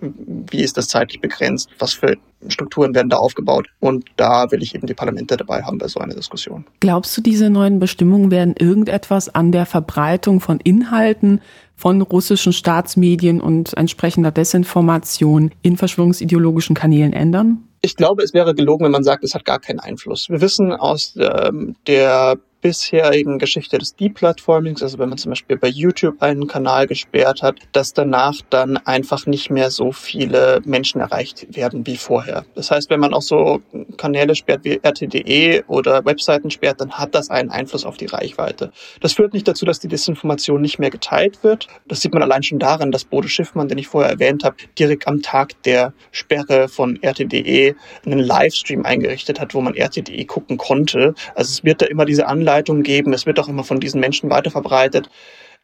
[0.51, 1.71] Wie ist das zeitlich begrenzt?
[1.79, 2.19] Was für
[2.49, 3.67] Strukturen werden da aufgebaut?
[3.81, 6.67] Und da will ich eben die Parlamente dabei haben bei so einer Diskussion.
[6.81, 11.41] Glaubst du, diese neuen Bestimmungen werden irgendetwas an der Verbreitung von Inhalten
[11.75, 17.67] von russischen Staatsmedien und entsprechender Desinformation in verschwörungsideologischen Kanälen ändern?
[17.81, 20.29] Ich glaube, es wäre gelogen, wenn man sagt, es hat gar keinen Einfluss.
[20.29, 25.69] Wir wissen aus ähm, der bisherigen Geschichte des Deplatformings, also wenn man zum Beispiel bei
[25.69, 31.55] YouTube einen Kanal gesperrt hat, dass danach dann einfach nicht mehr so viele Menschen erreicht
[31.55, 32.47] werden wie vorher.
[32.55, 33.61] Das heißt, wenn man auch so
[33.99, 38.73] Kanäle sperrt wie RTDE oder Webseiten sperrt, dann hat das einen Einfluss auf die Reichweite.
[39.03, 41.69] Das führt nicht dazu, dass die Desinformation nicht mehr geteilt wird.
[41.87, 45.07] Das sieht man allein schon daran, dass Bode Schiffmann, den ich vorher erwähnt habe, direkt
[45.07, 47.75] am Tag der Sperre von RTDE
[48.07, 51.13] einen Livestream eingerichtet hat, wo man RTDE gucken konnte.
[51.35, 53.13] Also es wird da immer diese Anleitung Anleitung geben.
[53.13, 55.11] Es wird auch immer von diesen Menschen weiterverbreitet.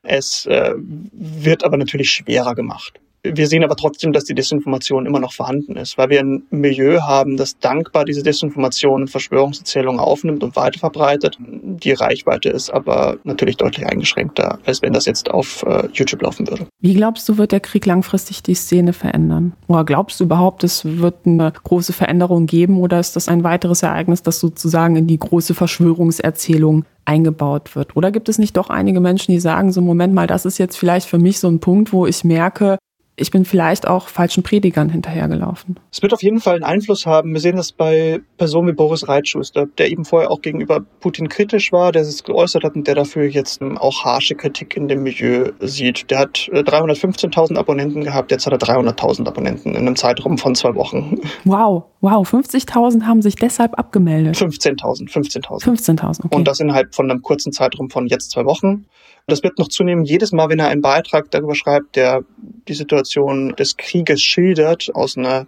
[0.02, 3.00] Es äh, wird aber natürlich schwerer gemacht.
[3.22, 7.00] Wir sehen aber trotzdem, dass die Desinformation immer noch vorhanden ist, weil wir ein Milieu
[7.02, 11.36] haben, das dankbar diese Desinformation und Verschwörungserzählungen aufnimmt und weiterverbreitet.
[11.40, 16.48] Die Reichweite ist aber natürlich deutlich eingeschränkter, als wenn das jetzt auf äh, YouTube laufen
[16.48, 16.66] würde.
[16.80, 19.52] Wie glaubst du, wird der Krieg langfristig die Szene verändern?
[19.66, 23.82] Oder glaubst du überhaupt, es wird eine große Veränderung geben oder ist das ein weiteres
[23.82, 27.96] Ereignis, das sozusagen in die große Verschwörungserzählung eingebaut wird?
[27.96, 30.76] Oder gibt es nicht doch einige Menschen, die sagen, so Moment mal, das ist jetzt
[30.76, 32.78] vielleicht für mich so ein Punkt, wo ich merke,
[33.20, 35.78] ich bin vielleicht auch falschen Predigern hinterhergelaufen.
[35.92, 37.32] Es wird auf jeden Fall einen Einfluss haben.
[37.32, 41.70] Wir sehen das bei Personen wie Boris Reitschuster, der eben vorher auch gegenüber Putin kritisch
[41.72, 45.52] war, der es geäußert hat und der dafür jetzt auch harsche Kritik in dem Milieu
[45.60, 46.10] sieht.
[46.10, 50.54] Der hat 315.000 äh, Abonnenten gehabt, jetzt hat er 300.000 Abonnenten in einem Zeitraum von
[50.54, 51.18] zwei Wochen.
[51.44, 54.36] Wow, wow, 50.000 haben sich deshalb abgemeldet.
[54.36, 55.64] 15.000, 15.000.
[55.64, 56.36] 15.000, okay.
[56.36, 58.86] Und das innerhalb von einem kurzen Zeitraum von jetzt zwei Wochen.
[59.30, 60.04] Das wird noch zunehmen.
[60.04, 62.24] Jedes Mal, wenn er einen Beitrag darüber schreibt, der
[62.68, 65.46] die Situation des Krieges schildert, aus einer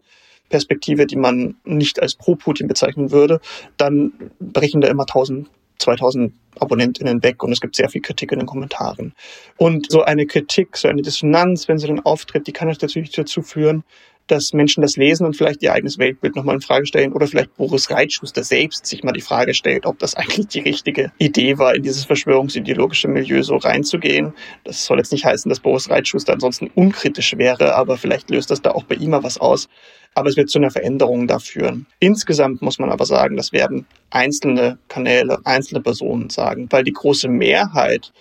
[0.48, 3.40] Perspektive, die man nicht als pro-Putin bezeichnen würde,
[3.76, 5.48] dann brechen da immer 1000,
[5.78, 9.14] 2000 AbonnentInnen weg und es gibt sehr viel Kritik in den Kommentaren.
[9.56, 13.42] Und so eine Kritik, so eine Dissonanz, wenn sie dann auftritt, die kann natürlich dazu
[13.42, 13.82] führen,
[14.26, 17.56] dass Menschen das lesen und vielleicht ihr eigenes Weltbild nochmal in Frage stellen oder vielleicht
[17.56, 21.74] Boris Reitschuster selbst sich mal die Frage stellt, ob das eigentlich die richtige Idee war,
[21.74, 24.32] in dieses verschwörungsideologische Milieu so reinzugehen.
[24.64, 28.62] Das soll jetzt nicht heißen, dass Boris Reitschuster ansonsten unkritisch wäre, aber vielleicht löst das
[28.62, 29.68] da auch bei ihm mal was aus.
[30.14, 31.86] Aber es wird zu einer Veränderung da führen.
[31.98, 37.28] Insgesamt muss man aber sagen, das werden einzelne Kanäle, einzelne Personen sagen, weil die große
[37.28, 38.12] Mehrheit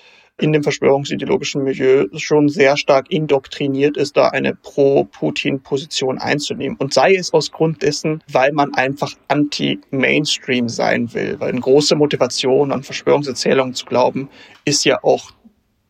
[0.41, 6.77] in dem verschwörungsideologischen Milieu schon sehr stark indoktriniert ist, da eine Pro-Putin-Position einzunehmen.
[6.77, 11.39] Und sei es aus Grund dessen, weil man einfach anti-Mainstream sein will.
[11.39, 14.29] Weil eine große Motivation an Verschwörungserzählungen zu glauben,
[14.65, 15.31] ist ja auch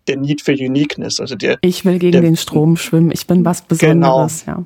[0.07, 1.19] der Need für Uniqueness.
[1.19, 4.45] Also der, ich will gegen der, den Strom schwimmen, ich bin was Besonderes.
[4.45, 4.57] Genau.
[4.59, 4.65] Ja.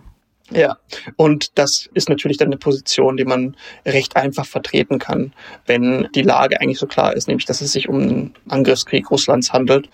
[0.51, 0.77] Ja,
[1.15, 5.33] und das ist natürlich dann eine Position, die man recht einfach vertreten kann,
[5.65, 9.53] wenn die Lage eigentlich so klar ist, nämlich dass es sich um einen Angriffskrieg Russlands
[9.53, 9.89] handelt.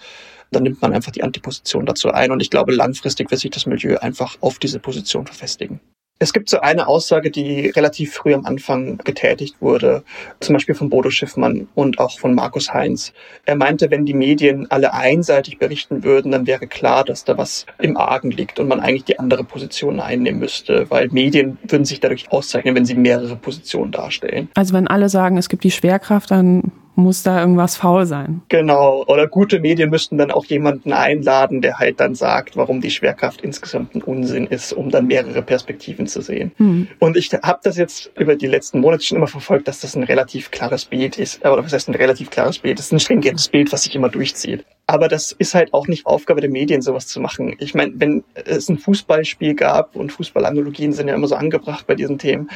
[0.51, 3.65] Dann nimmt man einfach die Antiposition dazu ein und ich glaube, langfristig wird sich das
[3.65, 5.79] Milieu einfach auf diese Position verfestigen.
[6.21, 10.03] Es gibt so eine Aussage, die relativ früh am Anfang getätigt wurde,
[10.39, 13.11] zum Beispiel von Bodo Schiffmann und auch von Markus Heinz.
[13.45, 17.65] Er meinte, wenn die Medien alle einseitig berichten würden, dann wäre klar, dass da was
[17.79, 21.99] im Argen liegt und man eigentlich die andere Position einnehmen müsste, weil Medien würden sich
[22.01, 24.47] dadurch auszeichnen, wenn sie mehrere Positionen darstellen.
[24.53, 28.41] Also wenn alle sagen, es gibt die Schwerkraft, dann muss da irgendwas faul sein.
[28.49, 29.03] Genau.
[29.07, 33.41] Oder gute Medien müssten dann auch jemanden einladen, der halt dann sagt, warum die Schwerkraft
[33.41, 36.51] insgesamt ein Unsinn ist, um dann mehrere Perspektiven zu sehen.
[36.57, 36.87] Mhm.
[36.99, 40.03] Und ich habe das jetzt über die letzten Monate schon immer verfolgt, dass das ein
[40.03, 41.41] relativ klares Bild ist.
[41.41, 42.79] Oder was heißt ein relativ klares Bild?
[42.79, 44.65] Das ist ein stringentes Bild, was sich immer durchzieht.
[44.91, 47.55] Aber das ist halt auch nicht Aufgabe der Medien, sowas zu machen.
[47.59, 51.95] Ich meine, wenn es ein Fußballspiel gab und Fußballanalogien sind ja immer so angebracht bei
[51.95, 52.49] diesen Themen,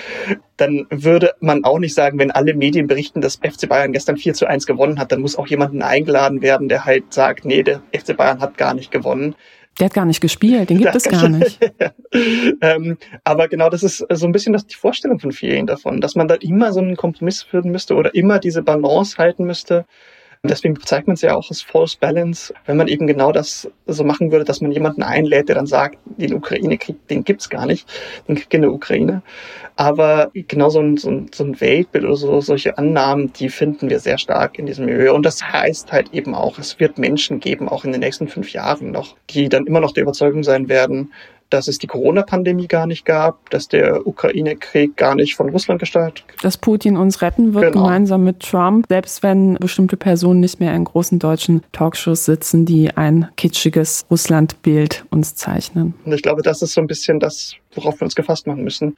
[0.57, 4.33] dann würde man auch nicht sagen, wenn alle Medien berichten, dass FC Bayern gestern 4
[4.33, 7.81] zu 1 gewonnen hat, dann muss auch jemanden eingeladen werden, der halt sagt, nee, der
[7.97, 9.35] FC Bayern hat gar nicht gewonnen.
[9.79, 11.57] Der hat gar nicht gespielt, den gibt es gar nicht.
[12.59, 16.15] ähm, aber genau das ist so ein bisschen das die Vorstellung von vielen davon, dass
[16.15, 19.85] man da immer so einen Kompromiss führen müsste oder immer diese Balance halten müsste
[20.47, 24.03] Deswegen bezeichnet man es ja auch als False Balance, wenn man eben genau das so
[24.03, 27.87] machen würde, dass man jemanden einlädt, der dann sagt, den Ukraine-Krieg, den gibt's gar nicht,
[28.27, 29.21] den Krieg in der Ukraine.
[29.77, 33.89] Aber genau so ein, so ein, so ein Weltbild oder so, solche Annahmen, die finden
[33.89, 35.13] wir sehr stark in diesem Milieu.
[35.13, 38.53] Und das heißt halt eben auch, es wird Menschen geben, auch in den nächsten fünf
[38.53, 41.11] Jahren noch, die dann immer noch der Überzeugung sein werden,
[41.55, 46.25] dass es die Corona-Pandemie gar nicht gab, dass der Ukraine-Krieg gar nicht von Russland gestartet.
[46.41, 47.85] Dass Putin uns retten wird, genau.
[47.85, 52.91] gemeinsam mit Trump, selbst wenn bestimmte Personen nicht mehr in großen deutschen Talkshows sitzen, die
[52.95, 55.93] ein kitschiges Russland-Bild uns zeichnen.
[56.03, 58.97] Und ich glaube, das ist so ein bisschen das, worauf wir uns gefasst machen müssen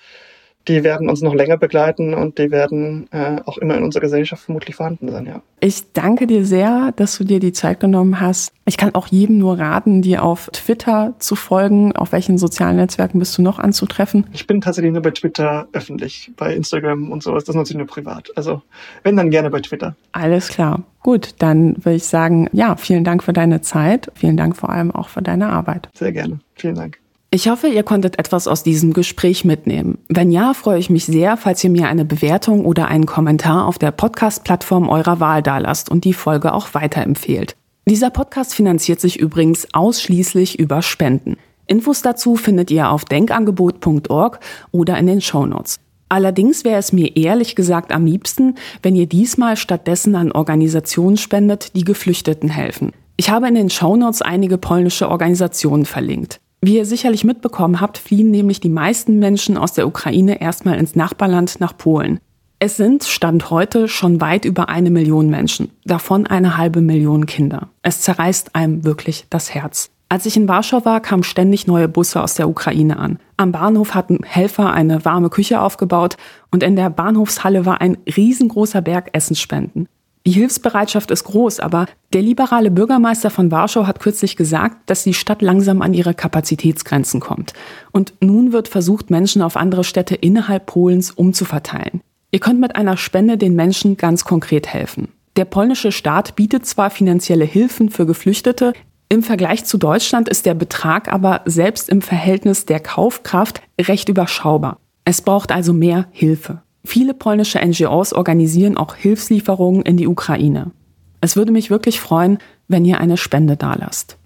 [0.68, 4.44] die werden uns noch länger begleiten und die werden äh, auch immer in unserer Gesellschaft
[4.44, 5.42] vermutlich vorhanden sein, ja.
[5.60, 8.54] Ich danke dir sehr, dass du dir die Zeit genommen hast.
[8.66, 11.96] Ich kann auch jedem nur raten, dir auf Twitter zu folgen.
[11.96, 14.28] Auf welchen sozialen Netzwerken bist du noch anzutreffen?
[14.34, 17.44] Ich bin tatsächlich nur bei Twitter öffentlich, bei Instagram und sowas.
[17.46, 18.30] Das nutze ich nur privat.
[18.36, 18.62] Also
[19.04, 19.96] wenn, dann gerne bei Twitter.
[20.12, 20.84] Alles klar.
[21.02, 24.12] Gut, dann würde ich sagen, ja, vielen Dank für deine Zeit.
[24.14, 25.90] Vielen Dank vor allem auch für deine Arbeit.
[25.96, 26.40] Sehr gerne.
[26.56, 27.00] Vielen Dank.
[27.38, 30.00] Ich hoffe, ihr konntet etwas aus diesem Gespräch mitnehmen.
[30.10, 33.78] Wenn ja, freue ich mich sehr, falls ihr mir eine Bewertung oder einen Kommentar auf
[33.78, 37.56] der Podcast-Plattform eurer Wahl dalasst und die Folge auch weiterempfehlt.
[37.88, 41.38] Dieser Podcast finanziert sich übrigens ausschließlich über Spenden.
[41.68, 44.40] Infos dazu findet ihr auf denkangebot.org
[44.72, 45.80] oder in den Shownotes.
[46.10, 51.76] Allerdings wäre es mir ehrlich gesagt am liebsten, wenn ihr diesmal stattdessen an Organisationen spendet,
[51.76, 52.94] die Geflüchteten helfen.
[53.16, 56.40] Ich habe in den Shownotes einige polnische Organisationen verlinkt.
[56.62, 60.96] Wie ihr sicherlich mitbekommen habt, fliehen nämlich die meisten Menschen aus der Ukraine erstmal ins
[60.96, 62.20] Nachbarland nach Polen.
[62.60, 67.70] Es sind, Stand heute, schon weit über eine Million Menschen, davon eine halbe Million Kinder.
[67.84, 69.92] Es zerreißt einem wirklich das Herz.
[70.10, 73.20] Als ich in Warschau war, kamen ständig neue Busse aus der Ukraine an.
[73.36, 76.18] Am Bahnhof hatten Helfer eine warme Küche aufgebaut
[76.50, 79.88] und in der Bahnhofshalle war ein riesengroßer Berg Essensspenden.
[80.28, 85.14] Die Hilfsbereitschaft ist groß, aber der liberale Bürgermeister von Warschau hat kürzlich gesagt, dass die
[85.14, 87.54] Stadt langsam an ihre Kapazitätsgrenzen kommt.
[87.94, 92.02] Und nun wird versucht, Menschen auf andere Städte innerhalb Polens umzuverteilen.
[92.32, 95.08] Ihr könnt mit einer Spende den Menschen ganz konkret helfen.
[95.38, 98.74] Der polnische Staat bietet zwar finanzielle Hilfen für Geflüchtete,
[99.08, 104.78] im Vergleich zu Deutschland ist der Betrag aber selbst im Verhältnis der Kaufkraft recht überschaubar.
[105.06, 106.64] Es braucht also mehr Hilfe.
[106.88, 110.72] Viele polnische NGOs organisieren auch Hilfslieferungen in die Ukraine.
[111.20, 112.38] Es würde mich wirklich freuen,
[112.70, 114.18] wenn ihr eine Spende dalasst.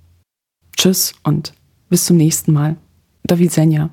[0.78, 1.54] Tschüss und
[1.90, 2.76] bis zum nächsten Mal.
[3.24, 3.90] Do widzenia.